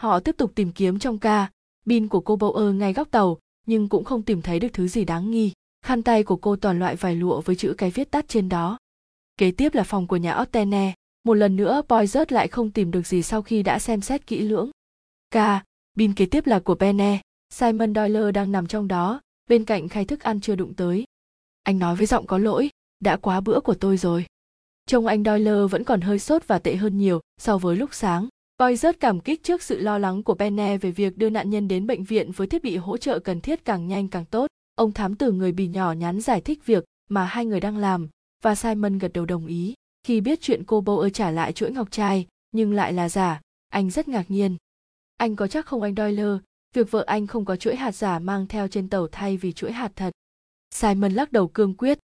[0.00, 1.50] Họ tiếp tục tìm kiếm trong ca,
[1.86, 5.04] pin của cô Bauer ngay góc tàu, nhưng cũng không tìm thấy được thứ gì
[5.04, 5.52] đáng nghi.
[5.82, 8.78] Khăn tay của cô toàn loại vải lụa với chữ cái viết tắt trên đó.
[9.36, 10.94] Kế tiếp là phòng của nhà Ottene.
[11.24, 14.38] Một lần nữa Poirot lại không tìm được gì sau khi đã xem xét kỹ
[14.40, 14.70] lưỡng.
[15.34, 15.36] K,
[15.96, 17.20] pin kế tiếp là của Penne.
[17.50, 21.04] Simon Doyle đang nằm trong đó, bên cạnh khay thức ăn chưa đụng tới.
[21.62, 22.70] Anh nói với giọng có lỗi,
[23.00, 24.26] đã quá bữa của tôi rồi.
[24.86, 28.28] Trông anh Doyle vẫn còn hơi sốt và tệ hơn nhiều so với lúc sáng.
[28.58, 31.86] Boy cảm kích trước sự lo lắng của Penne về việc đưa nạn nhân đến
[31.86, 34.46] bệnh viện với thiết bị hỗ trợ cần thiết càng nhanh càng tốt.
[34.74, 38.08] Ông thám tử người bì nhỏ nhắn giải thích việc mà hai người đang làm
[38.42, 39.74] và Simon gật đầu đồng ý.
[40.04, 43.90] Khi biết chuyện cô Bower trả lại chuỗi ngọc trai nhưng lại là giả, anh
[43.90, 44.56] rất ngạc nhiên.
[45.16, 46.38] Anh có chắc không anh Doyle,
[46.74, 49.72] việc vợ anh không có chuỗi hạt giả mang theo trên tàu thay vì chuỗi
[49.72, 50.10] hạt thật.
[50.70, 51.98] Simon lắc đầu cương quyết.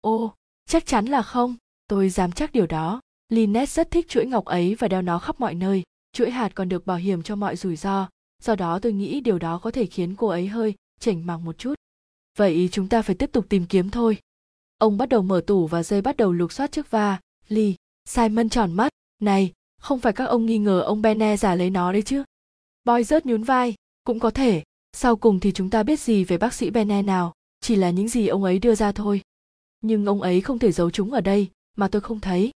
[0.00, 0.34] Ô,
[0.66, 1.56] chắc chắn là không.
[1.88, 3.00] Tôi dám chắc điều đó.
[3.28, 5.82] Lynette rất thích chuỗi ngọc ấy và đeo nó khắp mọi nơi.
[6.12, 8.08] Chuỗi hạt còn được bảo hiểm cho mọi rủi ro.
[8.42, 11.58] Do đó tôi nghĩ điều đó có thể khiến cô ấy hơi chảnh màng một
[11.58, 11.74] chút.
[12.36, 14.18] Vậy chúng ta phải tiếp tục tìm kiếm thôi.
[14.78, 17.74] Ông bắt đầu mở tủ và dây bắt đầu lục soát chiếc va ly
[18.08, 18.92] simon tròn mắt.
[19.22, 22.22] Này, không phải các ông nghi ngờ ông bene giả lấy nó đấy chứ?
[22.84, 23.74] Boy rớt nhún vai.
[24.04, 24.62] Cũng có thể.
[24.92, 27.32] Sau cùng thì chúng ta biết gì về bác sĩ bene nào?
[27.60, 29.22] Chỉ là những gì ông ấy đưa ra thôi.
[29.80, 32.50] Nhưng ông ấy không thể giấu chúng ở đây, mà tôi không thấy.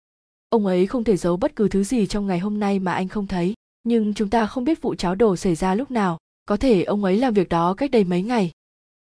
[0.49, 3.09] Ông ấy không thể giấu bất cứ thứ gì trong ngày hôm nay mà anh
[3.09, 3.55] không thấy.
[3.84, 6.18] Nhưng chúng ta không biết vụ cháo đổ xảy ra lúc nào.
[6.47, 8.51] Có thể ông ấy làm việc đó cách đây mấy ngày.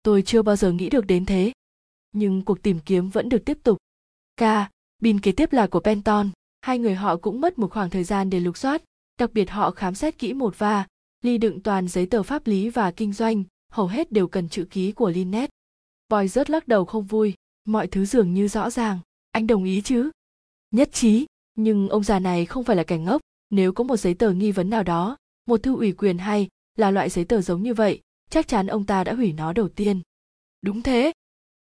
[0.02, 1.52] Tôi chưa bao giờ nghĩ được đến thế.
[2.12, 3.78] Nhưng cuộc tìm kiếm vẫn được tiếp tục.
[4.36, 4.70] Ca
[5.00, 6.30] Bin kế tiếp là của penton
[6.60, 8.82] hai người họ cũng mất một khoảng thời gian để lục soát
[9.18, 10.86] đặc biệt họ khám xét kỹ một va
[11.22, 14.64] ly đựng toàn giấy tờ pháp lý và kinh doanh hầu hết đều cần chữ
[14.70, 15.50] ký của Linnet.
[16.08, 17.34] Boy rớt lắc đầu không vui,
[17.64, 18.98] mọi thứ dường như rõ ràng
[19.32, 20.10] anh đồng ý chứ?
[20.70, 23.20] Nhất trí nhưng ông già này không phải là kẻ ngốc
[23.50, 26.90] nếu có một giấy tờ nghi vấn nào đó một thư ủy quyền hay là
[26.90, 30.00] loại giấy tờ giống như vậy chắc chắn ông ta đã hủy nó đầu tiên.
[30.62, 31.12] Đúng thế.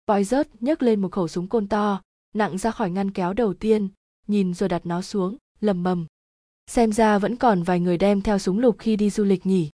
[0.07, 2.01] Boy rớt nhấc lên một khẩu súng côn to
[2.35, 3.89] nặng ra khỏi ngăn kéo đầu tiên,
[4.27, 6.05] nhìn rồi đặt nó xuống, lầm bầm.
[6.67, 9.69] Xem ra vẫn còn vài người đem theo súng lục khi đi du lịch nhỉ?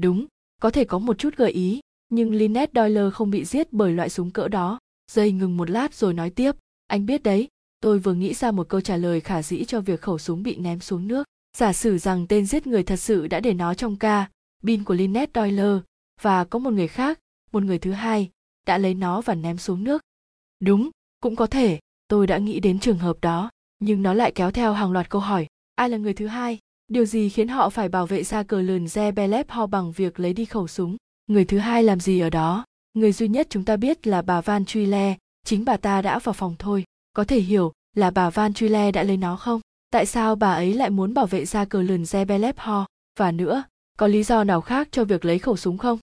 [0.00, 0.26] Đúng,
[0.60, 4.08] có thể có một chút gợi ý, nhưng Lynette Doyle không bị giết bởi loại
[4.10, 4.78] súng cỡ đó.
[5.12, 7.48] Dây ngừng một lát rồi nói tiếp, anh biết đấy,
[7.80, 10.56] tôi vừa nghĩ ra một câu trả lời khả dĩ cho việc khẩu súng bị
[10.56, 11.24] ném xuống nước.
[11.56, 14.30] Giả sử rằng tên giết người thật sự đã để nó trong ca,
[14.62, 15.80] pin của Lynette Doyle
[16.20, 17.18] và có một người khác,
[17.52, 18.30] một người thứ hai,
[18.66, 20.02] đã lấy nó và ném xuống nước.
[20.60, 20.90] Đúng,
[21.20, 21.78] cũng có thể
[22.12, 25.20] tôi đã nghĩ đến trường hợp đó nhưng nó lại kéo theo hàng loạt câu
[25.20, 26.58] hỏi ai là người thứ hai
[26.88, 30.32] Điều gì khiến họ phải bảo vệ xa cờ lườn Zebelep ho bằng việc lấy
[30.32, 30.96] đi khẩu súng?
[31.26, 32.64] Người thứ hai làm gì ở đó?
[32.94, 36.18] Người duy nhất chúng ta biết là bà Van Truy Le, chính bà ta đã
[36.18, 36.84] vào phòng thôi.
[37.12, 39.60] Có thể hiểu là bà Van Truy Le đã lấy nó không?
[39.90, 42.86] Tại sao bà ấy lại muốn bảo vệ xa cờ lườn Zebelep ho?
[43.18, 43.64] Và nữa,
[43.98, 45.98] có lý do nào khác cho việc lấy khẩu súng không?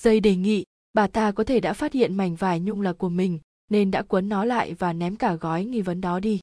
[0.00, 3.08] Dây đề nghị, bà ta có thể đã phát hiện mảnh vải nhung là của
[3.08, 3.38] mình,
[3.68, 6.40] nên đã quấn nó lại và ném cả gói nghi vấn đó đi.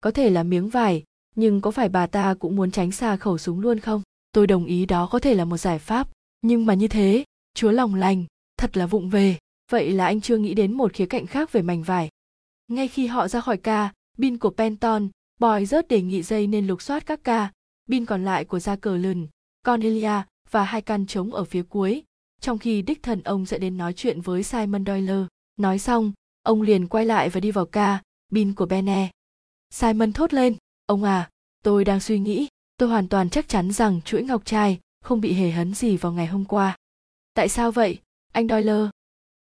[0.00, 1.04] Có thể là miếng vải,
[1.34, 4.02] nhưng có phải bà ta cũng muốn tránh xa khẩu súng luôn không?
[4.32, 6.08] Tôi đồng ý đó có thể là một giải pháp,
[6.42, 8.24] nhưng mà như thế, chúa lòng lành,
[8.56, 9.38] thật là vụng về.
[9.70, 12.08] Vậy là anh chưa nghĩ đến một khía cạnh khác về mảnh vải.
[12.68, 15.08] Ngay khi họ ra khỏi ca, pin của Penton,
[15.38, 17.52] Boy rớt đề nghị dây nên lục soát các ca,
[17.88, 19.28] pin còn lại của Gia Cờ Lừng,
[19.66, 22.02] Cornelia và hai căn trống ở phía cuối,
[22.40, 25.26] trong khi đích thần ông sẽ đến nói chuyện với Simon Doyle.
[25.56, 26.12] Nói xong,
[26.50, 29.10] ông liền quay lại và đi vào ca, bin của Bene.
[29.70, 31.30] Simon thốt lên, ông à,
[31.62, 35.32] tôi đang suy nghĩ, tôi hoàn toàn chắc chắn rằng chuỗi ngọc trai không bị
[35.32, 36.76] hề hấn gì vào ngày hôm qua.
[37.34, 37.98] Tại sao vậy,
[38.32, 38.90] anh Doyle?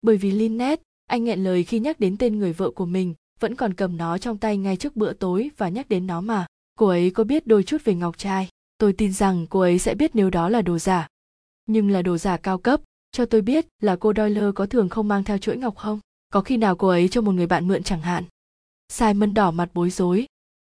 [0.03, 3.55] Bởi vì Lynette, anh nghẹn lời khi nhắc đến tên người vợ của mình, vẫn
[3.55, 6.46] còn cầm nó trong tay ngay trước bữa tối và nhắc đến nó mà.
[6.78, 8.48] Cô ấy có biết đôi chút về ngọc trai.
[8.78, 11.09] Tôi tin rằng cô ấy sẽ biết nếu đó là đồ giả.
[11.66, 12.80] Nhưng là đồ giả cao cấp,
[13.12, 16.00] cho tôi biết là cô Doyle có thường không mang theo chuỗi ngọc không?
[16.33, 18.24] Có khi nào cô ấy cho một người bạn mượn chẳng hạn?
[18.89, 20.26] Simon đỏ mặt bối rối.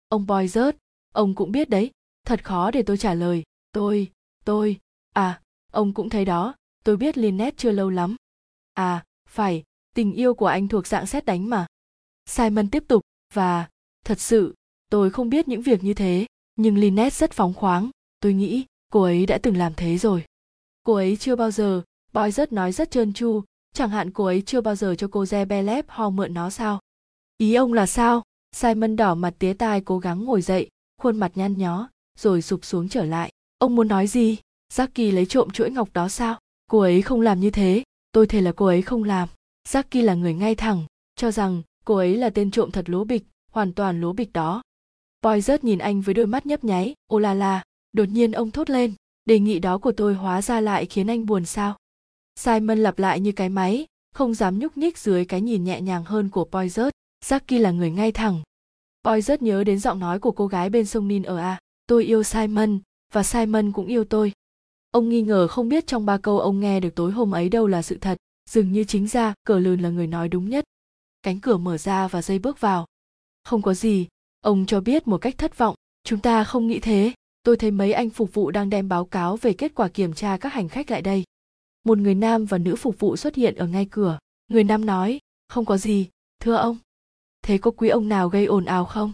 [0.08, 0.76] Ông Boy rớt,
[1.12, 1.90] ông cũng biết đấy,
[2.26, 3.42] thật khó để tôi trả lời.
[3.72, 4.10] Tôi,
[4.44, 4.78] tôi,
[5.12, 5.40] à,
[5.72, 6.54] ông cũng thấy đó,
[6.84, 8.16] tôi biết Lynette chưa lâu lắm.
[8.74, 9.62] À, phải,
[9.94, 11.66] tình yêu của anh thuộc dạng xét đánh mà.
[12.26, 13.02] Simon tiếp tục,
[13.34, 13.68] và,
[14.04, 14.54] thật sự,
[14.90, 16.26] tôi không biết những việc như thế,
[16.56, 17.90] nhưng Lynette rất phóng khoáng,
[18.20, 20.24] tôi nghĩ cô ấy đã từng làm thế rồi.
[20.82, 21.82] Cô ấy chưa bao giờ,
[22.12, 23.42] Boy rất nói rất trơn tru,
[23.76, 26.80] chẳng hạn cô ấy chưa bao giờ cho cô Zebelep ho mượn nó sao?
[27.38, 28.22] Ý ông là sao?
[28.52, 30.68] Simon đỏ mặt tía tai cố gắng ngồi dậy,
[31.00, 33.32] khuôn mặt nhăn nhó, rồi sụp xuống trở lại.
[33.58, 34.36] Ông muốn nói gì?
[34.72, 36.38] Jackie lấy trộm chuỗi ngọc đó sao?
[36.70, 39.28] Cô ấy không làm như thế, tôi thề là cô ấy không làm.
[39.68, 43.22] Jackie là người ngay thẳng, cho rằng cô ấy là tên trộm thật lố bịch,
[43.50, 44.62] hoàn toàn lố bịch đó.
[45.22, 47.62] Boy rớt nhìn anh với đôi mắt nhấp nháy, ô la la,
[47.92, 51.26] đột nhiên ông thốt lên, đề nghị đó của tôi hóa ra lại khiến anh
[51.26, 51.76] buồn sao?
[52.36, 56.04] Simon lặp lại như cái máy, không dám nhúc nhích dưới cái nhìn nhẹ nhàng
[56.04, 56.90] hơn của Poizert.
[57.24, 58.42] Jackie là người ngay thẳng.
[59.04, 61.58] Poizert nhớ đến giọng nói của cô gái bên sông Nin ở A.
[61.86, 62.78] Tôi yêu Simon,
[63.12, 64.32] và Simon cũng yêu tôi.
[64.90, 67.66] Ông nghi ngờ không biết trong ba câu ông nghe được tối hôm ấy đâu
[67.66, 68.18] là sự thật,
[68.50, 70.64] dường như chính ra cờ lươn là người nói đúng nhất.
[71.22, 72.86] Cánh cửa mở ra và dây bước vào.
[73.44, 74.06] Không có gì,
[74.40, 75.74] ông cho biết một cách thất vọng,
[76.04, 77.12] chúng ta không nghĩ thế.
[77.42, 80.36] Tôi thấy mấy anh phục vụ đang đem báo cáo về kết quả kiểm tra
[80.36, 81.24] các hành khách lại đây
[81.86, 84.18] một người nam và nữ phục vụ xuất hiện ở ngay cửa.
[84.48, 86.08] Người nam nói không có gì
[86.40, 86.78] thưa ông.
[87.42, 89.12] Thế có quý ông nào gây ồn ào không?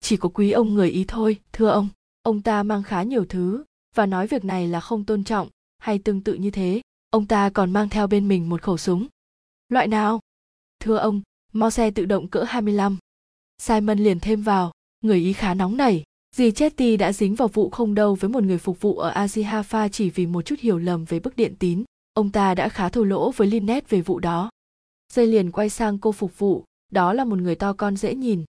[0.00, 1.88] Chỉ có quý ông người ý thôi thưa ông.
[2.22, 5.48] Ông ta mang khá nhiều thứ và nói việc này là không tôn trọng
[5.78, 6.80] hay tương tự như thế.
[7.10, 9.06] Ông ta còn mang theo bên mình một khẩu súng.
[9.68, 10.20] Loại nào?
[10.80, 12.98] Thưa ông mo xe tự động cỡ 25.
[13.58, 16.04] Simon liền thêm vào, người ý khá nóng nảy.
[16.36, 19.88] Dì Chetty đã dính vào vụ không đâu với một người phục vụ ở Azihafa
[19.88, 21.84] chỉ vì một chút hiểu lầm về bức điện tín
[22.14, 24.50] ông ta đã khá thô lỗ với Lynette về vụ đó.
[25.12, 28.44] Dây liền quay sang cô phục vụ, đó là một người to con dễ nhìn.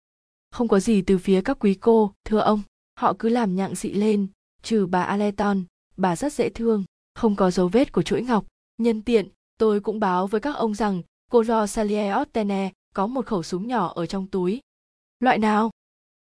[0.51, 2.61] Không có gì từ phía các quý cô, thưa ông,
[2.95, 4.27] họ cứ làm nhặng dị lên,
[4.63, 5.63] trừ bà Aleton,
[5.97, 6.83] bà rất dễ thương,
[7.15, 8.45] không có dấu vết của chuỗi ngọc.
[8.77, 11.01] Nhân tiện, tôi cũng báo với các ông rằng
[11.31, 14.59] cô Rosalie Ottene có một khẩu súng nhỏ ở trong túi.
[15.19, 15.71] Loại nào?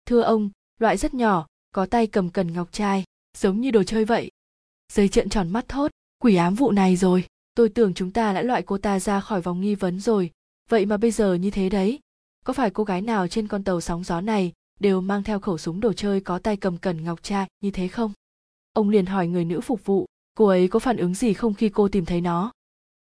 [0.05, 3.03] Thưa ông, loại rất nhỏ, có tay cầm cần ngọc trai,
[3.37, 4.31] giống như đồ chơi vậy.
[4.93, 8.41] Dây trợn tròn mắt thốt, quỷ ám vụ này rồi, tôi tưởng chúng ta đã
[8.41, 10.31] loại cô ta ra khỏi vòng nghi vấn rồi.
[10.69, 11.99] Vậy mà bây giờ như thế đấy,
[12.45, 15.57] có phải cô gái nào trên con tàu sóng gió này đều mang theo khẩu
[15.57, 18.11] súng đồ chơi có tay cầm cần ngọc trai như thế không?
[18.73, 20.05] Ông liền hỏi người nữ phục vụ,
[20.37, 22.51] cô ấy có phản ứng gì không khi cô tìm thấy nó?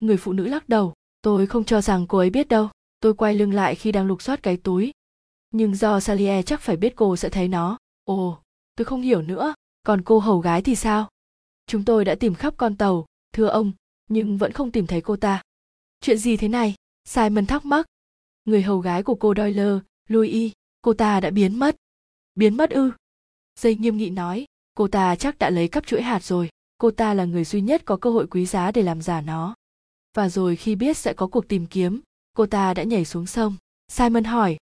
[0.01, 0.93] Người phụ nữ lắc đầu,
[1.23, 2.69] tôi không cho rằng cô ấy biết đâu,
[3.01, 4.93] tôi quay lưng lại khi đang lục soát cái túi.
[5.51, 7.79] Nhưng do Salier chắc phải biết cô sẽ thấy nó.
[8.05, 8.39] Ồ,
[8.77, 11.09] tôi không hiểu nữa, còn cô hầu gái thì sao?
[11.67, 13.73] Chúng tôi đã tìm khắp con tàu, thưa ông,
[14.09, 15.43] nhưng vẫn không tìm thấy cô ta.
[16.01, 16.75] Chuyện gì thế này?
[17.05, 17.87] Simon thắc mắc.
[18.45, 20.53] Người hầu gái của cô doyle, louis,
[20.83, 21.77] cô ta đã biến mất.
[22.35, 22.91] Biến mất ư?
[23.61, 26.49] Dây nghiêm nghị nói, cô ta chắc đã lấy cắp chuỗi hạt rồi.
[26.79, 29.55] Cô ta là người duy nhất có cơ hội quý giá để làm giả nó.
[30.15, 32.01] Và rồi khi biết sẽ có cuộc tìm kiếm,
[32.37, 33.57] cô ta đã nhảy xuống sông.
[33.89, 34.57] Simon hỏi.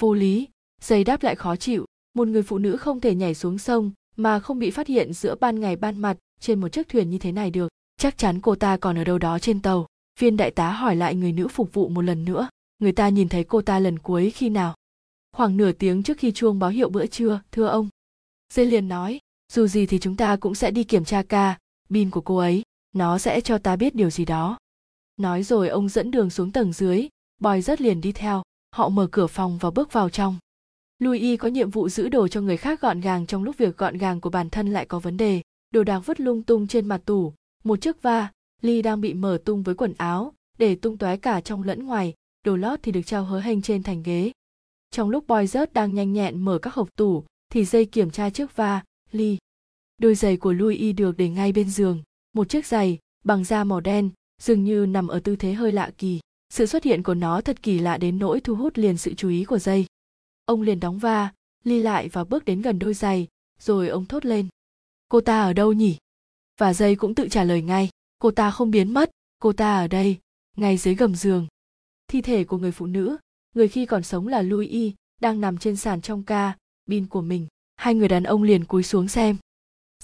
[0.00, 0.48] Vô lý.
[0.82, 1.86] Dây đáp lại khó chịu.
[2.14, 5.34] Một người phụ nữ không thể nhảy xuống sông mà không bị phát hiện giữa
[5.34, 8.54] ban ngày ban mặt trên một chiếc thuyền như thế này được, chắc chắn cô
[8.54, 9.86] ta còn ở đâu đó trên tàu.
[10.20, 12.48] Viên đại tá hỏi lại người nữ phục vụ một lần nữa.
[12.78, 14.74] Người ta nhìn thấy cô ta lần cuối khi nào?
[15.32, 17.88] Khoảng nửa tiếng trước khi chuông báo hiệu bữa trưa, thưa ông.
[18.52, 19.20] Dê liền nói,
[19.52, 21.58] dù gì thì chúng ta cũng sẽ đi kiểm tra ca,
[21.90, 22.62] pin của cô ấy.
[22.92, 24.58] Nó sẽ cho ta biết điều gì đó.
[25.16, 27.08] Nói rồi ông dẫn đường xuống tầng dưới.
[27.40, 28.42] Bòi rất liền đi theo.
[28.74, 30.36] Họ mở cửa phòng và bước vào trong.
[30.98, 33.98] Louis có nhiệm vụ giữ đồ cho người khác gọn gàng trong lúc việc gọn
[33.98, 35.42] gàng của bản thân lại có vấn đề
[35.74, 37.32] đồ đạc vứt lung tung trên mặt tủ.
[37.64, 41.40] Một chiếc va, ly đang bị mở tung với quần áo, để tung tóe cả
[41.40, 42.14] trong lẫn ngoài.
[42.44, 44.32] Đồ lót thì được treo hớ hênh trên thành ghế.
[44.90, 48.30] Trong lúc boy rớt đang nhanh nhẹn mở các hộp tủ, thì dây kiểm tra
[48.30, 49.38] chiếc va, ly.
[49.98, 52.02] Đôi giày của louis được để ngay bên giường.
[52.34, 54.10] Một chiếc giày, bằng da màu đen,
[54.42, 56.20] dường như nằm ở tư thế hơi lạ kỳ.
[56.50, 59.28] Sự xuất hiện của nó thật kỳ lạ đến nỗi thu hút liền sự chú
[59.28, 59.86] ý của dây.
[60.44, 61.32] Ông liền đóng va,
[61.64, 63.28] ly lại và bước đến gần đôi giày,
[63.60, 64.48] rồi ông thốt lên
[65.14, 65.96] cô ta ở đâu nhỉ?
[66.58, 67.88] Và dây cũng tự trả lời ngay.
[68.18, 69.10] Cô ta không biến mất.
[69.38, 70.18] Cô ta ở đây,
[70.56, 71.46] ngay dưới gầm giường.
[72.08, 73.16] Thi thể của người phụ nữ,
[73.54, 76.56] người khi còn sống là louis, đang nằm trên sàn trong ca
[76.86, 77.46] bin của mình.
[77.76, 79.36] Hai người đàn ông liền cúi xuống xem.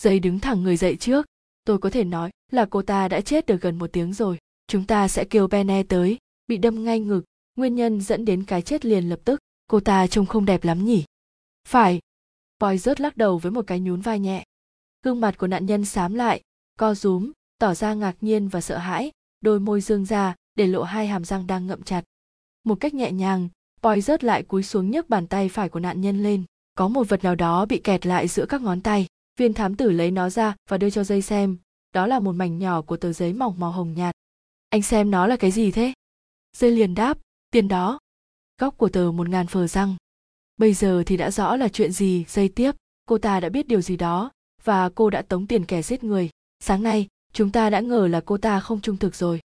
[0.00, 1.26] Dây đứng thẳng người dậy trước.
[1.64, 4.38] Tôi có thể nói là cô ta đã chết được gần một tiếng rồi.
[4.66, 7.22] Chúng ta sẽ kêu bene tới, bị đâm ngay ngực.
[7.56, 9.40] Nguyên nhân dẫn đến cái chết liền lập tức.
[9.66, 11.04] Cô ta trông không đẹp lắm nhỉ?
[11.68, 12.00] Phải.
[12.60, 14.44] Boy rớt lắc đầu với một cái nhún vai nhẹ
[15.02, 16.42] gương mặt của nạn nhân xám lại,
[16.78, 20.82] co rúm, tỏ ra ngạc nhiên và sợ hãi, đôi môi dương ra để lộ
[20.82, 22.04] hai hàm răng đang ngậm chặt.
[22.64, 23.48] Một cách nhẹ nhàng
[23.82, 26.44] boy rớt lại cúi xuống nhấc bàn tay phải của nạn nhân lên.
[26.74, 29.06] Có một vật nào đó bị kẹt lại giữa các ngón tay.
[29.36, 31.58] Viên thám tử lấy nó ra và đưa cho dây xem.
[31.92, 34.14] Đó là một mảnh nhỏ của tờ giấy mỏng màu hồng nhạt.
[34.68, 35.92] Anh xem nó là cái gì thế?
[36.56, 37.18] Dây liền đáp,
[37.50, 37.98] tiền đó.
[38.58, 39.96] Góc của tờ một ngàn phờ răng.
[40.56, 42.72] Bây giờ thì đã rõ là chuyện gì dây tiếp.
[43.06, 44.30] Cô ta đã biết điều gì đó
[44.64, 46.30] và cô đã tống tiền kẻ giết người.
[46.60, 49.40] Sáng nay, chúng ta đã ngờ là cô ta không trung thực rồi.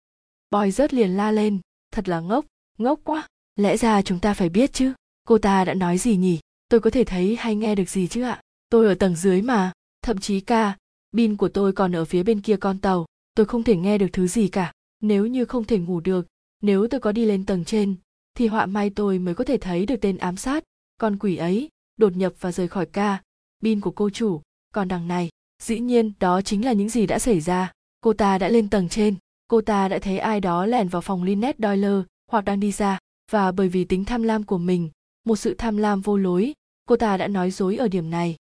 [0.52, 1.60] Boy rớt liền la lên,
[1.92, 2.46] thật là ngốc
[2.78, 3.28] ngốc quá.
[3.56, 4.94] Lẽ ra chúng ta phải biết chứ.
[5.28, 6.40] Cô ta đã nói gì nhỉ?
[6.70, 8.42] Tôi có thể thấy hay nghe được gì chứ ạ?
[8.70, 9.72] Tôi ở tầng dưới mà.
[10.02, 10.78] Thậm chí ca,
[11.14, 13.06] pin của tôi còn ở phía bên kia con tàu.
[13.36, 14.74] Tôi không thể nghe được thứ gì cả.
[15.02, 16.28] Nếu như không thể ngủ được,
[16.62, 17.96] nếu tôi có đi lên tầng trên,
[18.38, 20.64] thì họa may tôi mới có thể thấy được tên ám sát.
[20.98, 23.22] Con quỷ ấy đột nhập và rời khỏi ca.
[23.64, 24.42] Pin của cô chủ
[24.72, 25.30] còn đằng này,
[25.64, 27.72] dĩ nhiên đó chính là những gì đã xảy ra.
[28.02, 29.16] Cô ta đã lên tầng trên.
[29.48, 33.00] Cô ta đã thấy ai đó lẻn vào phòng Lynette Doyle hoặc đang đi ra
[33.32, 34.90] và bởi vì tính tham lam của mình,
[35.24, 36.54] một sự tham lam vô lối,
[36.86, 38.36] cô ta đã nói dối ở điểm này.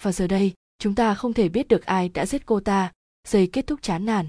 [0.00, 2.92] Và giờ đây, chúng ta không thể biết được ai đã giết cô ta.
[3.28, 4.26] Giây kết thúc chán nản.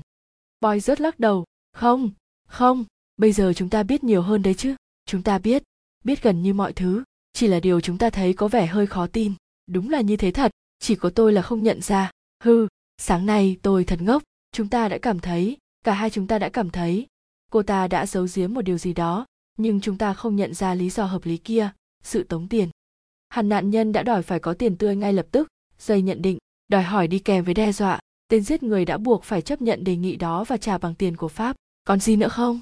[0.62, 1.46] Boy rớt lắc đầu.
[1.74, 2.12] Không
[2.48, 2.86] không,
[3.18, 4.76] bây giờ chúng ta biết nhiều hơn đấy chứ.
[5.06, 5.64] Chúng ta biết
[6.04, 7.04] biết gần như mọi thứ.
[7.34, 9.34] Chỉ là điều chúng ta thấy có vẻ hơi khó tin.
[9.68, 10.52] Đúng là như thế thật
[10.84, 12.12] chỉ có tôi là không nhận ra.
[12.44, 12.68] Hư
[12.98, 14.24] sáng nay tôi thật ngốc.
[14.52, 17.08] Chúng ta đã cảm thấy, cả hai chúng ta đã cảm thấy.
[17.52, 19.26] Cô ta đã giấu giếm một điều gì đó,
[19.58, 21.70] nhưng chúng ta không nhận ra lý do hợp lý kia,
[22.04, 22.70] sự tống tiền.
[23.30, 25.48] Hẳn nạn nhân đã đòi phải có tiền tươi ngay lập tức
[25.80, 28.00] dây nhận định, đòi hỏi đi kèm với đe dọa.
[28.28, 31.18] Tên giết người đã buộc phải chấp nhận đề nghị đó và trả bằng tiền
[31.18, 31.56] của pháp.
[31.84, 32.60] Còn gì nữa không?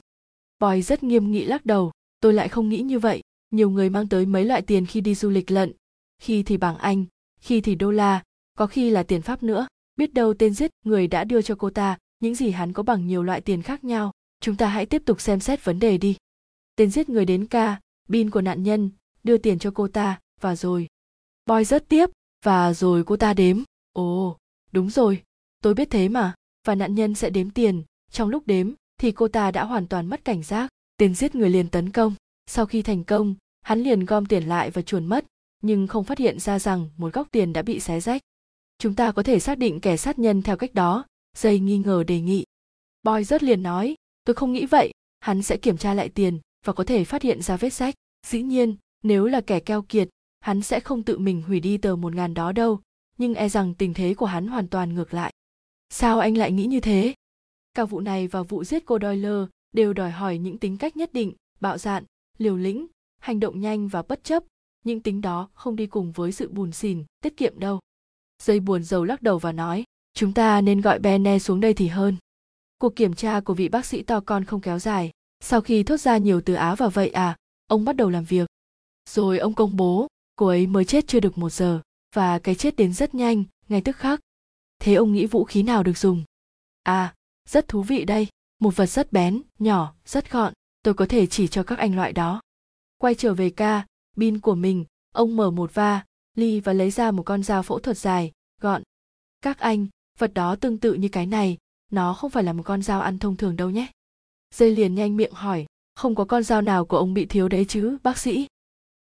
[0.60, 1.92] Boy rất nghiêm nghị lắc đầu.
[2.20, 3.22] Tôi lại không nghĩ như vậy.
[3.52, 5.74] Nhiều người mang tới mấy loại tiền khi đi du lịch lận.
[6.20, 7.06] Khi thì bảng anh
[7.42, 8.24] khi thì đô la,
[8.58, 9.68] có khi là tiền pháp nữa.
[9.96, 13.08] Biết đâu tên giết người đã đưa cho cô ta, những gì hắn có bằng
[13.08, 14.12] nhiều loại tiền khác nhau.
[14.42, 16.18] Chúng ta hãy tiếp tục xem xét vấn đề đi.
[16.76, 17.80] Tên giết người đến ca,
[18.10, 18.90] bin của nạn nhân,
[19.24, 20.88] đưa tiền cho cô ta, và rồi.
[21.46, 22.10] Boy rất tiếp
[22.46, 23.64] và rồi cô ta đếm.
[23.94, 24.38] Ồ,
[24.72, 25.24] đúng rồi,
[25.64, 26.34] tôi biết thế mà.
[26.68, 27.84] Và nạn nhân sẽ đếm tiền.
[28.12, 30.70] Trong lúc đếm, thì cô ta đã hoàn toàn mất cảnh giác.
[30.98, 32.16] Tên giết người liền tấn công.
[32.48, 35.26] Sau khi thành công, hắn liền gom tiền lại và chuồn mất
[35.62, 38.22] nhưng không phát hiện ra rằng một góc tiền đã bị xé rách.
[38.78, 41.06] Chúng ta có thể xác định kẻ sát nhân theo cách đó
[41.38, 42.44] dây nghi ngờ đề nghị.
[43.04, 46.74] Boy rất liền nói, tôi không nghĩ vậy, hắn sẽ kiểm tra lại tiền và
[46.74, 47.96] có thể phát hiện ra vết rách.
[48.28, 50.10] dĩ nhiên, nếu là kẻ keo kiệt,
[50.40, 52.80] hắn sẽ không tự mình hủy đi tờ một ngàn đó đâu,
[53.18, 55.34] nhưng e rằng tình thế của hắn hoàn toàn ngược lại.
[55.90, 57.14] Sao anh lại nghĩ như thế?
[57.74, 61.14] Cả vụ này và vụ giết cô Doyle đều đòi hỏi những tính cách nhất
[61.14, 62.04] định, bạo dạn,
[62.38, 62.88] liều lĩnh,
[63.20, 64.44] hành động nhanh và bất chấp
[64.84, 67.80] những tính đó không đi cùng với sự bùn xỉn, tiết kiệm đâu.
[68.44, 71.88] Dây buồn rầu lắc đầu và nói, chúng ta nên gọi bene xuống đây thì
[71.88, 72.18] hơn.
[72.78, 75.12] Cuộc kiểm tra của vị bác sĩ to con không kéo dài.
[75.40, 78.50] Sau khi thốt ra nhiều từ áo và vậy à ông bắt đầu làm việc.
[79.10, 81.82] Rồi ông công bố, cô ấy mới chết chưa được một giờ,
[82.16, 84.20] và cái chết đến rất nhanh, ngay tức khắc.
[84.80, 86.24] Thế ông nghĩ vũ khí nào được dùng?
[86.84, 87.14] À
[87.52, 88.28] rất thú vị đây.
[88.60, 90.54] Một vật rất bén, nhỏ, rất gọn.
[90.84, 92.42] Tôi có thể chỉ cho các anh loại đó.
[92.98, 96.06] Quay trở về ca bin của mình, ông mở một va,
[96.36, 98.32] ly và lấy ra một con dao phẫu thuật dài,
[98.62, 98.84] gọn.
[99.42, 99.88] Các anh,
[100.20, 101.58] vật đó tương tự như cái này,
[101.92, 103.88] nó không phải là một con dao ăn thông thường đâu nhé.
[104.56, 107.66] Dây liền nhanh miệng hỏi, không có con dao nào của ông bị thiếu đấy
[107.66, 108.48] chứ, bác sĩ?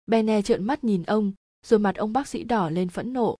[0.08, 1.32] Bene trợn mắt nhìn ông,
[1.66, 3.36] rồi mặt ông bác sĩ đỏ lên phẫn nộ.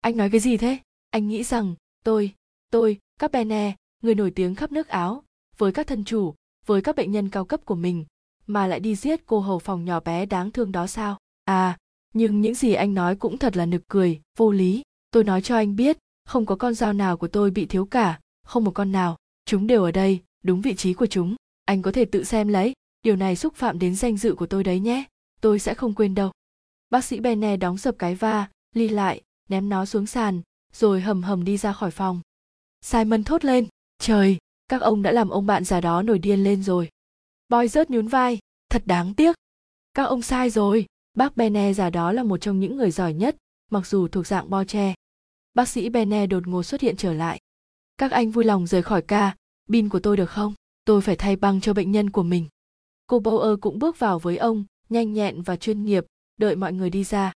[0.00, 0.78] Anh nói cái gì thế?
[1.10, 2.34] Anh nghĩ rằng, tôi
[2.70, 5.24] tôi, các bene, người nổi tiếng khắp nước áo,
[5.56, 6.34] với các thân chủ,
[6.66, 8.04] với các bệnh nhân cao cấp của mình
[8.48, 11.16] mà lại đi giết cô hầu phòng nhỏ bé đáng thương đó sao?
[11.44, 11.76] À
[12.14, 14.82] nhưng những gì anh nói cũng thật là nực cười, vô lý.
[15.10, 18.20] Tôi nói cho anh biết, không có con dao nào của tôi bị thiếu cả,
[18.44, 19.16] không một con nào.
[19.44, 21.34] Chúng đều ở đây, đúng vị trí của chúng.
[21.64, 22.72] Anh có thể tự xem lấy,
[23.02, 25.04] điều này xúc phạm đến danh dự của tôi đấy nhé.
[25.40, 26.30] Tôi sẽ không quên đâu.
[26.90, 30.40] Bác sĩ bene đóng sập cái va, ly lại, ném nó xuống sàn,
[30.72, 32.20] rồi hầm hầm đi ra khỏi phòng.
[32.80, 33.66] Simon thốt lên,
[33.98, 34.38] trời,
[34.68, 36.88] các ông đã làm ông bạn già đó nổi điên lên rồi
[37.48, 38.38] boy rớt nhún vai.
[38.70, 39.36] Thật đáng tiếc.
[39.94, 40.86] Các ông sai rồi.
[41.14, 43.36] Bác bene già đó là một trong những người giỏi nhất,
[43.70, 44.94] mặc dù thuộc dạng bo tre
[45.58, 47.40] bác sĩ bene đột ngột xuất hiện trở lại.
[47.96, 49.36] Các anh vui lòng rời khỏi ca.
[49.68, 50.54] Bin của tôi được không?
[50.84, 52.48] Tôi phải thay băng cho bệnh nhân của mình.
[53.06, 56.04] Cô Bauer cũng bước vào với ông, nhanh nhẹn và chuyên nghiệp,
[56.36, 57.32] đợi mọi người đi ra.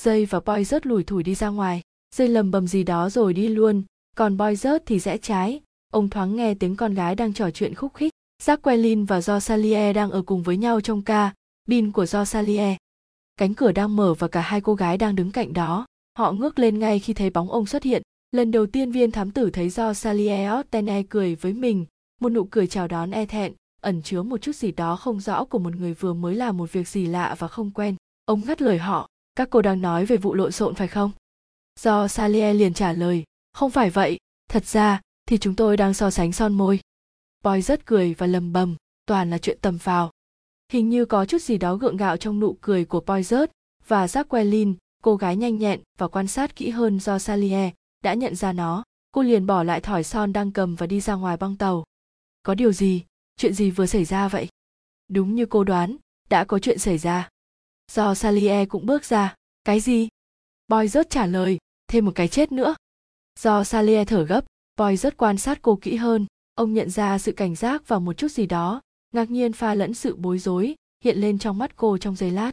[0.00, 1.82] Dây và boy rớt lủi thủi đi ra ngoài.
[2.14, 3.82] Dây lầm bầm gì đó rồi đi luôn.
[4.16, 5.60] Còn boy rớt thì rẽ trái.
[5.92, 8.11] Ông thoáng nghe tiếng con gái đang trò chuyện khúc khích.
[8.46, 11.32] Jacqueline và Jo Salier đang ở cùng với nhau trong ca,
[11.66, 12.76] bin của Jo Salier.
[13.36, 15.86] Cánh cửa đang mở và cả hai cô gái đang đứng cạnh đó.
[16.18, 18.02] Họ ngước lên ngay khi thấy bóng ông xuất hiện.
[18.32, 21.86] Lần đầu tiên viên thám tử thấy Jo Salier Ottene cười với mình,
[22.20, 25.44] một nụ cười chào đón e thẹn, ẩn chứa một chút gì đó không rõ
[25.44, 27.96] của một người vừa mới làm một việc gì lạ và không quen.
[28.24, 31.10] Ông ngắt lời họ, các cô đang nói về vụ lộn xộn phải không?
[31.80, 34.18] Do Salier liền trả lời, không phải vậy,
[34.50, 36.80] thật ra thì chúng tôi đang so sánh son môi.
[37.42, 38.76] Boy rất cười và lầm bầm,
[39.06, 40.10] toàn là chuyện tầm phào.
[40.72, 43.50] Hình như có chút gì đó gượng gạo trong nụ cười của Boy rớt
[43.86, 47.72] và Jacqueline, cô gái nhanh nhẹn và quan sát kỹ hơn do Salier,
[48.04, 48.84] đã nhận ra nó.
[49.12, 51.84] Cô liền bỏ lại thỏi son đang cầm và đi ra ngoài băng tàu.
[52.42, 53.04] Có điều gì?
[53.36, 54.48] Chuyện gì vừa xảy ra vậy?
[55.08, 55.96] Đúng như cô đoán,
[56.30, 57.28] đã có chuyện xảy ra.
[57.92, 59.34] Do Salier cũng bước ra.
[59.64, 60.08] Cái gì?
[60.68, 62.74] Boy rớt trả lời, thêm một cái chết nữa.
[63.40, 64.44] Do Salier thở gấp,
[64.76, 68.12] Boy rất quan sát cô kỹ hơn, ông nhận ra sự cảnh giác và một
[68.12, 68.80] chút gì đó,
[69.12, 70.74] ngạc nhiên pha lẫn sự bối rối
[71.04, 72.52] hiện lên trong mắt cô trong giây lát.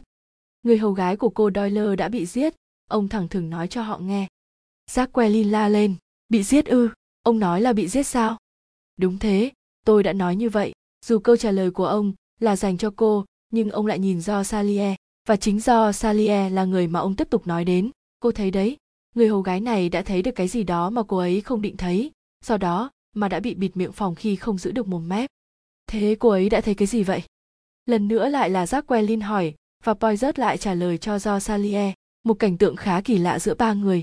[0.62, 2.54] Người hầu gái của cô doyle đã bị giết,
[2.88, 4.28] ông thẳng thừng nói cho họ nghe.
[4.90, 5.94] Jacqueline la lên,
[6.28, 6.88] bị giết ư?
[7.22, 8.36] Ông nói là bị giết sao?
[8.96, 9.50] Đúng thế,
[9.86, 10.72] tôi đã nói như vậy,
[11.06, 14.42] dù câu trả lời của ông là dành cho cô, nhưng ông lại nhìn do
[14.42, 14.96] salie
[15.28, 17.90] và chính do salie là người mà ông tiếp tục nói đến.
[18.20, 18.76] Cô thấy đấy,
[19.14, 21.76] người hầu gái này đã thấy được cái gì đó mà cô ấy không định
[21.76, 22.10] thấy.
[22.40, 25.30] Sau đó mà đã bị bịt miệng phòng khi không giữ được mồm mép.
[25.86, 27.22] Thế cô ấy đã thấy cái gì vậy?
[27.86, 29.54] Lần nữa lại là giác que lin hỏi,
[29.84, 31.94] và Poizert lại trả lời cho do salie
[32.24, 34.02] một cảnh tượng khá kỳ lạ giữa ba người.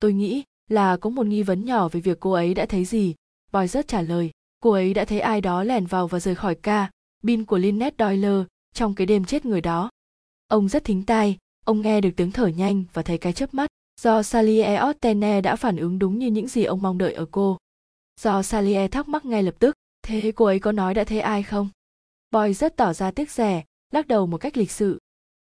[0.00, 3.14] Tôi nghĩ là có một nghi vấn nhỏ về việc cô ấy đã thấy gì.
[3.52, 4.30] Poizert trả lời,
[4.60, 6.90] cô ấy đã thấy ai đó lẻn vào và rời khỏi ca,
[7.22, 8.44] bin của Lynette Doyle
[8.74, 9.90] trong cái đêm chết người đó.
[10.48, 13.66] Ông rất thính tai, ông nghe được tiếng thở nhanh và thấy cái chớp mắt.
[14.00, 17.58] Do Salier Ottene đã phản ứng đúng như những gì ông mong đợi ở cô
[18.18, 21.42] do Salier thắc mắc ngay lập tức, thế cô ấy có nói đã thấy ai
[21.42, 21.68] không?
[22.30, 24.98] Boy rất tỏ ra tiếc rẻ, lắc đầu một cách lịch sự.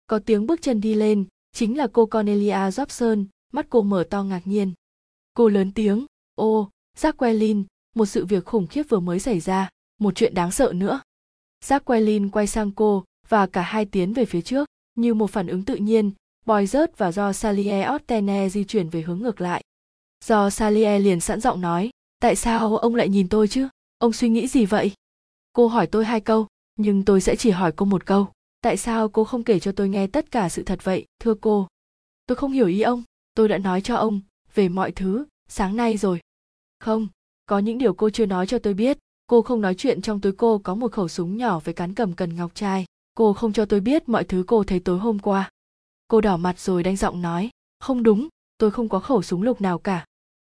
[0.07, 4.23] Có tiếng bước chân đi lên, chính là cô cornelia jobson, mắt cô mở to
[4.23, 4.73] ngạc nhiên.
[5.35, 7.65] Cô lớn tiếng, ô, jacqueline,
[7.95, 9.69] một sự việc khủng khiếp vừa mới xảy ra,
[10.01, 11.01] một chuyện đáng sợ nữa.
[11.65, 14.69] Jacqueline quay sang cô và cả hai tiến về phía trước.
[14.95, 16.13] Như một phản ứng tự nhiên,
[16.47, 19.63] boy rớt và do salier Ortene di chuyển về hướng ngược lại.
[20.25, 21.91] Do salier liền sẵn giọng nói
[22.21, 23.69] tại sao ông lại nhìn tôi chứ?
[23.99, 24.93] Ông suy nghĩ gì vậy?
[25.53, 26.47] Cô hỏi tôi hai câu,
[26.77, 28.29] nhưng tôi sẽ chỉ hỏi cô một câu.
[28.61, 31.69] Tại sao cô không kể cho tôi nghe tất cả sự thật vậy, thưa cô?
[32.27, 33.03] Tôi không hiểu ý ông.
[33.35, 34.21] Tôi đã nói cho ông
[34.55, 36.21] về mọi thứ sáng nay rồi.
[36.81, 37.09] Không,
[37.47, 38.99] có những điều cô chưa nói cho tôi biết.
[39.27, 42.13] Cô không nói chuyện trong túi cô có một khẩu súng nhỏ với cán cầm
[42.13, 42.85] cần ngọc trai.
[43.15, 45.51] Cô không cho tôi biết mọi thứ cô thấy tối hôm qua.
[46.09, 47.51] Cô đỏ mặt rồi đanh giọng nói,
[47.81, 50.05] không đúng, tôi không có khẩu súng lục nào cả.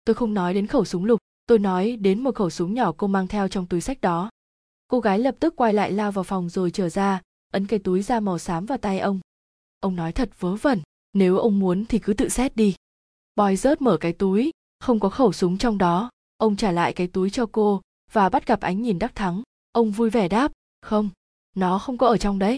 [0.06, 3.08] Tôi không nói đến khẩu súng lục tôi nói đến một khẩu súng nhỏ cô
[3.08, 4.30] mang theo trong túi sách đó.
[4.88, 7.22] Cô gái lập tức quay lại lao vào phòng rồi trở ra,
[7.54, 9.20] ấn cái túi da màu xám vào tay ông.
[9.80, 10.82] Ông nói thật vớ vẩn,
[11.14, 12.76] nếu ông muốn thì cứ tự xét đi.
[13.36, 16.10] Boy rớt mở cái túi, không có khẩu súng trong đó.
[16.38, 17.82] Ông trả lại cái túi cho cô
[18.12, 19.44] và bắt gặp ánh nhìn đắc thắng.
[19.72, 21.10] Ông vui vẻ đáp, không,
[21.56, 22.58] nó không có ở trong đấy.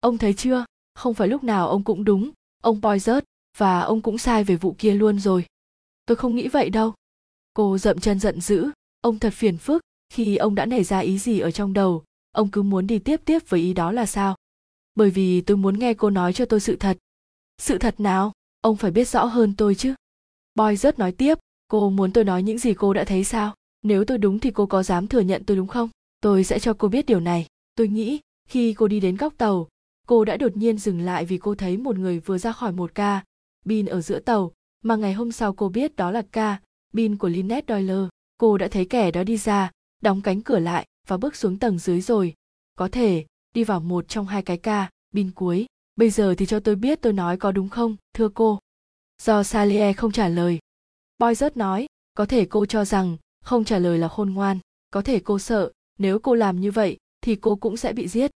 [0.00, 0.64] Ông thấy chưa?
[0.94, 2.30] Không phải lúc nào ông cũng đúng.
[2.62, 3.24] Ông boy rớt
[3.58, 5.46] và ông cũng sai về vụ kia luôn rồi.
[6.06, 6.94] Tôi không nghĩ vậy đâu
[7.54, 8.70] cô dậm chân giận dữ.
[9.00, 9.82] Ông thật phiền phức.
[10.14, 13.20] Khi ông đã nảy ra ý gì ở trong đầu, ông cứ muốn đi tiếp
[13.24, 14.36] tiếp với ý đó là sao?
[14.94, 16.98] Bởi vì tôi muốn nghe cô nói cho tôi sự thật.
[17.58, 18.32] Sự thật nào?
[18.60, 19.94] Ông phải biết rõ hơn tôi chứ.
[20.54, 21.38] Boy rất nói tiếp.
[21.68, 23.54] Cô muốn tôi nói những gì cô đã thấy sao?
[23.82, 25.88] Nếu tôi đúng thì cô có dám thừa nhận tôi đúng không?
[26.20, 27.46] Tôi sẽ cho cô biết điều này.
[27.74, 29.68] Tôi nghĩ, khi cô đi đến góc tàu,
[30.06, 32.94] cô đã đột nhiên dừng lại vì cô thấy một người vừa ra khỏi một
[32.94, 33.24] ca
[33.64, 36.60] bin ở giữa tàu, mà ngày hôm sau cô biết đó là ca
[36.92, 38.08] bin của Lynette Doyle.
[38.38, 39.70] Cô đã thấy kẻ đó đi ra,
[40.02, 42.34] đóng cánh cửa lại và bước xuống tầng dưới rồi.
[42.74, 45.66] Có thể, đi vào một trong hai cái ca, bin cuối.
[45.96, 48.58] Bây giờ thì cho tôi biết tôi nói có đúng không, thưa cô.
[49.22, 50.58] Do Salie không trả lời.
[51.18, 54.58] Boy nói, có thể cô cho rằng không trả lời là khôn ngoan.
[54.90, 58.30] Có thể cô sợ, nếu cô làm như vậy thì cô cũng sẽ bị giết.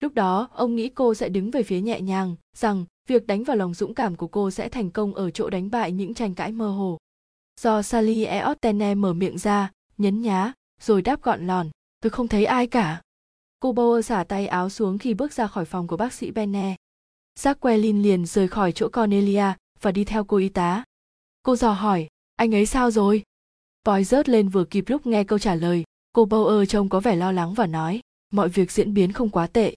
[0.00, 3.56] Lúc đó, ông nghĩ cô sẽ đứng về phía nhẹ nhàng, rằng việc đánh vào
[3.56, 6.52] lòng dũng cảm của cô sẽ thành công ở chỗ đánh bại những tranh cãi
[6.52, 6.98] mơ hồ.
[7.62, 12.44] Do Sally Eostene mở miệng ra, nhấn nhá, rồi đáp gọn lòn, tôi không thấy
[12.44, 13.00] ai cả.
[13.60, 16.76] Cô Bauer xả tay áo xuống khi bước ra khỏi phòng của bác sĩ Benne.
[17.38, 19.44] Jacqueline liền rời khỏi chỗ Cornelia
[19.80, 20.84] và đi theo cô y tá.
[21.42, 23.22] Cô dò hỏi, anh ấy sao rồi?
[23.84, 27.16] Boy rớt lên vừa kịp lúc nghe câu trả lời, cô Bauer trông có vẻ
[27.16, 28.00] lo lắng và nói,
[28.32, 29.74] mọi việc diễn biến không quá tệ.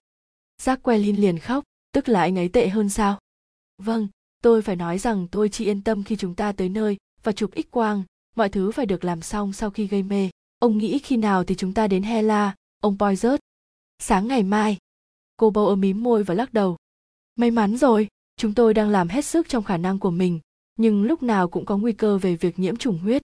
[0.62, 3.18] Jacqueline liền khóc, tức là anh ấy tệ hơn sao?
[3.82, 4.08] Vâng,
[4.42, 6.96] tôi phải nói rằng tôi chỉ yên tâm khi chúng ta tới nơi
[7.26, 8.02] và chụp x quang,
[8.36, 10.30] mọi thứ phải được làm xong sau khi gây mê.
[10.58, 13.40] Ông nghĩ khi nào thì chúng ta đến Hela, ông Boy rớt.
[13.98, 14.76] Sáng ngày mai.
[15.36, 16.76] Cô bầu ở mím môi và lắc đầu.
[17.36, 20.40] May mắn rồi, chúng tôi đang làm hết sức trong khả năng của mình,
[20.78, 23.22] nhưng lúc nào cũng có nguy cơ về việc nhiễm trùng huyết.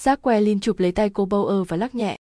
[0.00, 2.16] Jacqueline chụp lấy tay cô Bauer và lắc nhẹ.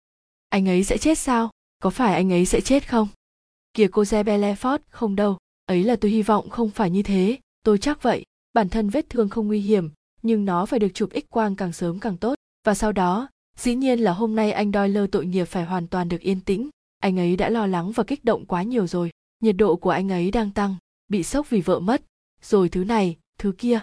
[0.49, 1.51] Anh ấy sẽ chết sao?
[1.79, 3.07] Có phải anh ấy sẽ chết không?
[3.73, 5.37] Kìa cô Zebele Ford, không đâu.
[5.65, 8.23] Ấy là tôi hy vọng không phải như thế, tôi chắc vậy.
[8.53, 9.89] Bản thân vết thương không nguy hiểm,
[10.27, 12.35] nhưng nó phải được chụp x quang càng sớm càng tốt.
[12.65, 16.09] Và sau đó, dĩ nhiên là hôm nay anh Doyle tội nghiệp phải hoàn toàn
[16.09, 16.69] được yên tĩnh.
[16.99, 19.09] Anh ấy đã lo lắng và kích động quá nhiều rồi.
[19.39, 20.75] Nhiệt độ của anh ấy đang tăng,
[21.07, 22.01] bị sốc vì vợ mất,
[22.41, 23.79] rồi thứ này, thứ kia.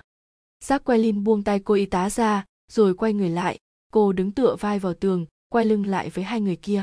[0.64, 3.59] Jacqueline buông tay cô y tá ra, rồi quay người lại.
[3.92, 6.82] Cô đứng tựa vai vào tường, quay lưng lại với hai người kia.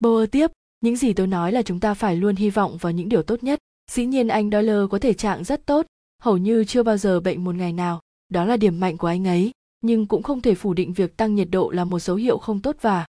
[0.00, 3.08] Bauer tiếp, những gì tôi nói là chúng ta phải luôn hy vọng vào những
[3.08, 3.58] điều tốt nhất.
[3.90, 5.86] Dĩ nhiên anh Doyle có thể trạng rất tốt,
[6.22, 8.00] hầu như chưa bao giờ bệnh một ngày nào.
[8.30, 9.50] Đó là điểm mạnh của anh ấy,
[9.80, 12.60] nhưng cũng không thể phủ định việc tăng nhiệt độ là một dấu hiệu không
[12.60, 13.06] tốt và.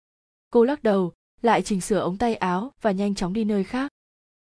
[0.49, 3.91] Cô lắc đầu, lại chỉnh sửa ống tay áo và nhanh chóng đi nơi khác.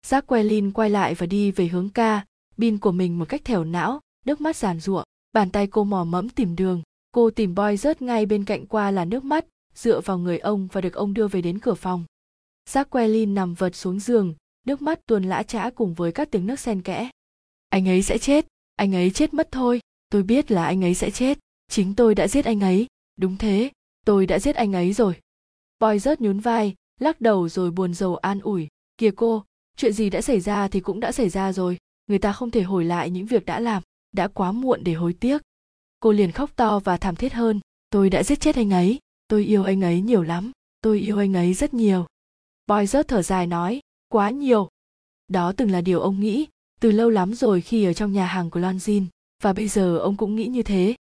[0.07, 2.25] Jacqueline quay lại và đi về hướng ca,
[2.57, 5.05] bin của mình một cách thẻo não, nước mắt giàn giụa.
[5.33, 6.83] Bàn tay cô mò mẫm tìm đường.
[7.13, 10.69] Cô tìm boy rớt ngay bên cạnh qua là nước mắt, dựa vào người ông
[10.73, 12.05] và được ông đưa về đến cửa phòng.
[12.71, 14.35] Jacqueline nằm vật xuống giường,
[14.67, 17.11] nước mắt tuôn lã trã cùng với các tiếng nước sen kẽ.
[17.69, 18.47] Anh ấy sẽ chết,
[18.77, 19.81] anh ấy chết mất thôi,
[20.13, 21.39] tôi biết là anh ấy sẽ chết,
[21.69, 22.87] chính tôi đã giết anh ấy,
[23.17, 23.71] đúng thế,
[24.05, 25.15] tôi đã giết anh ấy rồi.
[25.81, 29.45] Boy rớt nhún vai, lắc đầu rồi buồn rầu an ủi, kìa cô,
[29.77, 32.63] chuyện gì đã xảy ra thì cũng đã xảy ra rồi, người ta không thể
[32.63, 33.83] hồi lại những việc đã làm,
[34.13, 35.43] đã quá muộn để hối tiếc.
[36.01, 37.61] Cô liền khóc to và thảm thiết hơn,
[37.91, 38.99] tôi đã giết chết anh ấy,
[39.29, 42.07] tôi yêu anh ấy nhiều lắm, tôi yêu anh ấy rất nhiều.
[42.67, 44.69] Boy rớt thở dài nói, quá nhiều.
[45.29, 46.47] Đó từng là điều ông nghĩ,
[46.81, 49.07] từ lâu lắm rồi khi ở trong nhà hàng của Lonjin,
[49.43, 50.95] và bây giờ ông cũng nghĩ như thế.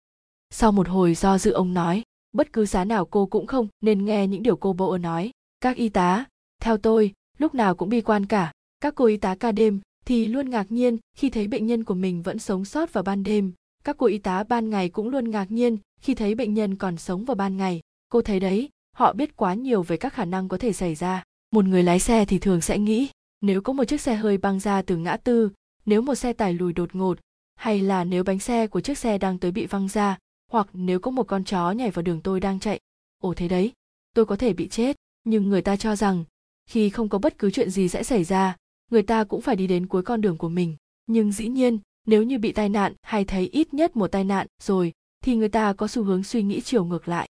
[0.51, 4.05] Sau một hồi do dự ông nói, bất cứ giá nào cô cũng không nên
[4.05, 5.31] nghe những điều cô bộ nói.
[5.61, 6.25] Các y tá,
[6.63, 8.53] theo tôi, lúc nào cũng bi quan cả.
[8.81, 11.95] Các cô y tá ca đêm thì luôn ngạc nhiên khi thấy bệnh nhân của
[11.95, 13.53] mình vẫn sống sót vào ban đêm.
[13.85, 16.97] Các cô y tá ban ngày cũng luôn ngạc nhiên khi thấy bệnh nhân còn
[16.97, 17.81] sống vào ban ngày.
[18.09, 21.25] Cô thấy đấy, họ biết quá nhiều về các khả năng có thể xảy ra
[21.51, 23.09] một người lái xe thì thường sẽ nghĩ
[23.41, 25.51] nếu có một chiếc xe hơi băng ra từ ngã tư
[25.87, 27.19] nếu một xe tải lùi đột ngột
[27.59, 30.19] hay là nếu bánh xe của chiếc xe đang tới bị văng ra,
[30.51, 32.81] hoặc nếu có một con chó nhảy vào đường tôi đang chạy?
[33.23, 33.73] Ồ thế đấy,
[34.15, 36.25] tôi có thể bị chết, nhưng người ta cho rằng,
[36.67, 38.57] khi không có bất cứ chuyện gì sẽ xảy ra,
[38.91, 40.77] người ta cũng phải đi đến cuối con đường của mình.
[41.07, 44.47] Nhưng dĩ nhiên, nếu như bị tai nạn hay thấy ít nhất một tai nạn
[44.63, 44.93] rồi,
[45.25, 47.29] thì người ta có xu hướng suy nghĩ chiều ngược lại.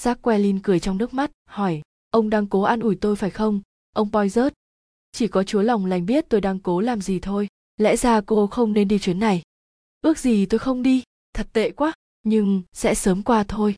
[0.00, 3.60] Jacqueline cười trong nước mắt, hỏi, ông đang cố an ủi tôi phải không,
[3.92, 4.50] ông Poizert?
[5.12, 7.48] chỉ có chúa lòng lành biết tôi đang cố làm gì thôi.
[7.76, 9.42] Lẽ ra cô không nên đi chuyến này
[10.00, 11.92] ước gì tôi không đi thật tệ quá
[12.22, 13.74] nhưng sẽ sớm qua thôi.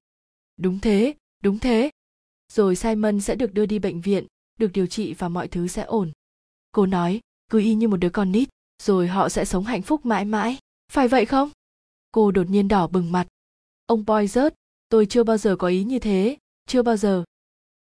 [0.57, 1.91] Đúng thế đúng thế.
[2.53, 4.27] Rồi simon sẽ được đưa đi bệnh viện
[4.59, 6.13] được điều trị và mọi thứ sẽ ổn.
[6.73, 7.21] Cô nói
[7.51, 8.49] cứ y như một đứa con nít
[8.83, 10.59] rồi họ sẽ sống hạnh phúc mãi mãi.
[10.93, 11.51] Phải vậy không?
[12.13, 13.27] Cô đột nhiên đỏ bừng mặt.
[13.87, 14.55] Ông boy rớt
[14.89, 17.25] tôi chưa bao giờ có ý như thế chưa bao giờ.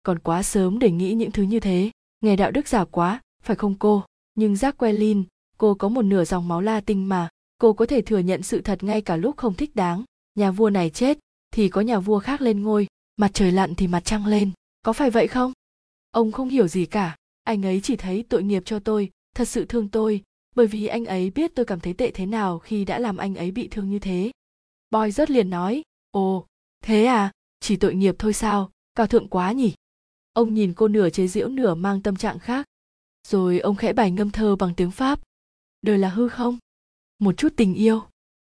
[0.02, 1.90] Còn quá sớm để nghĩ những thứ như thế.
[2.20, 4.04] Nghe đạo đức giả quá phải không cô?
[4.34, 5.24] Nhưng Jacqueline,
[5.58, 7.28] cô có một nửa dòng máu Latin mà,
[7.62, 10.04] cô có thể thừa nhận sự thật ngay cả lúc không thích đáng.
[10.34, 11.18] Nhà vua này chết,
[11.50, 12.86] thì có nhà vua khác lên ngôi,
[13.16, 14.50] mặt trời lặn thì mặt trăng lên,
[14.82, 15.52] có phải vậy không?
[16.10, 19.64] Ông không hiểu gì cả, anh ấy chỉ thấy tội nghiệp cho tôi, thật sự
[19.64, 20.22] thương tôi,
[20.54, 23.34] bởi vì anh ấy biết tôi cảm thấy tệ thế nào khi đã làm anh
[23.34, 24.30] ấy bị thương như thế.
[24.90, 26.46] Boy rất liền nói, ồ,
[26.84, 29.74] thế à, chỉ tội nghiệp thôi sao, cao thượng quá nhỉ?
[30.32, 32.66] Ông nhìn cô nửa chế giễu nửa mang tâm trạng khác.
[33.28, 35.20] Rồi ông khẽ bài ngâm thơ bằng tiếng pháp.
[35.82, 36.58] Đời là hư không?
[37.22, 38.02] Một chút tình yêu,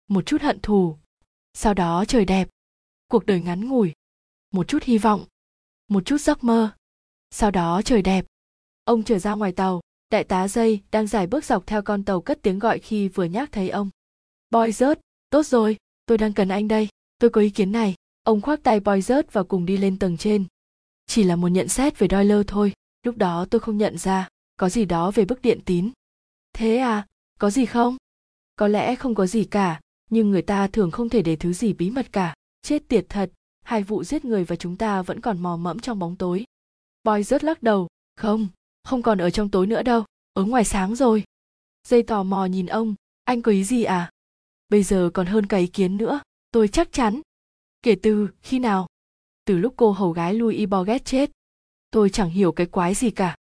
[0.09, 0.97] một chút hận thù.
[1.55, 2.49] Sau đó trời đẹp,
[3.09, 3.93] cuộc đời ngắn ngủi,
[4.53, 5.25] một chút hy vọng,
[5.89, 6.71] một chút giấc mơ.
[7.31, 8.27] Sau đó trời đẹp,
[8.85, 9.81] ông trở ra ngoài tàu.
[10.11, 13.25] Đại tá dây đang giải bước dọc theo con tàu cất tiếng gọi khi vừa
[13.25, 13.91] nhắc thấy ông.
[14.51, 15.01] Boy rớt
[15.31, 16.89] tốt rồi, tôi đang cần anh đây.
[17.19, 17.95] Tôi có ý kiến này.
[18.23, 20.45] Ông khoác tay boy rớt và cùng đi lên tầng trên.
[21.07, 22.73] Chỉ là một nhận xét về Doyle thôi.
[23.03, 24.29] Lúc đó tôi không nhận ra.
[24.57, 25.91] Có gì đó về bức điện tín.
[26.53, 27.07] Thế à?
[27.39, 27.97] Có gì không?
[28.57, 29.81] Có lẽ không có gì cả,
[30.11, 32.35] nhưng người ta thường không thể để thứ gì bí mật cả.
[32.63, 33.31] Chết tiệt thật,
[33.65, 36.45] hai vụ giết người và chúng ta vẫn còn mò mẫm trong bóng tối.
[37.05, 37.89] Boy rớt lắc đầu.
[38.17, 38.49] Không
[38.85, 40.05] không còn ở trong tối nữa đâu.
[40.33, 41.25] Ở ngoài sáng rồi.
[41.89, 42.95] Dây tò mò nhìn ông.
[43.25, 44.11] Anh có ý gì à?
[44.69, 46.21] Bây giờ còn hơn cả ý kiến nữa.
[46.51, 47.21] Tôi chắc chắn.
[47.83, 48.87] Kể từ khi nào?
[49.45, 51.31] Từ lúc cô hầu gái louis borget chết.
[51.91, 53.37] Tôi chẳng hiểu cái quái gì cả.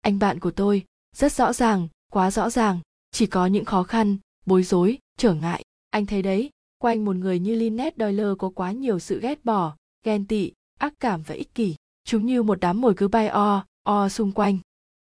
[0.00, 0.84] Anh bạn của tôi,
[1.16, 2.80] rất rõ ràng, quá rõ ràng.
[3.10, 4.16] Chỉ có những khó khăn
[4.46, 5.62] bối rối, trở ngại.
[5.90, 9.76] Anh thấy đấy, quanh một người như Lynette Doyle có quá nhiều sự ghét bỏ,
[10.04, 11.74] ghen tị, ác cảm và ích kỷ.
[12.04, 14.58] Chúng như một đám mồi cứ bay o o xung quanh.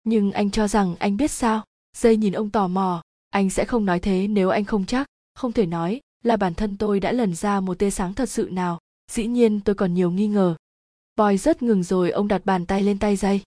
[0.04, 1.64] Nhưng anh cho rằng anh biết sao?
[1.98, 3.02] Dây nhìn ông tò mò.
[3.30, 5.08] Anh sẽ không nói thế nếu anh không chắc.
[5.34, 8.50] Không thể nói là bản thân tôi đã lần ra một tia sáng thật sự
[8.52, 8.80] nào.
[9.12, 10.56] Dĩ nhiên tôi còn nhiều nghi ngờ.
[11.16, 13.42] Boy rất ngừng rồi ông đặt bàn tay lên tay dây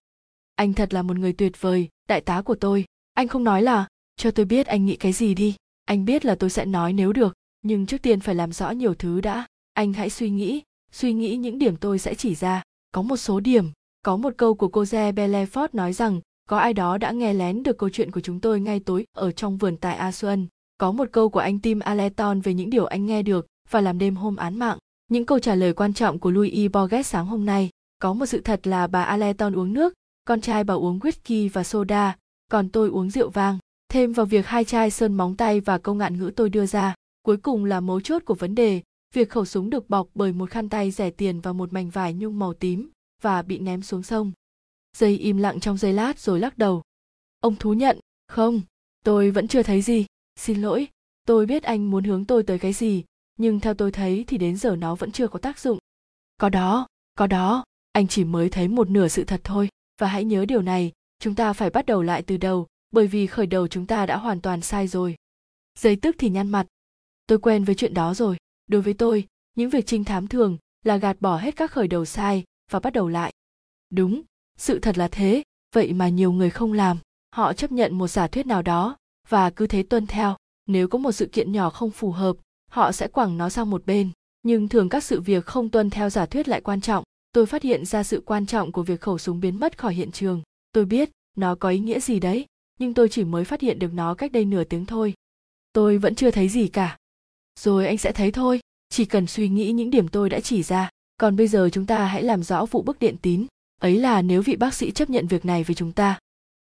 [0.61, 2.85] anh thật là một người tuyệt vời, đại tá của tôi.
[3.15, 5.55] Anh không nói là, cho tôi biết anh nghĩ cái gì đi
[5.85, 8.95] anh biết là tôi sẽ nói nếu được nhưng trước tiên phải làm rõ nhiều
[8.95, 10.63] thứ đã anh hãy suy nghĩ
[10.93, 12.63] suy nghĩ những điểm tôi sẽ chỉ ra
[12.93, 13.67] có một số điểm
[14.03, 16.21] có một câu của cô Ze Belefort nói rằng
[16.51, 19.33] có ai đó đã nghe lén được câu chuyện của chúng tôi ngay tối ở
[19.33, 20.47] trong vườn tại A Xuân.
[20.79, 23.99] Có một câu của anh Tim Aleton về những điều anh nghe được và làm
[23.99, 24.79] đêm hôm án mạng.
[25.09, 26.69] Những câu trả lời quan trọng của Louis e.
[26.69, 27.71] Borges sáng hôm nay.
[27.99, 31.65] Có một sự thật là bà Aleton uống nước, con trai bà uống whisky và
[31.65, 32.17] soda,
[32.51, 33.59] còn tôi uống rượu vang.
[33.91, 36.95] Thêm vào việc hai chai sơn móng tay và câu ngạn ngữ tôi đưa ra.
[37.23, 38.83] Cuối cùng là mấu chốt của vấn đề,
[39.15, 42.15] việc khẩu súng được bọc bởi một khăn tay rẻ tiền và một mảnh vải
[42.15, 42.91] nhung màu tím
[43.23, 44.33] và bị ném xuống sông.
[44.97, 46.83] Dây im lặng trong giây lát rồi lắc đầu.
[47.41, 48.61] Ông thú nhận không
[49.05, 50.07] tôi vẫn chưa thấy gì.
[50.37, 50.89] Xin lỗi
[51.27, 53.05] tôi biết anh muốn hướng tôi tới cái gì
[53.39, 55.79] nhưng theo tôi thấy thì đến giờ nó vẫn chưa có tác dụng.
[56.39, 56.87] Có đó
[57.19, 59.69] có đó anh chỉ mới thấy một nửa sự thật thôi
[60.01, 63.27] và hãy nhớ điều này chúng ta phải bắt đầu lại từ đầu bởi vì
[63.27, 65.17] khởi đầu chúng ta đã hoàn toàn sai rồi.
[65.79, 66.67] Giấy tức thì nhăn mặt.
[67.27, 68.37] Tôi quen với chuyện đó rồi.
[68.67, 72.05] Đối với tôi, những việc trinh thám thường là gạt bỏ hết các khởi đầu
[72.05, 73.33] sai và bắt đầu lại.
[73.91, 74.23] Đúng,
[74.59, 75.43] sự thật là thế,
[75.75, 76.99] vậy mà nhiều người không làm.
[77.31, 78.97] Họ chấp nhận một giả thuyết nào đó
[79.29, 80.37] và cứ thế tuân theo.
[80.67, 82.37] Nếu có một sự kiện nhỏ không phù hợp,
[82.71, 84.11] họ sẽ quẳng nó sang một bên.
[84.43, 87.05] Nhưng thường các sự việc không tuân theo giả thuyết lại quan trọng.
[87.33, 90.13] Tôi phát hiện ra sự quan trọng của việc khẩu súng biến mất khỏi hiện
[90.13, 90.43] trường.
[90.73, 92.47] Tôi biết, nó có ý nghĩa gì đấy
[92.81, 95.15] nhưng tôi chỉ mới phát hiện được nó cách đây nửa tiếng thôi.
[95.73, 96.97] Tôi vẫn chưa thấy gì cả.
[97.61, 98.61] Rồi anh sẽ thấy thôi.
[98.89, 100.91] Chỉ cần suy nghĩ những điểm tôi đã chỉ ra.
[101.17, 103.47] Còn bây giờ chúng ta hãy làm rõ vụ bức điện tín.
[103.81, 106.19] Ấy là nếu vị bác sĩ chấp nhận việc này với chúng ta.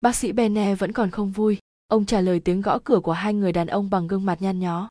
[0.01, 1.57] Bác sĩ bene vẫn còn không vui.
[1.87, 4.59] Ông trả lời tiếng gõ cửa của hai người đàn ông bằng gương mặt nhăn
[4.59, 4.89] nhó.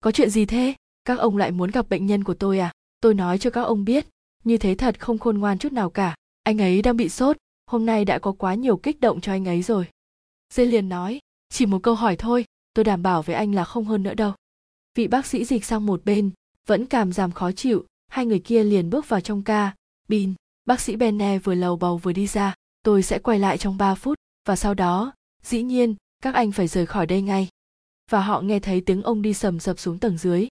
[0.00, 0.74] Có chuyện gì thế?
[1.04, 2.72] Các ông lại muốn gặp bệnh nhân của tôi à?
[3.00, 4.06] Tôi nói cho các ông biết.
[4.44, 6.14] Như thế thật không khôn ngoan chút nào cả.
[6.42, 7.36] Anh ấy đang bị sốt.
[7.66, 9.86] Hôm nay đã có quá nhiều kích động cho anh ấy rồi
[10.54, 11.18] dê liền nói,
[11.48, 12.44] chỉ một câu hỏi thôi,
[12.74, 14.32] tôi đảm bảo với anh là không hơn nữa đâu.
[14.94, 16.30] Vị bác sĩ dịch sang một bên,
[16.66, 19.74] vẫn cảm giảm khó chịu, hai người kia liền bước vào trong ca.
[20.08, 20.34] Bin,
[20.64, 23.94] bác sĩ benne vừa lầu bầu vừa đi ra, tôi sẽ quay lại trong 3
[23.94, 24.18] phút,
[24.48, 27.48] và sau đó, dĩ nhiên, các anh phải rời khỏi đây ngay.
[28.10, 30.48] Và họ nghe thấy tiếng ông đi sầm sập xuống tầng dưới.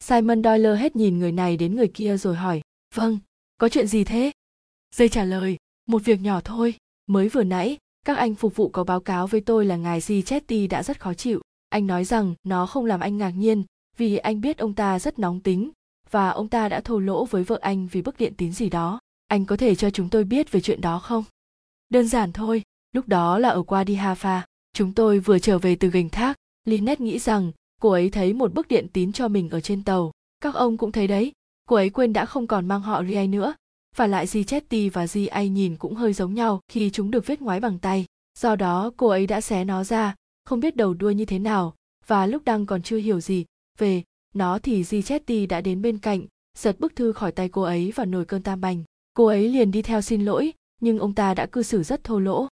[0.00, 2.62] Simon doyle hết nhìn người này đến người kia rồi hỏi
[2.94, 3.18] vâng
[3.58, 4.32] có chuyện gì thế?
[4.94, 6.74] Dây trả lời, một việc nhỏ thôi,
[7.06, 7.78] mới vừa nãy
[8.08, 11.00] các anh phục vụ có báo cáo với tôi là ngài Di Chetty đã rất
[11.00, 11.40] khó chịu.
[11.68, 13.64] Anh nói rằng, nó không làm anh ngạc nhiên,
[13.96, 15.70] vì anh biết ông ta rất nóng tính,
[16.10, 19.00] và ông ta đã thô lỗ với vợ anh vì bức điện tín gì đó.
[19.26, 21.24] Anh có thể cho chúng tôi biết về chuyện đó không?
[21.88, 24.40] Đơn giản thôi, lúc đó là ở qua đi hafa
[24.72, 26.36] chúng tôi vừa trở về từ gành thác.
[26.64, 30.12] Lynette nghĩ rằng, cô ấy thấy một bức điện tín cho mình ở trên tàu.
[30.40, 31.32] Các ông cũng thấy đấy,
[31.68, 33.54] cô ấy quên đã không còn mang họ Ria nữa
[33.96, 37.26] và lại Di Chetty và Di ai nhìn cũng hơi giống nhau khi chúng được
[37.26, 38.06] viết ngoái bằng tay.
[38.38, 40.14] Do đó, cô ấy đã xé nó ra,
[40.44, 41.74] không biết đầu đuôi như thế nào.
[42.06, 43.44] Và lúc đang còn chưa hiểu gì
[43.78, 44.02] về
[44.34, 46.22] nó thì Di Chetty đã đến bên cạnh,
[46.58, 48.84] giật bức thư khỏi tay cô ấy và nổi cơn tam bành
[49.18, 52.18] cô ấy liền đi theo xin lỗi, nhưng ông ta đã cư xử rất thô
[52.18, 52.48] lỗ.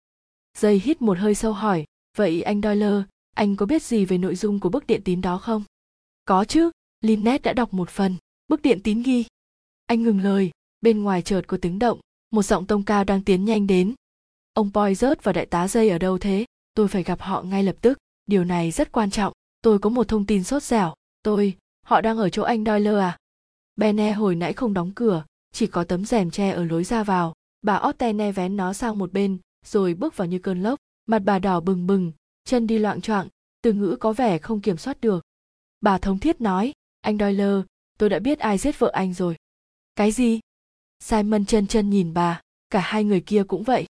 [0.58, 1.86] Dây hít một hơi sâu hỏi,
[2.18, 3.04] vậy anh doyle,
[3.36, 5.64] anh có biết gì về nội dung của bức điện tín đó không?
[6.26, 6.72] Có chứ,
[7.02, 8.16] Lynette đã đọc một phần.
[8.48, 9.26] Bức điện tín ghi.
[9.86, 12.00] Anh ngừng lời bên ngoài chợt có tiếng động
[12.32, 13.94] một giọng tông cao đang tiến nhanh đến
[14.54, 17.64] ông boy rớt và đại tá dây ở đâu thế tôi phải gặp họ ngay
[17.64, 21.58] lập tức điều này rất quan trọng tôi có một thông tin sốt dẻo tôi
[21.86, 23.18] họ đang ở chỗ anh Doyle à?
[23.76, 27.34] Bene hồi nãy không đóng cửa, chỉ có tấm rèm tre ở lối ra vào.
[27.62, 30.80] Bà Ottene vén nó sang một bên, rồi bước vào như cơn lốc.
[31.06, 32.12] Mặt bà đỏ bừng bừng,
[32.46, 33.28] chân đi loạn choạng,
[33.62, 35.24] từ ngữ có vẻ không kiểm soát được.
[35.82, 37.62] Bà thống thiết nói, anh Doyle,
[37.98, 39.36] tôi đã biết ai giết vợ anh rồi.
[39.96, 40.40] Cái gì?
[41.06, 43.86] Simon chân chân nhìn bà, cả hai người kia cũng vậy.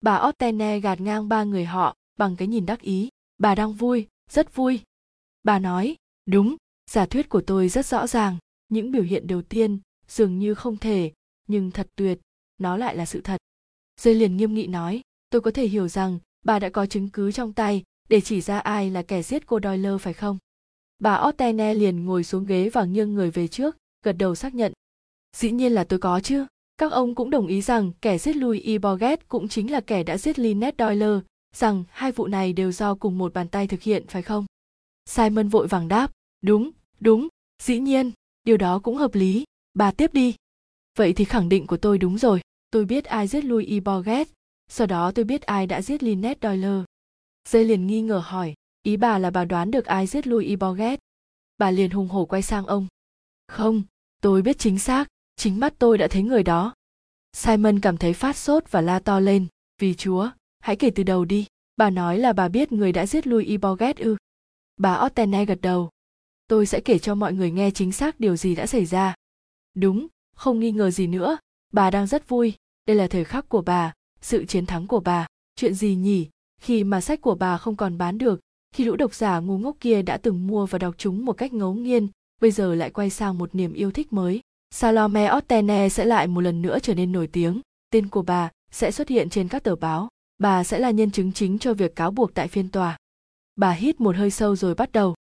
[0.00, 3.08] Bà Ottene gạt ngang ba người họ bằng cái nhìn đắc ý.
[3.38, 4.80] Bà đang vui, rất vui.
[5.42, 5.96] Bà nói,
[6.26, 6.56] đúng,
[6.90, 8.36] giả thuyết của tôi rất rõ ràng.
[8.68, 11.12] Những biểu hiện đầu tiên dường như không thể,
[11.48, 12.20] nhưng thật tuyệt,
[12.58, 13.40] nó lại là sự thật.
[14.00, 17.32] Dây liền nghiêm nghị nói, tôi có thể hiểu rằng bà đã có chứng cứ
[17.32, 20.38] trong tay để chỉ ra ai là kẻ giết cô Doyle phải không?
[20.98, 24.72] Bà Ottene liền ngồi xuống ghế và nghiêng người về trước, gật đầu xác nhận.
[25.36, 26.46] Dĩ nhiên là tôi có chứ.
[26.78, 28.78] Các ông cũng đồng ý rằng kẻ giết Louis E.
[28.78, 31.20] Borget cũng chính là kẻ đã giết Lynette Doyle,
[31.56, 34.46] rằng hai vụ này đều do cùng một bàn tay thực hiện phải không?
[35.06, 36.12] Simon vội vàng đáp,
[36.42, 36.70] đúng,
[37.00, 37.28] đúng,
[37.62, 38.10] dĩ nhiên,
[38.44, 40.34] điều đó cũng hợp lý, bà tiếp đi.
[40.98, 43.80] Vậy thì khẳng định của tôi đúng rồi, tôi biết ai giết Louis E.
[43.80, 44.28] Borget,
[44.68, 46.84] sau đó tôi biết ai đã giết Lynette Doyle.
[47.48, 50.56] Dây liền nghi ngờ hỏi, ý bà là bà đoán được ai giết Louis E.
[50.56, 51.00] Borget.
[51.58, 52.86] Bà liền hùng hổ quay sang ông.
[53.48, 53.82] Không,
[54.22, 55.08] tôi biết chính xác,
[55.40, 56.74] chính mắt tôi đã thấy người đó.
[57.36, 59.46] Simon cảm thấy phát sốt và la to lên,
[59.78, 61.46] vì chúa, hãy kể từ đầu đi.
[61.76, 63.92] Bà nói là bà biết người đã giết lui E.
[63.96, 64.16] Ư.
[64.76, 65.90] Bà Ottene gật đầu.
[66.48, 69.14] Tôi sẽ kể cho mọi người nghe chính xác điều gì đã xảy ra.
[69.74, 71.38] Đúng, không nghi ngờ gì nữa,
[71.72, 72.54] bà đang rất vui,
[72.86, 75.26] đây là thời khắc của bà, sự chiến thắng của bà.
[75.56, 76.28] Chuyện gì nhỉ,
[76.60, 78.40] khi mà sách của bà không còn bán được,
[78.74, 81.52] khi lũ độc giả ngu ngốc kia đã từng mua và đọc chúng một cách
[81.52, 82.08] ngấu nghiên,
[82.40, 84.40] bây giờ lại quay sang một niềm yêu thích mới.
[84.74, 87.60] Salome Ottene sẽ lại một lần nữa trở nên nổi tiếng,
[87.90, 90.08] tên của bà sẽ xuất hiện trên các tờ báo,
[90.38, 92.98] bà sẽ là nhân chứng chính cho việc cáo buộc tại phiên tòa.
[93.56, 95.14] Bà hít một hơi sâu rồi bắt đầu.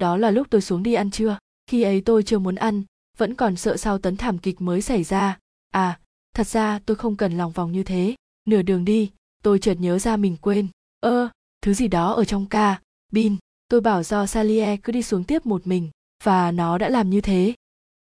[0.00, 2.82] Đó là lúc tôi xuống đi ăn trưa, khi ấy tôi chưa muốn ăn,
[3.18, 5.38] vẫn còn sợ sau tấn thảm kịch mới xảy ra.
[5.70, 5.98] À,
[6.34, 8.14] thật ra tôi không cần lòng vòng như thế.
[8.48, 9.10] Nửa đường đi,
[9.42, 10.68] tôi chợt nhớ ra mình quên.
[11.00, 11.28] Ơ,
[11.62, 12.80] thứ gì đó ở trong ca,
[13.12, 13.36] bin.
[13.68, 15.90] Tôi bảo do Salie cứ đi xuống tiếp một mình,
[16.24, 17.54] và nó đã làm như thế.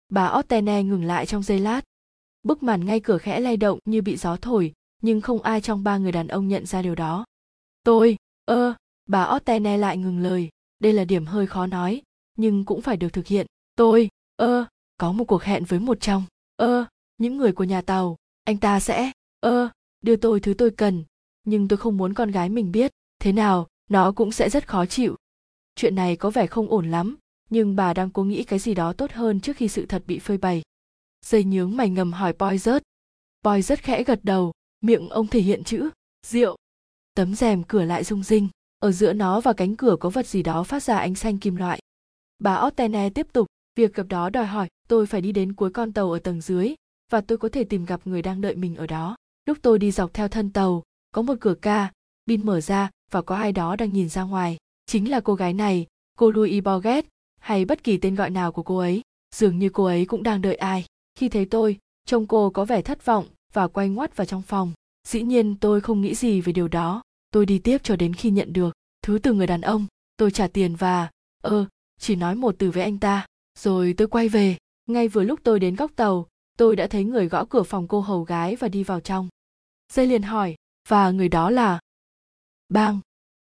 [0.09, 1.81] Bà Ottene ngừng lại trong giây lát.
[2.43, 5.83] Bức màn ngay cửa khẽ lay động như bị gió thổi, nhưng không ai trong
[5.83, 7.25] ba người đàn ông nhận ra điều đó.
[7.83, 8.73] Tôi, ơ,
[9.05, 10.49] bà Ottene lại ngừng lời,
[10.79, 12.01] đây là điểm hơi khó nói,
[12.37, 13.47] nhưng cũng phải được thực hiện.
[13.75, 14.65] Tôi, ơ,
[14.97, 16.23] có một cuộc hẹn với một trong,
[16.55, 16.85] ơ,
[17.17, 19.69] những người của nhà tàu, anh ta sẽ, ơ,
[20.01, 21.03] đưa tôi thứ tôi cần,
[21.43, 24.85] nhưng tôi không muốn con gái mình biết, thế nào, nó cũng sẽ rất khó
[24.85, 25.15] chịu.
[25.75, 27.17] Chuyện này có vẻ không ổn lắm,
[27.49, 30.19] nhưng bà đang cố nghĩ cái gì đó tốt hơn trước khi sự thật bị
[30.19, 30.61] phơi bày.
[31.25, 32.83] Dây nhướng mày ngầm hỏi Boy rớt.
[33.43, 35.89] Boy rất khẽ gật đầu, miệng ông thể hiện chữ,
[36.27, 36.55] rượu.
[37.13, 38.47] Tấm rèm cửa lại rung rinh,
[38.79, 41.55] ở giữa nó và cánh cửa có vật gì đó phát ra ánh xanh kim
[41.55, 41.79] loại.
[42.39, 45.93] Bà Ottene tiếp tục, việc gặp đó đòi hỏi tôi phải đi đến cuối con
[45.93, 46.75] tàu ở tầng dưới,
[47.11, 49.15] và tôi có thể tìm gặp người đang đợi mình ở đó.
[49.45, 51.91] Lúc tôi đi dọc theo thân tàu, có một cửa ca,
[52.27, 54.57] pin mở ra và có ai đó đang nhìn ra ngoài.
[54.85, 55.87] Chính là cô gái này,
[56.17, 57.05] cô Louis Borget,
[57.39, 59.01] hay bất kỳ tên gọi nào của cô ấy.
[59.35, 60.85] Dường như cô ấy cũng đang đợi ai.
[61.15, 64.73] Khi thấy tôi, trông cô có vẻ thất vọng và quay ngoắt vào trong phòng.
[65.07, 67.01] Dĩ nhiên tôi không nghĩ gì về điều đó.
[67.31, 69.85] Tôi đi tiếp cho đến khi nhận được thứ từ người đàn ông.
[70.17, 71.09] Tôi trả tiền và,
[71.43, 71.65] ơ,
[71.99, 73.25] chỉ nói một từ với anh ta.
[73.59, 74.57] Rồi tôi quay về.
[74.87, 76.27] Ngay vừa lúc tôi đến góc tàu,
[76.57, 79.29] tôi đã thấy người gõ cửa phòng cô hầu gái và đi vào trong.
[79.93, 80.55] Dây liền hỏi,
[80.87, 81.79] và người đó là...
[82.69, 82.99] Bang!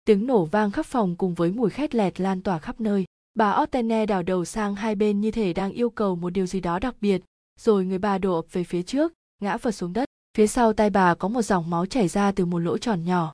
[0.06, 3.06] Tiếng nổ vang khắp phòng cùng với mùi khét lẹt lan tỏa khắp nơi.
[3.36, 6.60] Bà Ottene đảo đầu sang hai bên như thể đang yêu cầu một điều gì
[6.60, 7.22] đó đặc biệt,
[7.60, 10.06] rồi người bà đổ ập về phía trước, ngã vật xuống đất.
[10.38, 13.34] Phía sau tay bà có một dòng máu chảy ra từ một lỗ tròn nhỏ.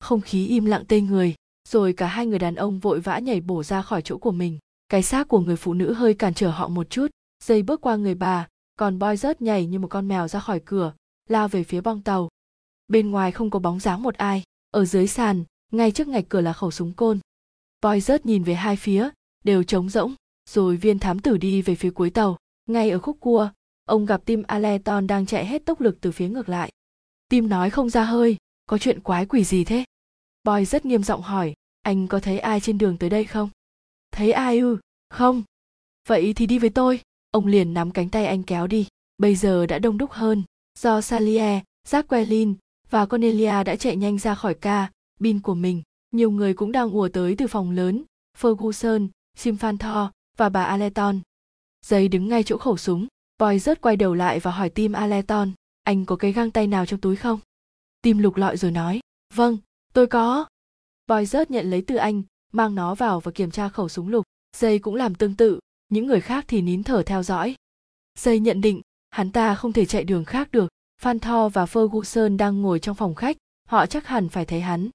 [0.00, 1.34] Không khí im lặng tê người,
[1.68, 4.58] rồi cả hai người đàn ông vội vã nhảy bổ ra khỏi chỗ của mình.
[4.88, 7.06] Cái xác của người phụ nữ hơi cản trở họ một chút,
[7.44, 8.48] dây bước qua người bà,
[8.78, 10.94] còn boy rớt nhảy như một con mèo ra khỏi cửa,
[11.28, 12.28] lao về phía bong tàu.
[12.88, 16.40] Bên ngoài không có bóng dáng một ai, ở dưới sàn, ngay trước ngạch cửa
[16.40, 17.18] là khẩu súng côn.
[17.82, 19.08] Boy rớt nhìn về hai phía,
[19.44, 20.14] đều trống rỗng,
[20.50, 22.36] rồi viên thám tử đi về phía cuối tàu.
[22.66, 23.50] Ngay ở khúc cua,
[23.84, 26.72] ông gặp Tim Aleton đang chạy hết tốc lực từ phía ngược lại.
[27.28, 28.36] Tim nói không ra hơi,
[28.66, 29.84] có chuyện quái quỷ gì thế?
[30.44, 33.50] Boy rất nghiêm giọng hỏi, anh có thấy ai trên đường tới đây không?
[34.12, 34.78] Thấy ai ư?
[35.10, 35.42] Không.
[36.08, 37.00] Vậy thì đi với tôi.
[37.30, 38.86] Ông liền nắm cánh tay anh kéo đi.
[39.18, 40.42] Bây giờ đã đông đúc hơn.
[40.78, 42.54] Do Salier, Jacqueline
[42.90, 44.90] và Cornelia đã chạy nhanh ra khỏi ca,
[45.20, 45.82] bin của mình.
[46.10, 48.04] Nhiều người cũng đang ùa tới từ phòng lớn.
[48.40, 51.20] Ferguson, Simfanthor và bà Aleton.
[51.86, 53.06] Giấy đứng ngay chỗ khẩu súng.
[53.38, 55.52] Boy rớt quay đầu lại và hỏi Tim Aleton,
[55.82, 57.40] anh có cái găng tay nào trong túi không?
[58.02, 59.00] Tim lục lọi rồi nói,
[59.34, 59.58] vâng,
[59.92, 60.46] tôi có.
[61.06, 62.22] Boy rớt nhận lấy từ anh,
[62.52, 64.24] mang nó vào và kiểm tra khẩu súng lục.
[64.56, 65.58] Dây cũng làm tương tự,
[65.92, 67.54] những người khác thì nín thở theo dõi
[68.18, 68.80] dây nhận định
[69.10, 70.68] hắn ta không thể chạy đường khác được
[71.02, 73.36] phan tho và ferguson đang ngồi trong phòng khách
[73.68, 74.90] họ chắc hẳn phải thấy hắn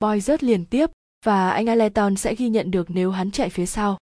[0.00, 0.90] boy rớt liền tiếp
[1.24, 3.98] và anh Aleton sẽ ghi nhận được nếu hắn chạy phía sau.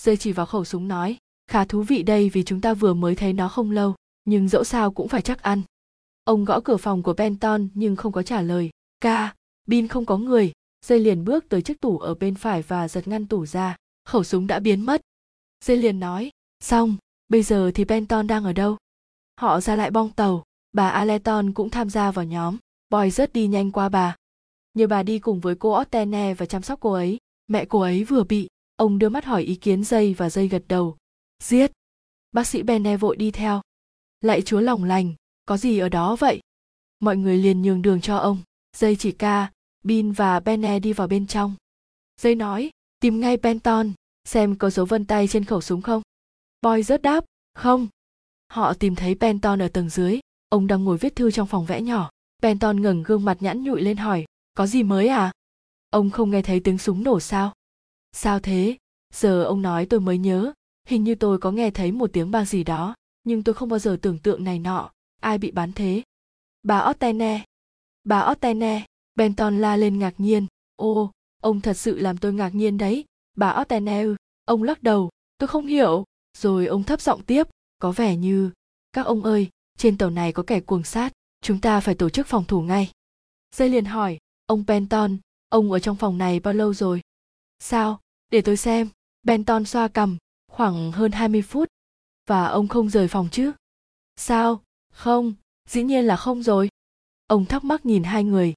[0.00, 1.16] Rơi chỉ vào khẩu súng nói,
[1.46, 3.94] khá thú vị đây vì chúng ta vừa mới thấy nó không lâu,
[4.24, 5.62] nhưng dẫu sao cũng phải chắc ăn.
[6.24, 8.70] Ông gõ cửa phòng của benton nhưng không có trả lời.
[9.00, 9.34] Ca,
[9.64, 10.52] bin không có người.
[10.86, 13.76] Dây liền bước tới chiếc tủ ở bên phải và giật ngăn tủ ra.
[14.04, 15.00] Khẩu súng đã biến mất.
[15.64, 16.30] Dây liền nói,
[16.60, 16.96] xong,
[17.28, 18.76] bây giờ thì benton đang ở đâu?
[19.40, 20.44] Họ ra lại bong tàu.
[20.72, 22.56] Bà aleton cũng tham gia vào nhóm.
[22.90, 24.16] Boy rất đi nhanh qua bà
[24.74, 28.04] nhờ bà đi cùng với cô Ottene và chăm sóc cô ấy, mẹ cô ấy
[28.04, 30.96] vừa bị ông đưa mắt hỏi ý kiến dây và dây gật đầu.
[31.42, 31.72] Giết!
[32.32, 33.60] Bác sĩ bene vội đi theo.
[34.20, 35.14] Lạy chúa lòng lành,
[35.46, 36.40] có gì ở đó vậy?
[37.00, 38.38] Mọi người liền nhường đường cho ông.
[38.76, 39.50] Dây chỉ ca,
[39.84, 41.54] bin và bene đi vào bên trong.
[42.20, 42.70] Dây nói,
[43.00, 43.92] tìm ngay benton,
[44.24, 46.02] xem có dấu vân tay trên khẩu súng không.
[46.62, 47.24] Boy rớt đáp,
[47.54, 47.88] không.
[48.48, 50.20] Họ tìm thấy benton ở tầng dưới.
[50.48, 52.10] Ông đang ngồi viết thư trong phòng vẽ nhỏ.
[52.42, 54.24] Benton ngẩng gương mặt nhẵn nhụi lên hỏi
[54.54, 55.32] có gì mới à?
[55.90, 57.52] Ông không nghe thấy tiếng súng nổ sao?
[58.12, 58.76] Sao thế?
[59.14, 60.52] Giờ ông nói tôi mới nhớ.
[60.88, 63.78] Hình như tôi có nghe thấy một tiếng bang gì đó, nhưng tôi không bao
[63.78, 64.90] giờ tưởng tượng này nọ.
[65.20, 66.02] Ai bị bắn thế?
[66.62, 67.44] Bà ottene.
[68.04, 68.86] Bà ottene.
[69.14, 70.46] Benton la lên ngạc nhiên.
[70.76, 71.10] Ô,
[71.40, 73.04] ông thật sự làm tôi ngạc nhiên đấy.
[73.36, 74.04] Bà ottene
[74.44, 75.10] ông lắc đầu.
[75.38, 76.04] Tôi không hiểu.
[76.38, 77.46] Rồi ông thấp giọng tiếp.
[77.78, 78.50] Có vẻ như,
[78.92, 79.48] các ông ơi,
[79.78, 81.12] trên tàu này có kẻ cuồng sát.
[81.40, 82.90] Chúng ta phải tổ chức phòng thủ ngay.
[83.56, 84.18] Dây liền hỏi
[84.52, 85.16] ông benton,
[85.48, 87.00] ông ở trong phòng này bao lâu rồi?
[87.58, 88.00] Sao?
[88.30, 88.88] Để tôi xem.
[89.22, 90.16] Benton xoa cầm
[90.50, 91.68] khoảng hơn 20 phút.
[92.26, 93.52] Và ông không rời phòng chứ?
[94.16, 94.62] Sao?
[94.92, 95.34] Không,
[95.68, 96.68] dĩ nhiên là không rồi.
[97.26, 98.54] Ông thắc mắc nhìn hai người.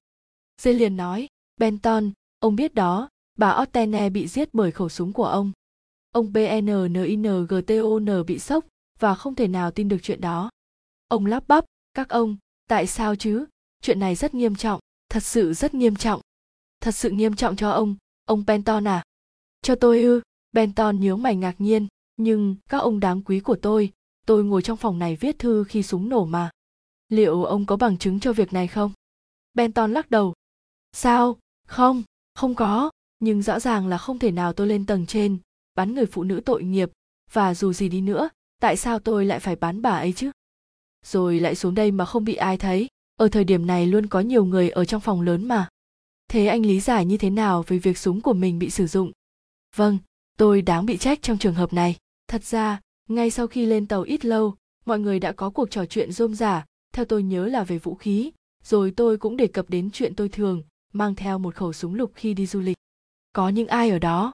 [0.62, 3.08] Dê liền nói, benton, ông biết đó,
[3.38, 5.52] bà ottene bị giết bởi khẩu súng của ông.
[6.10, 8.64] Ông bnninGTON bị sốc
[8.98, 10.50] và không thể nào tin được chuyện đó.
[11.08, 11.64] Ông lắp bắp,
[11.94, 12.36] các ông,
[12.68, 13.46] tại sao chứ?
[13.82, 16.20] Chuyện này rất nghiêm trọng thật sự rất nghiêm trọng.
[16.80, 19.02] Thật sự nghiêm trọng cho ông ông benton à?
[19.62, 20.20] Cho tôi ư?
[20.52, 21.86] Benton nhớ mày ngạc nhiên.
[22.16, 23.92] Nhưng các ông đáng quý của tôi
[24.26, 26.50] tôi ngồi trong phòng này viết thư khi súng nổ mà.
[27.08, 28.92] Liệu ông có bằng chứng cho việc này không?
[29.54, 30.34] Benton lắc đầu.
[30.92, 31.38] Sao?
[31.66, 32.02] Không
[32.36, 32.90] không có.
[33.18, 35.38] Nhưng rõ ràng là không thể nào tôi lên tầng trên,
[35.74, 36.90] bắn người phụ nữ tội nghiệp.
[37.32, 38.28] Và dù gì đi nữa,
[38.60, 40.30] tại sao tôi lại phải bắn bà ấy chứ?
[41.04, 42.88] Rồi lại xuống đây mà không bị ai thấy?
[43.16, 45.68] Ở thời điểm này luôn có nhiều người ở trong phòng lớn mà.
[46.28, 49.12] Thế anh lý giải như thế nào về việc súng của mình bị sử dụng?
[49.76, 49.98] Vâng
[50.38, 51.96] tôi đáng bị trách trong trường hợp này.
[52.28, 55.86] Thật ra, ngay sau khi lên tàu ít lâu, mọi người đã có cuộc trò
[55.86, 56.64] chuyện rôm rả.
[56.92, 58.32] Theo tôi nhớ là về vũ khí,
[58.64, 60.62] rồi tôi cũng đề cập đến chuyện tôi thường
[60.92, 62.76] mang theo một khẩu súng lục khi đi du lịch.
[63.32, 64.32] Có những ai ở đó?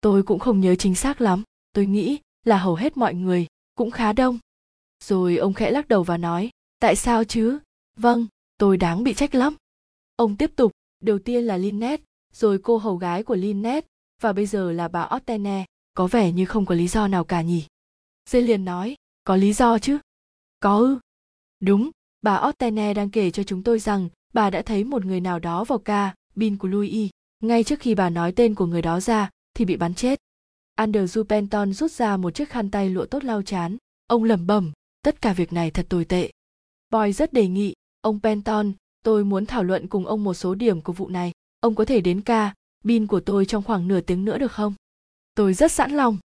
[0.00, 1.42] Tôi cũng không nhớ chính xác lắm.
[1.72, 4.38] Tôi nghĩ là hầu hết mọi người cũng khá đông.
[5.04, 6.50] Rồi ông khẽ lắc đầu và nói,
[6.80, 7.58] tại sao chứ?
[7.96, 8.26] Vâng
[8.58, 9.56] tôi đáng bị trách lắm
[10.16, 12.00] ông tiếp tục đầu tiên là linnet
[12.32, 13.86] rồi cô hầu gái của linnet
[14.22, 15.64] và bây giờ là bà Ottene,
[15.94, 17.64] có vẻ như không có lý do nào cả nhỉ.
[18.30, 19.98] Dê liền nói, có lý do chứ?
[20.60, 20.98] Có ư?
[21.60, 21.90] Đúng,
[22.22, 25.64] bà Ottene đang kể cho chúng tôi rằng bà đã thấy một người nào đó
[25.64, 27.10] vào ca, bin của Louis.
[27.40, 30.18] Ngay trước khi bà nói tên của người đó ra, thì bị bắn chết.
[30.78, 33.76] Andrew Penton rút ra một chiếc khăn tay lụa tốt lau chán.
[34.06, 36.30] Ông lẩm bẩm, tất cả việc này thật tồi tệ.
[36.90, 37.74] Boy rất đề nghị,
[38.06, 38.72] ông Penton,
[39.02, 41.32] tôi muốn thảo luận cùng ông một số điểm của vụ này.
[41.60, 42.54] Ông có thể đến ca,
[42.84, 44.74] bin của tôi trong khoảng nửa tiếng nữa được không?
[45.34, 46.18] Tôi rất sẵn lòng.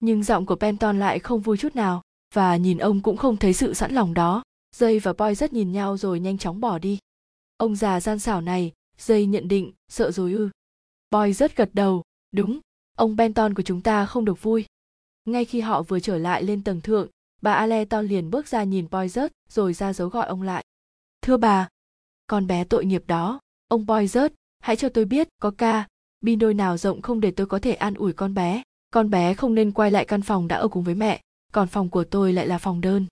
[0.00, 2.02] Nhưng giọng của Penton lại không vui chút nào,
[2.34, 4.42] và nhìn ông cũng không thấy sự sẵn lòng đó.
[4.76, 6.98] Dây và Boy rất nhìn nhau rồi nhanh chóng bỏ đi.
[7.56, 10.50] Ông già gian xảo này, Dây nhận định, sợ rồi ư.
[11.10, 12.60] Boy rất gật đầu, đúng,
[12.96, 14.64] ông Benton của chúng ta không được vui.
[15.24, 17.08] Ngay khi họ vừa trở lại lên tầng thượng,
[17.42, 20.64] bà Aleton liền bước ra nhìn Boy rớt rồi ra dấu gọi ông lại.
[21.26, 21.68] Thưa bà,
[22.26, 25.86] con bé tội nghiệp đó, ông Boy rớt, hãy cho tôi biết có ca,
[26.20, 28.62] bin đôi nào rộng không để tôi có thể an ủi con bé.
[28.90, 31.20] Con bé không nên quay lại căn phòng đã ở cùng với mẹ,
[31.52, 33.06] còn phòng của tôi lại là phòng đơn.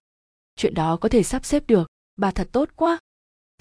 [0.57, 2.99] Chuyện đó có thể sắp xếp được, bà thật tốt quá.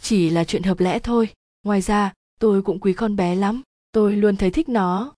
[0.01, 1.29] Chỉ là chuyện hợp lẽ thôi,
[1.63, 3.61] ngoài ra tôi cũng quý con bé lắm,
[3.91, 5.13] tôi luôn thấy thích nó.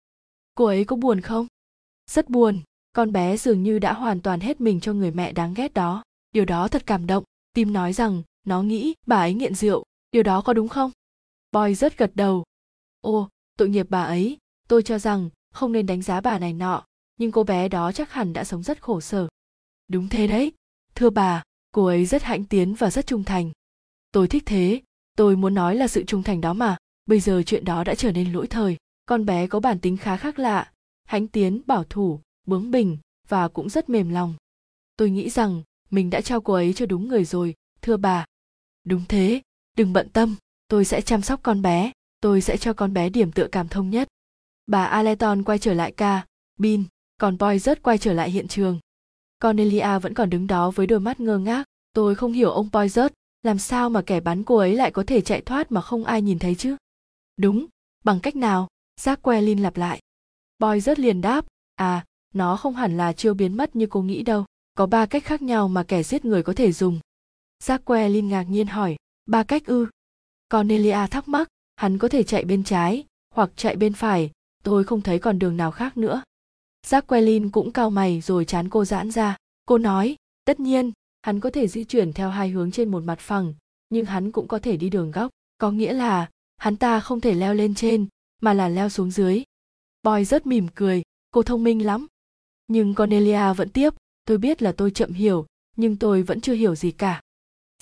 [0.54, 1.48] Cô ấy có buồn không?
[2.12, 2.60] Rất buồn,
[2.94, 6.04] con bé dường như đã hoàn toàn hết mình cho người mẹ đáng ghét đó.
[6.32, 10.24] Điều đó thật cảm động, tim nói rằng nó nghĩ bà ấy nghiện rượu, điều
[10.24, 10.92] đó có đúng không?
[11.52, 12.44] Boy rất gật đầu.
[13.02, 16.86] Ô, tội nghiệp bà ấy, tôi cho rằng không nên đánh giá bà này nọ,
[17.18, 19.28] nhưng cô bé đó chắc hẳn đã sống rất khổ sở.
[19.88, 20.52] Đúng thế đấy,
[20.96, 23.52] thưa bà, cô ấy rất hãnh tiến và rất trung thành.
[24.12, 24.82] Tôi thích thế,
[25.18, 28.12] tôi muốn nói là sự trung thành đó mà, bây giờ chuyện đó đã trở
[28.12, 28.78] nên lỗi thời.
[29.06, 30.72] Con bé có bản tính khá khác lạ,
[31.06, 32.98] hãnh tiến, bảo thủ, bướng bỉnh,
[33.28, 34.36] và cũng rất mềm lòng
[34.98, 38.26] tôi nghĩ rằng mình đã trao cô ấy cho đúng người rồi thưa bà
[38.86, 39.42] đúng thế,
[39.78, 40.36] đừng bận tâm,
[40.68, 41.92] tôi sẽ chăm sóc con bé,
[42.22, 44.08] tôi sẽ cho con bé điểm tựa cảm thông nhất.
[44.68, 46.26] Bà aleton quay trở lại ca,
[46.60, 46.84] bin,
[47.18, 48.80] còn boy rớt quay trở lại hiện trường.
[49.42, 51.64] Cornelia vẫn còn đứng đó với đôi mắt ngơ ngác,
[51.94, 53.14] tôi không hiểu ông boy rớt
[53.44, 56.22] làm sao mà kẻ bắn cô ấy lại có thể chạy thoát mà không ai
[56.22, 56.76] nhìn thấy chứ?
[57.38, 57.66] Đúng,
[58.04, 58.68] bằng cách nào?
[59.02, 60.00] Giác que lin lặp lại.
[60.60, 61.46] Boy rớt liền đáp
[61.76, 64.46] à nó không hẳn là chưa biến mất như cô nghĩ đâu,
[64.78, 67.00] có ba cách khác nhau mà kẻ giết người có thể dùng
[67.66, 69.88] giác que lin ngạc nhiên hỏi, ba cách ư?
[70.50, 73.04] Cornelia thắc mắc, hắn có thể chạy bên trái
[73.36, 74.32] hoặc chạy bên phải,
[74.64, 76.24] tôi không thấy còn đường nào khác nữa.
[76.88, 79.38] Giác que lin cũng cao mày rồi chán cô giãn ra.
[79.66, 80.16] Cô nói,
[80.46, 83.54] tất nhiên, hắn có thể di chuyển theo hai hướng trên một mặt phẳng,
[83.90, 85.32] nhưng hắn cũng có thể đi đường góc.
[85.58, 88.08] Có nghĩa là, hắn ta không thể leo lên trên,
[88.42, 89.44] mà là leo xuống dưới.
[90.04, 92.08] Boy rất mỉm cười, cô thông minh lắm.
[92.68, 93.94] Nhưng cornelia vẫn tiếp,
[94.26, 95.46] tôi biết là tôi chậm hiểu,
[95.78, 97.22] nhưng tôi vẫn chưa hiểu gì cả.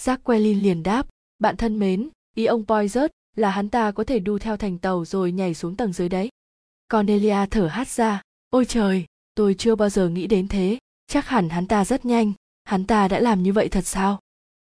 [0.04, 1.08] Jacqueline liền đáp,
[1.40, 5.06] bạn thân mến, ý ông Poizert là hắn ta có thể đu theo thành tàu
[5.06, 6.30] rồi nhảy xuống tầng dưới đấy.
[6.92, 9.06] Cornelia thở hắt ra, ôi trời,
[9.36, 10.78] tôi chưa bao giờ nghĩ đến thế,
[11.08, 14.20] chắc hẳn hắn ta rất nhanh, hắn ta đã làm như vậy thật sao?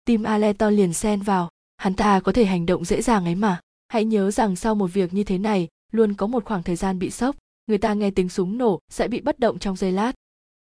[0.04, 3.60] Tim aleton liền xen vào, hắn ta có thể hành động dễ dàng ấy mà,
[3.88, 6.98] hãy nhớ rằng sau một việc như thế này, luôn có một khoảng thời gian
[6.98, 7.36] bị sốc,
[7.66, 10.12] người ta nghe tiếng súng nổ sẽ bị bất động trong giây lát.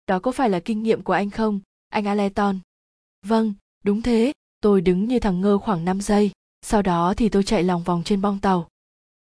[0.07, 1.59] Đó có phải là kinh nghiệm của anh không,
[1.89, 2.59] anh aleton
[3.25, 3.53] vâng
[3.83, 4.33] đúng thế
[4.63, 6.31] tôi đứng như thằng ngơ khoảng 5 giây,
[6.61, 8.67] sau đó thì tôi chạy lòng vòng trên bong tàu.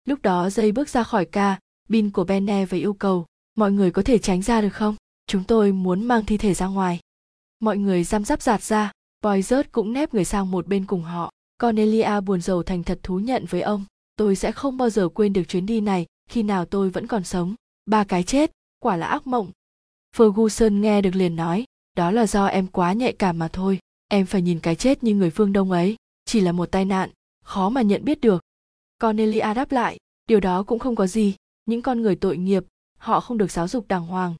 [0.05, 1.59] Lúc đó dây bước ra khỏi ca
[1.89, 4.95] bin của benne và yêu cầu, mọi người có thể tránh ra được không?
[5.27, 6.99] Chúng tôi muốn mang thi thể ra ngoài.
[7.59, 8.91] Mọi người giam giáp giạt ra
[9.23, 11.31] boy rớt cũng nép người sang một bên cùng họ.
[11.61, 13.85] Cornelia buồn rầu thành thật thú nhận với ông,
[14.15, 17.23] tôi sẽ không bao giờ quên được chuyến đi này, khi nào tôi vẫn còn
[17.23, 17.55] sống.
[17.85, 19.51] Ba cái chết, quả là ác mộng.
[20.17, 21.65] Ferguson nghe được liền nói,
[21.97, 23.79] đó là do em quá nhạy cảm mà thôi
[24.11, 25.95] em phải nhìn cái chết như người phương đông ấy.
[26.25, 27.09] Chỉ là một tai nạn,
[27.43, 28.43] khó mà nhận biết được.
[28.99, 29.97] Cornelia đáp lại,
[30.27, 31.35] điều đó cũng không có gì.
[31.65, 32.63] Những con người tội nghiệp,
[32.97, 34.35] họ không được giáo dục đàng hoàng.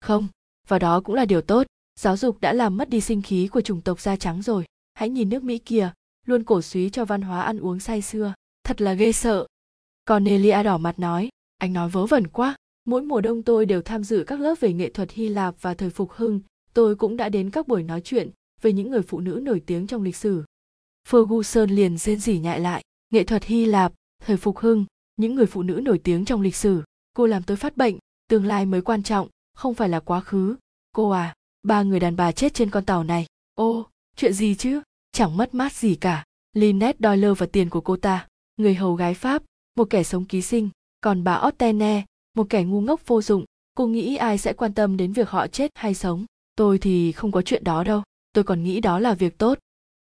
[0.00, 0.28] Không,
[0.68, 1.66] và đó cũng là điều tốt.
[2.00, 4.64] Giáo dục đã làm mất đi sinh khí của chủng tộc da trắng rồi.
[4.94, 5.92] Hãy nhìn nước mỹ kìa,
[6.26, 8.34] luôn cổ suý cho văn hóa ăn uống say xưa
[8.64, 9.46] thật là ghê sợ.
[10.08, 11.28] Cornelia đỏ mặt nói,
[11.58, 12.56] anh nói vớ vẩn quá.
[12.84, 15.74] Mỗi mùa đông tôi đều tham dự các lớp về nghệ thuật hy lạp và
[15.74, 16.40] thời phục hưng.
[16.74, 18.30] Tôi cũng đã đến các buổi nói chuyện
[18.62, 20.44] về những người phụ nữ nổi tiếng trong lịch sử.
[21.08, 23.92] Ferguson liền rên rỉ nhại lại, nghệ thuật hy lạp,
[24.24, 24.84] thời phục hưng,
[25.16, 28.46] những người phụ nữ nổi tiếng trong lịch sử, cô làm tôi phát bệnh, tương
[28.46, 30.56] lai mới quan trọng, không phải là quá khứ.
[30.92, 33.26] Cô à ba người đàn bà chết trên con tàu này.
[33.54, 34.80] Ô, chuyện gì chứ?
[35.12, 36.24] Chẳng mất mát gì cả.
[36.52, 38.26] Lynette Doyle và tiền của cô ta,
[38.56, 39.42] người hầu gái Pháp,
[39.76, 40.70] một kẻ sống ký sinh,
[41.00, 42.04] còn bà Ottene
[42.36, 43.44] một kẻ ngu ngốc vô dụng.
[43.74, 46.24] Cô nghĩ ai sẽ quan tâm đến việc họ chết hay sống?
[46.56, 48.02] Tôi thì không có chuyện đó đâu
[48.36, 49.58] tôi còn nghĩ đó là việc tốt.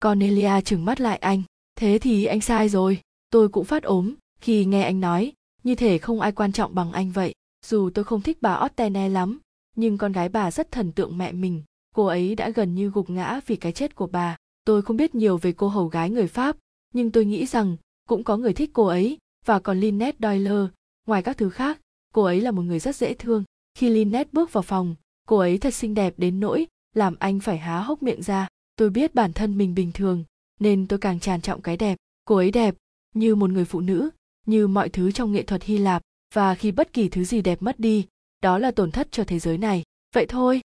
[0.02, 1.42] Cornelia trừng mắt lại anh.
[1.76, 3.00] Thế thì anh sai rồi.
[3.30, 5.32] Tôi cũng phát ốm khi nghe anh nói.
[5.62, 7.34] Như thể không ai quan trọng bằng anh vậy.
[7.66, 9.38] Dù tôi không thích bà ottene lắm
[9.76, 11.62] nhưng con gái bà rất thần tượng mẹ mình.
[11.94, 14.36] Cô ấy đã gần như gục ngã vì cái chết của bà.
[14.64, 16.56] Tôi không biết nhiều về cô hầu gái người pháp
[16.94, 17.76] nhưng tôi nghĩ rằng
[18.08, 20.66] cũng có người thích cô ấy và còn Lynette Doyle,
[21.06, 21.80] ngoài các thứ khác,
[22.14, 23.44] cô ấy là một người rất dễ thương.
[23.74, 24.94] Khi Lynette bước vào phòng,
[25.28, 28.48] cô ấy thật xinh đẹp đến nỗi làm anh phải há hốc miệng ra.
[28.76, 30.24] Tôi biết bản thân mình bình thường,
[30.60, 31.96] nên tôi càng tràn trọng cái đẹp.
[32.24, 32.74] Cô ấy đẹp,
[33.14, 34.10] như một người phụ nữ,
[34.46, 36.02] như mọi thứ trong nghệ thuật Hy Lạp,
[36.34, 38.06] và khi bất kỳ thứ gì đẹp mất đi,
[38.40, 39.82] đó là tổn thất cho thế giới này.
[40.14, 40.60] Vậy thôi.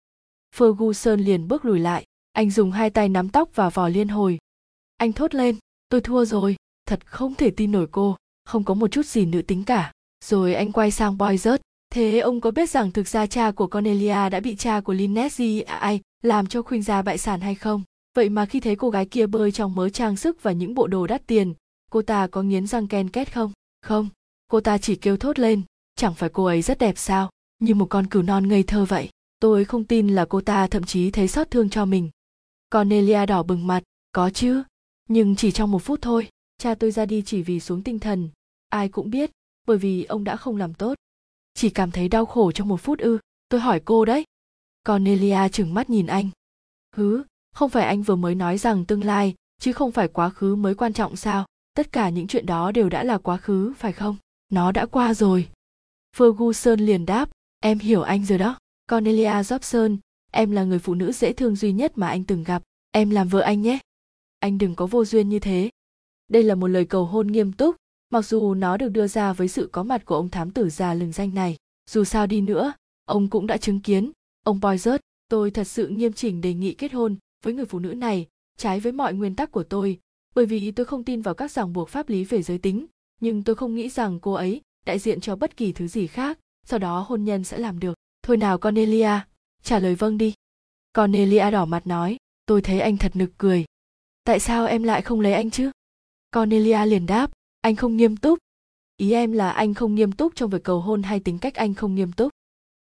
[0.56, 4.38] Ferguson liền bước lùi lại, anh dùng hai tay nắm tóc và vò liên hồi.
[4.98, 5.56] Anh thốt lên,
[5.90, 6.56] tôi thua rồi,
[6.86, 8.16] thật không thể tin nổi cô,
[8.46, 9.92] không có một chút gì nữ tính cả.
[10.26, 13.68] Rồi anh quay sang Boy rớt, thế ông có biết rằng thực ra cha của
[13.68, 15.32] Cornelia đã bị cha của linnet
[15.66, 17.84] à, ai làm cho khuynh gia bại sản hay không?
[18.16, 20.88] Vậy mà khi thấy cô gái kia bơi trong mớ trang sức và những bộ
[20.88, 21.54] đồ đắt tiền,
[21.92, 23.52] cô ta có nghiến răng ken két không?
[23.82, 24.10] Không,
[24.48, 25.62] cô ta chỉ kêu thốt lên,
[25.96, 27.30] chẳng phải cô ấy rất đẹp sao?
[27.60, 29.10] Như một con cừu non ngây thơ vậy.
[29.40, 32.10] Tôi không tin là cô ta thậm chí thấy xót thương cho mình.
[32.72, 34.64] Cornelia đỏ bừng mặt, có chứ,
[35.10, 36.30] nhưng chỉ trong một phút thôi.
[36.58, 38.30] Cha tôi ra đi chỉ vì xuống tinh thần,
[38.70, 39.32] ai cũng biết,
[39.68, 40.96] bởi vì ông đã không làm tốt.
[41.54, 43.20] Chỉ cảm thấy đau khổ trong một phút ư,
[43.50, 44.24] tôi hỏi cô đấy.
[44.86, 46.30] Cornelia trừng mắt nhìn anh.
[46.96, 47.24] Hứ,
[47.56, 50.76] không phải anh vừa mới nói rằng tương lai, chứ không phải quá khứ mới
[50.76, 51.46] quan trọng sao?
[51.74, 54.16] Tất cả những chuyện đó đều đã là quá khứ, phải không?
[54.50, 55.50] Nó đã qua rồi.
[56.18, 57.30] Ferguson liền đáp,
[57.60, 58.58] em hiểu anh rồi đó.
[58.92, 59.98] Cornelia Jobson,
[60.32, 62.64] em là người phụ nữ dễ thương duy nhất mà anh từng gặp.
[62.92, 63.80] Em làm vợ anh nhé.
[64.40, 65.70] Anh đừng có vô duyên như thế.
[66.28, 67.76] Đây là một lời cầu hôn nghiêm túc,
[68.10, 70.94] mặc dù nó được đưa ra với sự có mặt của ông thám tử già
[70.94, 71.58] lừng danh này
[71.90, 72.74] dù sao đi nữa
[73.06, 74.12] ông cũng đã chứng kiến
[74.44, 75.00] ông Poizert,
[75.30, 78.80] tôi thật sự nghiêm chỉnh đề nghị kết hôn với người phụ nữ này, trái
[78.80, 80.00] với mọi nguyên tắc của tôi,
[80.36, 82.86] bởi vì tôi không tin vào các ràng buộc pháp lý về giới tính,
[83.22, 86.40] nhưng tôi không nghĩ rằng cô ấy đại diện cho bất kỳ thứ gì khác,
[86.66, 87.94] sau đó hôn nhân sẽ làm được.
[88.24, 89.20] Thôi nào Cornelia,
[89.64, 90.34] trả lời vâng đi.
[90.94, 93.66] Cornelia đỏ mặt nói, tôi thấy anh thật nực cười.
[94.24, 95.72] Tại sao em lại không lấy anh chứ?
[96.36, 98.40] Cornelia liền đáp, anh không nghiêm túc.
[98.98, 101.74] Ý em là anh không nghiêm túc trong việc cầu hôn hay tính cách anh
[101.74, 102.32] không nghiêm túc?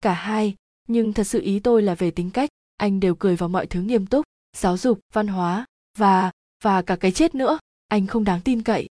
[0.02, 0.56] Cả hai,
[0.88, 3.82] nhưng thật sự ý tôi là về tính cách, anh đều cười vào mọi thứ
[3.82, 4.26] nghiêm túc,
[4.58, 5.66] giáo dục, văn hóa,
[5.98, 6.32] và,
[6.64, 8.88] và cả cái chết nữa, anh không đáng tin cậy.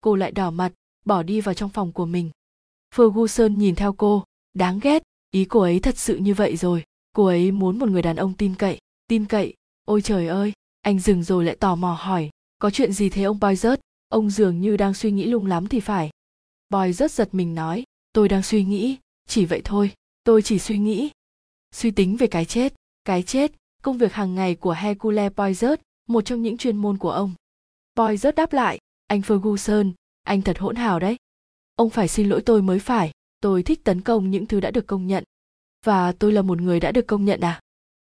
[0.00, 0.72] Cô lại đỏ mặt,
[1.04, 2.30] bỏ đi vào trong phòng của mình.
[2.94, 7.24] Ferguson nhìn theo cô, đáng ghét, ý cô ấy thật sự như vậy rồi, cô
[7.26, 9.54] ấy muốn một người đàn ông tin cậy, tin cậy,
[9.84, 10.52] ôi trời ơi,
[10.82, 13.54] anh dừng rồi lại tò mò hỏi, có chuyện gì thế ông Boy
[14.08, 16.10] ông dường như đang suy nghĩ lung lắm thì phải.
[16.70, 18.96] Boy rất giật mình nói, tôi đang suy nghĩ,
[19.28, 19.90] chỉ vậy thôi,
[20.24, 21.10] tôi chỉ suy nghĩ.
[21.76, 22.74] Suy tính về cái chết,
[23.04, 25.76] cái chết, công việc hàng ngày của Hercule poizert
[26.08, 27.34] một trong những chuyên môn của ông.
[27.96, 29.92] poizert đáp lại, anh Ferguson,
[30.22, 31.16] anh thật hỗn hào đấy.
[31.74, 34.86] Ông phải xin lỗi tôi mới phải, tôi thích tấn công những thứ đã được
[34.86, 35.24] công nhận.
[35.84, 37.60] Và tôi là một người đã được công nhận à?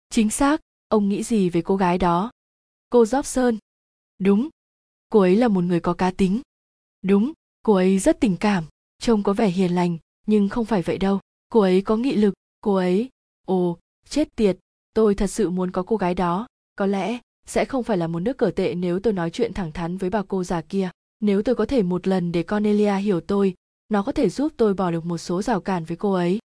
[0.10, 2.32] Chính xác, ông nghĩ gì về cô gái đó?
[2.90, 3.58] Cô Jobson.
[4.20, 4.50] Đúng,
[5.10, 6.42] cô ấy là một người có cá tính.
[7.02, 7.34] Đúng,
[7.64, 8.64] cô ấy rất tình cảm,
[9.00, 11.20] trông có vẻ hiền lành, nhưng không phải vậy đâu.
[11.50, 13.10] Cô ấy có nghị lực, cô ấy...
[13.48, 13.78] Ồ,
[14.10, 14.58] chết tiệt,
[14.94, 16.48] tôi thật sự muốn có cô gái đó.
[16.76, 19.72] Có lẽ, sẽ không phải là một nước cờ tệ nếu tôi nói chuyện thẳng
[19.72, 20.90] thắn với bà cô già kia.
[21.20, 23.54] Nếu tôi có thể một lần để Cornelia hiểu tôi,
[23.90, 26.40] nó có thể giúp tôi bỏ được một số rào cản với cô ấy.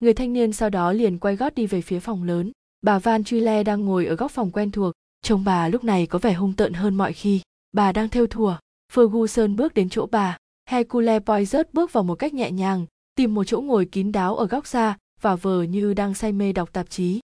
[0.00, 2.52] Người thanh niên sau đó liền quay gót đi về phía phòng lớn.
[2.82, 4.92] Bà Van Truy Le đang ngồi ở góc phòng quen thuộc,
[5.22, 7.40] trông bà lúc này có vẻ hung tợn hơn mọi khi.
[7.72, 8.56] Bà đang theo thùa.
[8.92, 10.36] Ferguson bước đến chỗ bà.
[10.70, 14.46] Hercule Poirot bước vào một cách nhẹ nhàng, tìm một chỗ ngồi kín đáo ở
[14.46, 17.20] góc xa và vờ như đang say mê đọc tạp chí.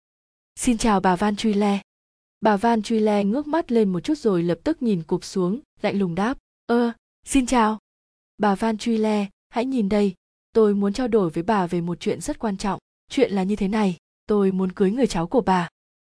[0.56, 1.80] Xin chào bà Van Truy Le.
[2.40, 5.60] Bà Van Truy Le ngước mắt lên một chút rồi lập tức nhìn cụp xuống,
[5.82, 6.38] lạnh lùng đáp.
[6.66, 6.92] Ơ,
[7.26, 7.78] xin chào.
[8.38, 10.14] Bà Van Truy Le, hãy nhìn đây,
[10.52, 12.78] tôi muốn trao đổi với bà về một chuyện rất quan trọng.
[13.10, 13.96] Chuyện là như thế này,
[14.26, 15.68] tôi muốn cưới người cháu của bà.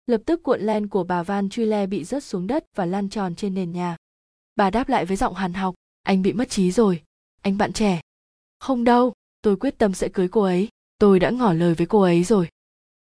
[0.07, 3.09] Lập tức cuộn len của bà Van Truy Le bị rớt xuống đất và lan
[3.09, 3.97] tròn trên nền nhà.
[4.57, 7.03] Bà đáp lại với giọng hàn học, anh bị mất trí rồi,
[7.43, 8.01] anh bạn trẻ.
[8.61, 10.69] Không đâu, tôi quyết tâm sẽ cưới cô ấy,
[11.05, 12.49] tôi đã ngỏ lời với cô ấy rồi.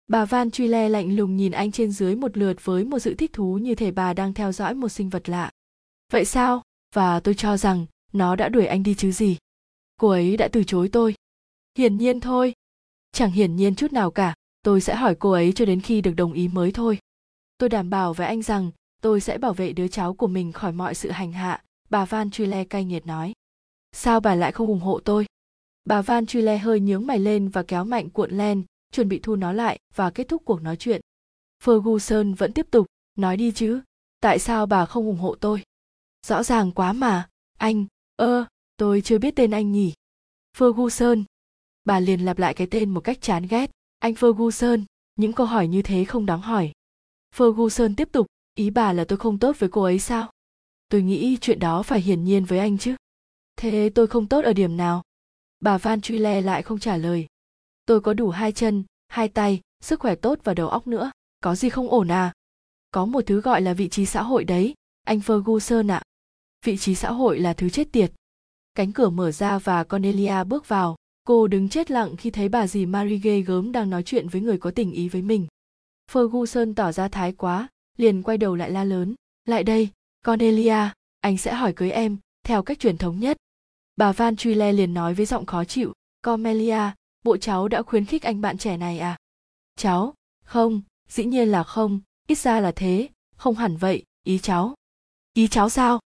[0.08, 3.14] Bà Van Truy Le lạnh lùng nhìn anh trên dưới một lượt với một sự
[3.14, 5.52] thích thú như thể bà đang theo dõi một sinh vật lạ.
[6.12, 6.62] Vậy sao?
[6.96, 9.38] Và tôi cho rằng nó đã đuổi anh đi chứ gì.
[10.00, 11.16] Cô ấy đã từ chối tôi.
[11.78, 12.54] Hiển nhiên thôi.
[13.12, 16.14] Chẳng hiển nhiên chút nào cả, tôi sẽ hỏi cô ấy cho đến khi được
[16.14, 16.98] đồng ý mới thôi.
[17.58, 18.72] Tôi đảm bảo với anh rằng
[19.02, 22.32] tôi sẽ bảo vệ đứa cháu của mình khỏi mọi sự hành hạ, bà Van
[22.32, 23.34] Truy Le cay nghiệt nói.
[23.92, 25.26] Sao bà lại không ủng hộ tôi?
[25.86, 29.20] Bà Van Truy Le hơi nhướng mày lên và kéo mạnh cuộn len, chuẩn bị
[29.24, 31.02] thu nó lại và kết thúc cuộc nói chuyện.
[31.64, 33.82] Ferguson vẫn tiếp tục, nói đi chứ,
[34.20, 35.64] tại sao bà không ủng hộ tôi?
[36.28, 37.86] Rõ ràng quá mà, anh,
[38.16, 38.46] ơ,
[38.78, 39.94] tôi chưa biết tên anh nhỉ.
[40.58, 41.24] Ferguson.
[41.86, 44.84] Bà liền lặp lại cái tên một cách chán ghét, anh Ferguson,
[45.16, 46.72] những câu hỏi như thế không đáng hỏi.
[47.36, 50.32] Ferguson tiếp tục, ý bà là tôi không tốt với cô ấy sao?
[50.90, 52.96] Tôi nghĩ chuyện đó phải hiển nhiên với anh chứ.
[53.56, 55.04] Thế tôi không tốt ở điểm nào?
[55.64, 57.28] Bà Van Truy Le lại không trả lời,
[57.86, 61.12] tôi có đủ hai chân hai tay sức khỏe tốt và đầu óc nữa.
[61.42, 62.34] Có gì không ổn à?
[62.92, 64.74] Có một thứ gọi là vị trí xã hội đấy
[65.04, 66.02] anh ferguson ạ.
[66.66, 68.12] Vị trí xã hội là thứ chết tiệt.
[68.76, 70.96] Cánh cửa mở ra và cornelia bước vào.
[71.24, 74.42] Cô đứng chết lặng khi thấy bà dì marie ghê gớm đang nói chuyện với
[74.42, 75.48] người có tình ý với mình.
[76.12, 77.68] Ferguson tỏ ra thái quá
[77.98, 79.16] liền quay đầu lại la lớn.
[79.46, 79.90] Lại đây
[80.26, 83.38] cornelia anh sẽ hỏi cưới em theo cách truyền thống nhất
[83.96, 85.94] bà van truy le liền nói với giọng khó chịu,
[86.24, 86.92] cornelia,
[87.24, 89.18] bộ cháu đã khuyến khích anh bạn trẻ này à?
[89.76, 90.14] Cháu?
[90.46, 94.76] Không, dĩ nhiên là không, ít ra là thế, không hẳn vậy, ý cháu.
[95.34, 96.00] Ý cháu sao?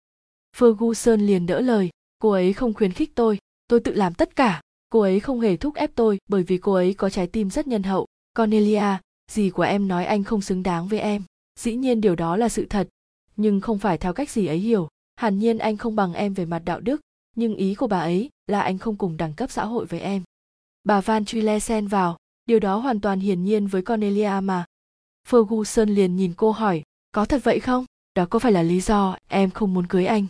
[0.58, 1.90] Ferguson liền đỡ lời,
[2.20, 5.58] cô ấy không khuyến khích tôi tôi tự làm tất cả, cô ấy không hề
[5.58, 8.06] thúc ép tôi, bởi vì cô ấy có trái tim rất nhân hậu.
[8.38, 8.98] Cornelia
[9.32, 11.24] gì của em nói anh không xứng đáng với em,
[11.60, 12.88] dĩ nhiên điều đó là sự thật,
[13.36, 16.46] nhưng không phải theo cách gì ấy hiểu, hẳn nhiên anh không bằng em về
[16.46, 17.02] mặt đạo đức
[17.38, 20.24] nhưng ý của bà ấy là anh không cùng đẳng cấp xã hội với em
[20.84, 24.66] Bà Van Truy le xen vào, điều đó hoàn toàn hiển nhiên với Cornelia mà.
[25.30, 27.86] Ferguson liền nhìn cô hỏi, có thật vậy không?
[28.16, 30.26] Đó có phải là lý do em không muốn cưới anh?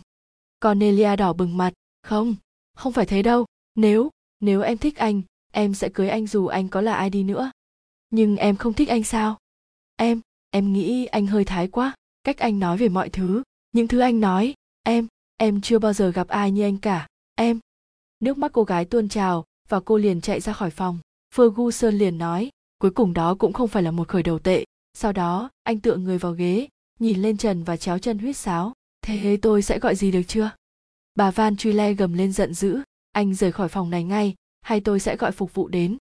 [0.60, 1.72] Cornelia đỏ bừng mặt,
[2.02, 2.34] không,
[2.74, 3.46] không phải thế đâu.
[3.74, 4.10] Nếu,
[4.40, 5.22] nếu em thích anh,
[5.52, 7.50] em sẽ cưới anh dù anh có là ai đi nữa.
[8.10, 9.38] Nhưng em không thích anh sao?
[9.96, 10.20] Em,
[10.50, 11.94] em nghĩ anh hơi thái quá,
[12.24, 15.06] cách anh nói về mọi thứ, những thứ anh nói, em,
[15.38, 17.58] em chưa bao giờ gặp ai như anh cả, em.
[18.20, 20.98] Nước mắt cô gái tuôn trào, và cô liền chạy ra khỏi phòng.
[21.34, 24.64] Ferguson liền nói, cuối cùng đó cũng không phải là một khởi đầu tệ.
[24.94, 26.68] Sau đó anh tựa người vào ghế
[27.00, 28.72] nhìn lên trần và chéo chân huýt sáo.
[29.02, 30.50] Thế tôi sẽ gọi gì được chưa?
[31.14, 32.80] Bà van truy le gầm lên giận dữ
[33.12, 35.96] anh rời khỏi phòng này ngay hay tôi sẽ gọi phục vụ đến?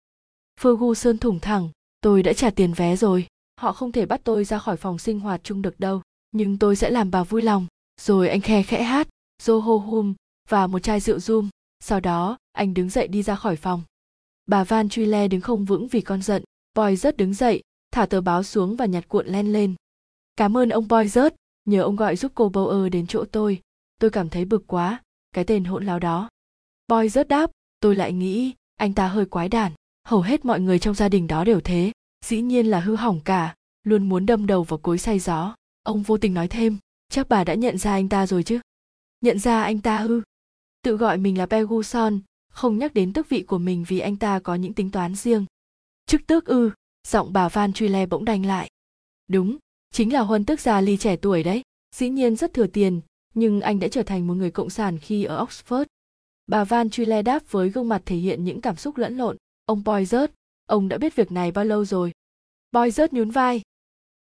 [0.62, 1.70] Ferguson thủng thẳng
[2.02, 3.28] tôi đã trả tiền vé rồi
[3.60, 6.02] họ không thể bắt tôi ra khỏi phòng sinh hoạt chung được đâu
[6.32, 7.68] nhưng tôi sẽ làm bà vui lòng.
[8.02, 9.08] Rồi anh khe khẽ hát
[9.42, 10.14] joho hum
[10.50, 11.50] và một chai rượu rum
[11.80, 13.82] sau đó, anh đứng dậy đi ra khỏi phòng.
[14.46, 16.44] Bà van truy le đứng không vững vì con giận.
[16.76, 17.62] Boy rớt đứng dậy,
[17.92, 19.76] thả tờ báo xuống và nhặt cuộn len lên.
[20.36, 21.36] Cảm ơn ông boy rớt
[21.66, 23.62] nhờ ông gọi giúp cô Bauer đến chỗ tôi.
[24.00, 25.02] Tôi cảm thấy bực quá,
[25.32, 26.30] cái tên hỗn láo đó.
[26.88, 29.72] Boy rớt đáp, tôi lại nghĩ, anh ta hơi quái đản.
[30.04, 31.92] Hầu hết mọi người trong gia đình đó đều thế.
[32.26, 35.56] Dĩ nhiên là hư hỏng cả, luôn muốn đâm đầu vào cối say gió.
[35.84, 36.78] Ông vô tình nói thêm,
[37.10, 38.60] chắc bà đã nhận ra anh ta rồi chứ
[39.22, 40.22] nhận ra anh ta ư
[40.88, 42.20] tự gọi mình là Peguson,
[42.50, 45.46] không nhắc đến tước vị của mình vì anh ta có những tính toán riêng.
[46.06, 46.72] Chức tước ư,
[47.08, 48.70] giọng bà Van Truy Le bỗng đành lại.
[49.28, 49.58] Đúng,
[49.92, 51.62] chính là huân tước già ly trẻ tuổi đấy.
[51.96, 53.02] Dĩ nhiên rất thừa tiền,
[53.34, 55.86] nhưng anh đã trở thành một người cộng sản khi ở Oxford.
[56.48, 59.38] Bà Van Truy Le đáp với gương mặt thể hiện những cảm xúc lẫn lộn.
[59.66, 60.28] Ông Poizert,
[60.66, 62.12] ông đã biết việc này bao lâu rồi?
[62.72, 63.62] Poizert nhún vai.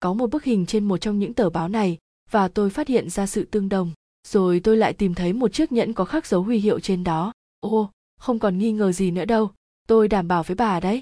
[0.01, 1.99] Có một bức hình trên một trong những tờ báo này,
[2.31, 3.93] và tôi phát hiện ra sự tương đồng
[4.27, 7.33] rồi tôi lại tìm thấy một chiếc nhẫn có khắc dấu huy hiệu trên đó.
[7.61, 9.51] Ô, không còn nghi ngờ gì nữa đâu.
[9.89, 11.01] Tôi đảm bảo với bà đấy.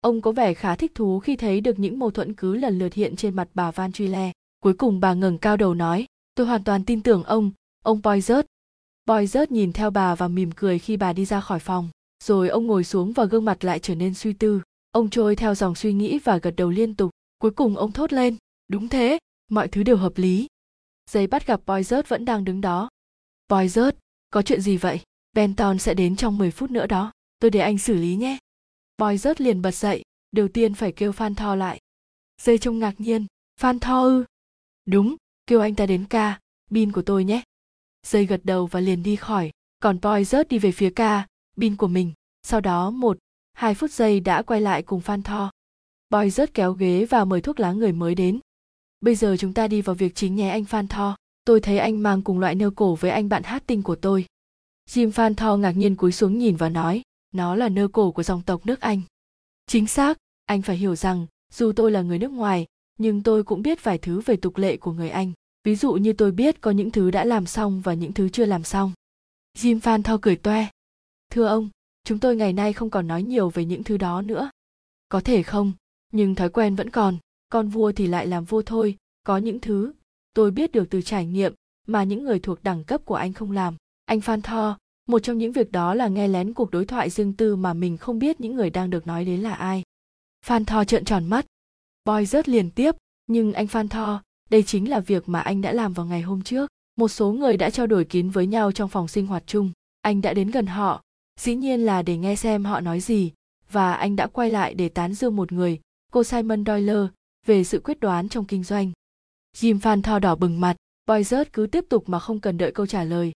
[0.00, 2.94] Ông có vẻ khá thích thú khi thấy được những mâu thuẫn cứ lần lượt
[2.94, 4.32] hiện trên mặt bà van Truyle.
[4.60, 7.50] cuối cùng bà ngẩng cao đầu nói, tôi hoàn toàn tin tưởng ông.
[7.84, 8.42] Ông poizert
[9.06, 11.88] poizert nhìn theo bà và mỉm cười khi bà đi ra khỏi phòng.
[12.24, 14.62] Rồi ông ngồi xuống và gương mặt lại trở nên suy tư.
[14.92, 17.10] Ông trôi theo dòng suy nghĩ và gật đầu liên tục.
[17.38, 18.36] Cuối cùng ông thốt lên,
[18.68, 19.18] đúng thế.
[19.50, 20.46] Mọi thứ đều hợp lý
[21.08, 22.88] giấy bắt gặp Poizert vẫn đang đứng đó.
[23.48, 23.92] Poizert,
[24.30, 25.00] có chuyện gì vậy?
[25.32, 28.38] Benton sẽ đến trong 10 phút nữa đó, tôi để anh xử lý nhé.
[28.98, 30.02] Poizert liền bật dậy,
[30.32, 31.80] đầu tiên phải kêu Phan Tho lại.
[32.42, 33.26] Dây trông ngạc nhiên,
[33.60, 34.24] Phan Tho ư?
[34.86, 35.16] Đúng,
[35.46, 36.40] kêu anh ta đến ca,
[36.70, 37.42] bin của tôi nhé.
[38.06, 41.26] Dây gật đầu và liền đi khỏi, còn Poizert đi về phía ca,
[41.56, 42.12] bin của mình.
[42.42, 43.18] Sau đó một,
[43.52, 45.50] hai phút giây đã quay lại cùng Phan Tho.
[46.10, 48.40] Poizert kéo ghế và mời thuốc lá người mới đến
[49.00, 51.16] bây giờ chúng ta đi vào việc chính nhé anh phan tho.
[51.44, 54.26] Tôi thấy anh mang cùng loại nơ cổ với anh bạn hát tinh của tôi.
[54.90, 57.02] Jim phan tho ngạc nhiên cúi xuống nhìn và nói,
[57.34, 59.00] nó là nơ cổ của dòng tộc nước anh.
[59.66, 62.66] Chính xác, anh phải hiểu rằng, dù tôi là người nước ngoài,
[62.98, 65.32] nhưng tôi cũng biết vài thứ về tục lệ của người anh.
[65.64, 68.44] Ví dụ như tôi biết có những thứ đã làm xong và những thứ chưa
[68.44, 68.92] làm xong.
[69.56, 70.66] Jim phan tho cười toe.
[71.30, 71.68] Thưa ông,
[72.04, 74.50] chúng tôi ngày nay không còn nói nhiều về những thứ đó nữa.
[75.08, 75.72] Có thể không,
[76.12, 77.18] nhưng thói quen vẫn còn
[77.48, 79.92] con vua thì lại làm vua thôi, có những thứ
[80.34, 81.54] tôi biết được từ trải nghiệm
[81.86, 83.76] mà những người thuộc đẳng cấp của anh không làm.
[84.04, 87.32] Anh phan tho, một trong những việc đó là nghe lén cuộc đối thoại riêng
[87.32, 89.82] tư mà mình không biết những người đang được nói đến là ai.
[90.46, 91.46] Phan tho trợn tròn mắt.
[92.04, 92.94] Boy rớt liền tiếp,
[93.26, 96.42] nhưng anh phan tho, đây chính là việc mà anh đã làm vào ngày hôm
[96.42, 96.70] trước.
[96.96, 99.70] Một số người đã trao đổi kín với nhau trong phòng sinh hoạt chung.
[100.00, 101.02] Anh đã đến gần họ,
[101.40, 103.32] dĩ nhiên là để nghe xem họ nói gì,
[103.70, 105.80] và anh đã quay lại để tán dương một người,
[106.12, 107.06] cô simon doyle
[107.48, 108.92] về sự quyết đoán trong kinh doanh.
[109.56, 110.76] Jim Phan Tho đỏ bừng mặt,
[111.06, 113.32] Boyzert cứ tiếp tục mà không cần đợi câu trả lời.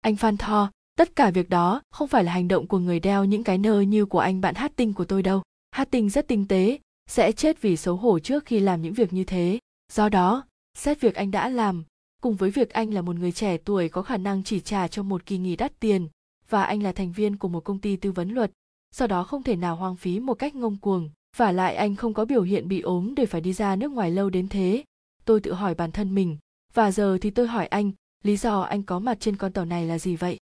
[0.00, 3.24] Anh Phan Tho, tất cả việc đó không phải là hành động của người đeo
[3.24, 5.42] những cái nơ như của anh bạn hát tinh của tôi đâu.
[5.70, 6.78] Hát tinh rất tinh tế,
[7.10, 9.58] sẽ chết vì xấu hổ trước khi làm những việc như thế.
[9.92, 10.46] Do đó,
[10.78, 11.84] xét việc anh đã làm,
[12.22, 15.02] cùng với việc anh là một người trẻ tuổi có khả năng chỉ trả cho
[15.02, 16.08] một kỳ nghỉ đắt tiền,
[16.48, 18.50] và anh là thành viên của một công ty tư vấn luật,
[18.94, 22.14] do đó không thể nào hoang phí một cách ngông cuồng và lại anh không
[22.14, 24.84] có biểu hiện bị ốm để phải đi ra nước ngoài lâu đến thế.
[25.24, 26.38] Tôi tự hỏi bản thân mình,
[26.74, 27.92] và giờ thì tôi hỏi anh,
[28.24, 30.38] lý do anh có mặt trên con tàu này là gì vậy?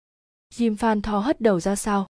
[0.55, 2.07] Jim phan thò hất đầu ra sao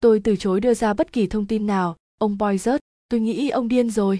[0.00, 3.48] tôi từ chối đưa ra bất kỳ thông tin nào, ông boy rớt tôi nghĩ
[3.48, 4.18] ông điên rồi.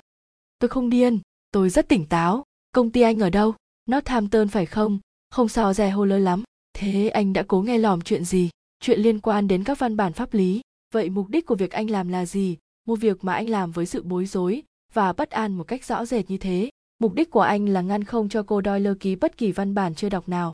[0.58, 1.18] Tôi không điên,
[1.50, 2.44] tôi rất tỉnh táo.
[2.72, 3.54] Công ty anh ở đâu?
[3.90, 4.98] Northampton phải không?
[5.30, 6.42] Không sao, rè hô lơ lắm.
[6.72, 8.50] Thế anh đã cố nghe lỏm chuyện gì?
[8.80, 10.60] Chuyện liên quan đến các văn bản pháp lý.
[10.94, 12.56] Vậy mục đích của việc anh làm là gì?
[12.86, 16.04] Một việc mà anh làm với sự bối rối và bất an một cách rõ
[16.04, 16.70] rệt như thế.
[16.98, 19.94] Mục đích của anh là ngăn không cho cô doyle ký bất kỳ văn bản
[19.94, 20.52] chưa đọc nào.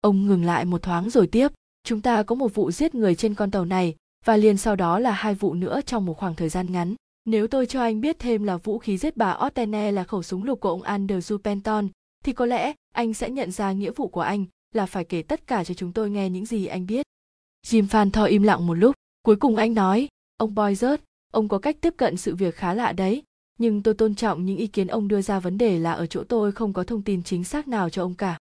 [0.00, 1.48] Ông ngừng lại một thoáng rồi tiếp
[1.84, 3.94] chúng ta có một vụ giết người trên con tàu này
[4.24, 6.94] và liền sau đó là hai vụ nữa trong một khoảng thời gian ngắn.
[7.24, 10.44] Nếu tôi cho anh biết thêm là vũ khí giết bà Ottene là khẩu súng
[10.44, 11.88] lục của ông Andrew Penton,
[12.24, 14.44] thì có lẽ anh sẽ nhận ra nghĩa vụ của anh
[14.74, 17.06] là phải kể tất cả cho chúng tôi nghe những gì anh biết.
[17.66, 20.98] Jim Phan Tho im lặng một lúc, cuối cùng anh nói, ông Boyzert,
[21.36, 23.22] ông có cách tiếp cận sự việc khá lạ đấy,
[23.58, 26.24] nhưng tôi tôn trọng những ý kiến ông đưa ra vấn đề là ở chỗ
[26.24, 28.38] tôi không có thông tin chính xác nào cho ông cả.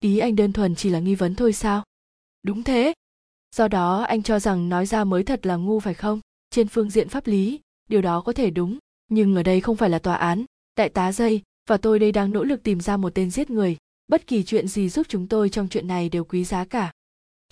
[0.00, 1.84] Ý anh đơn thuần chỉ là nghi vấn thôi sao?
[2.42, 2.92] Đúng thế.
[3.56, 6.20] Do đó, anh cho rằng nói ra mới thật là ngu phải không?
[6.50, 9.90] Trên phương diện pháp lý, điều đó có thể đúng, nhưng ở đây không phải
[9.90, 10.44] là tòa án.
[10.76, 13.76] Đại tá dây và tôi đây đang nỗ lực tìm ra một tên giết người.
[14.08, 16.92] Bất kỳ chuyện gì giúp chúng tôi trong chuyện này đều quý giá cả.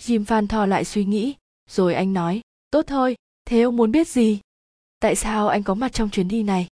[0.01, 1.35] Jim phan thò lại suy nghĩ,
[1.69, 2.41] rồi anh nói,
[2.71, 4.39] tốt thôi, thế ông muốn biết gì?
[4.99, 6.67] Tại sao anh có mặt trong chuyến đi này?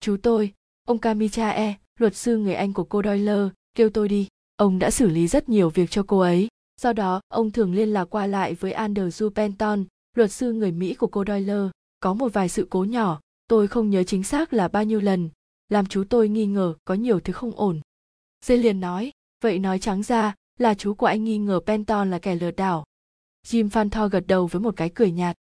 [0.00, 0.52] Chú tôi,
[0.84, 4.28] ông kamichae, luật sư người anh của cô doyle, kêu tôi đi.
[4.56, 6.48] Ông đã xử lý rất nhiều việc cho cô ấy.
[6.80, 9.84] Do đó, ông thường liên lạc qua lại với andrew penton
[10.16, 11.68] luật sư người mỹ của cô doyle.
[12.00, 15.30] Có một vài sự cố nhỏ, tôi không nhớ chính xác là bao nhiêu lần.
[15.68, 17.80] Làm chú tôi nghi ngờ, có nhiều thứ không ổn.
[18.44, 19.12] Dê liền nói,
[19.42, 22.84] vậy nói trắng ra, là chú của anh nghi ngờ penton là kẻ lừa đảo.
[23.46, 25.36] Jim phan tho gật đầu với một cái cười nhạt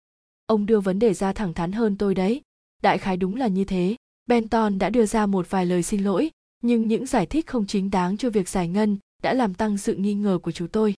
[0.47, 2.41] ông đưa vấn đề ra thẳng thắn hơn tôi đấy.
[2.83, 3.97] Đại khái đúng là như thế.
[4.27, 6.31] Benton đã đưa ra một vài lời xin lỗi,
[6.63, 9.95] nhưng những giải thích không chính đáng cho việc giải ngân đã làm tăng sự
[9.95, 10.95] nghi ngờ của chú tôi.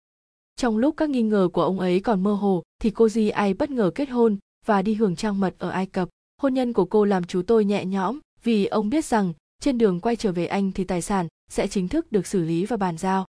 [0.57, 3.55] Trong lúc các nghi ngờ của ông ấy còn mơ hồ, thì cô di ai
[3.55, 6.09] bất ngờ kết hôn và đi hưởng trang mật ở ai cập.
[6.43, 10.01] Hôn nhân của cô làm chú tôi nhẹ nhõm vì ông biết rằng trên đường
[10.01, 12.99] quay trở về anh thì tài sản sẽ chính thức được xử lý và bàn
[12.99, 13.27] giao.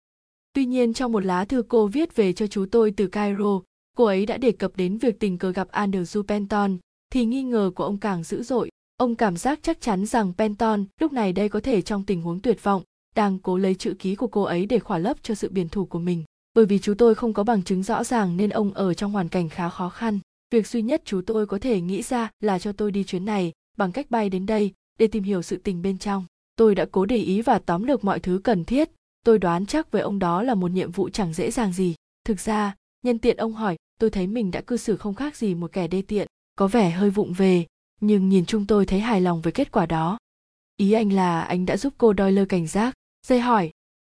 [0.53, 3.61] Tuy nhiên trong một lá thư cô viết về cho chú tôi từ cairo
[3.99, 6.77] cô ấy đã đề cập đến việc tình cờ gặp andrew penton
[7.12, 8.70] thì nghi ngờ của ông càng dữ dội.
[8.97, 12.41] Ông cảm giác chắc chắn rằng penton lúc này đây có thể trong tình huống
[12.41, 12.83] tuyệt vọng,
[13.16, 15.85] đang cố lấy chữ ký của cô ấy để khỏa lấp cho sự biển thủ
[15.85, 16.25] của mình.
[16.55, 19.29] Bởi vì chú tôi không có bằng chứng rõ ràng nên ông ở trong hoàn
[19.29, 20.19] cảnh khá khó khăn.
[20.51, 23.53] Việc duy nhất chú tôi có thể nghĩ ra là cho tôi đi chuyến này,
[23.79, 26.25] bằng cách bay đến đây, để tìm hiểu sự tình bên trong.
[26.57, 28.91] Tôi đã cố để ý và tóm lược mọi thứ cần thiết.
[29.25, 31.95] Tôi đoán chắc với ông đó là một nhiệm vụ chẳng dễ dàng gì.
[32.25, 35.55] Thực ra, nhân tiện ông hỏi tôi thấy mình đã cư xử không khác gì
[35.55, 36.27] một kẻ đê tiện,
[36.57, 37.66] có vẻ hơi vụng về,
[38.01, 40.19] nhưng nhìn chung tôi thấy hài lòng với kết quả đó.
[40.77, 42.95] Ý anh là anh đã giúp cô doyle cảnh giác.
[43.27, 43.70] Dây hỏi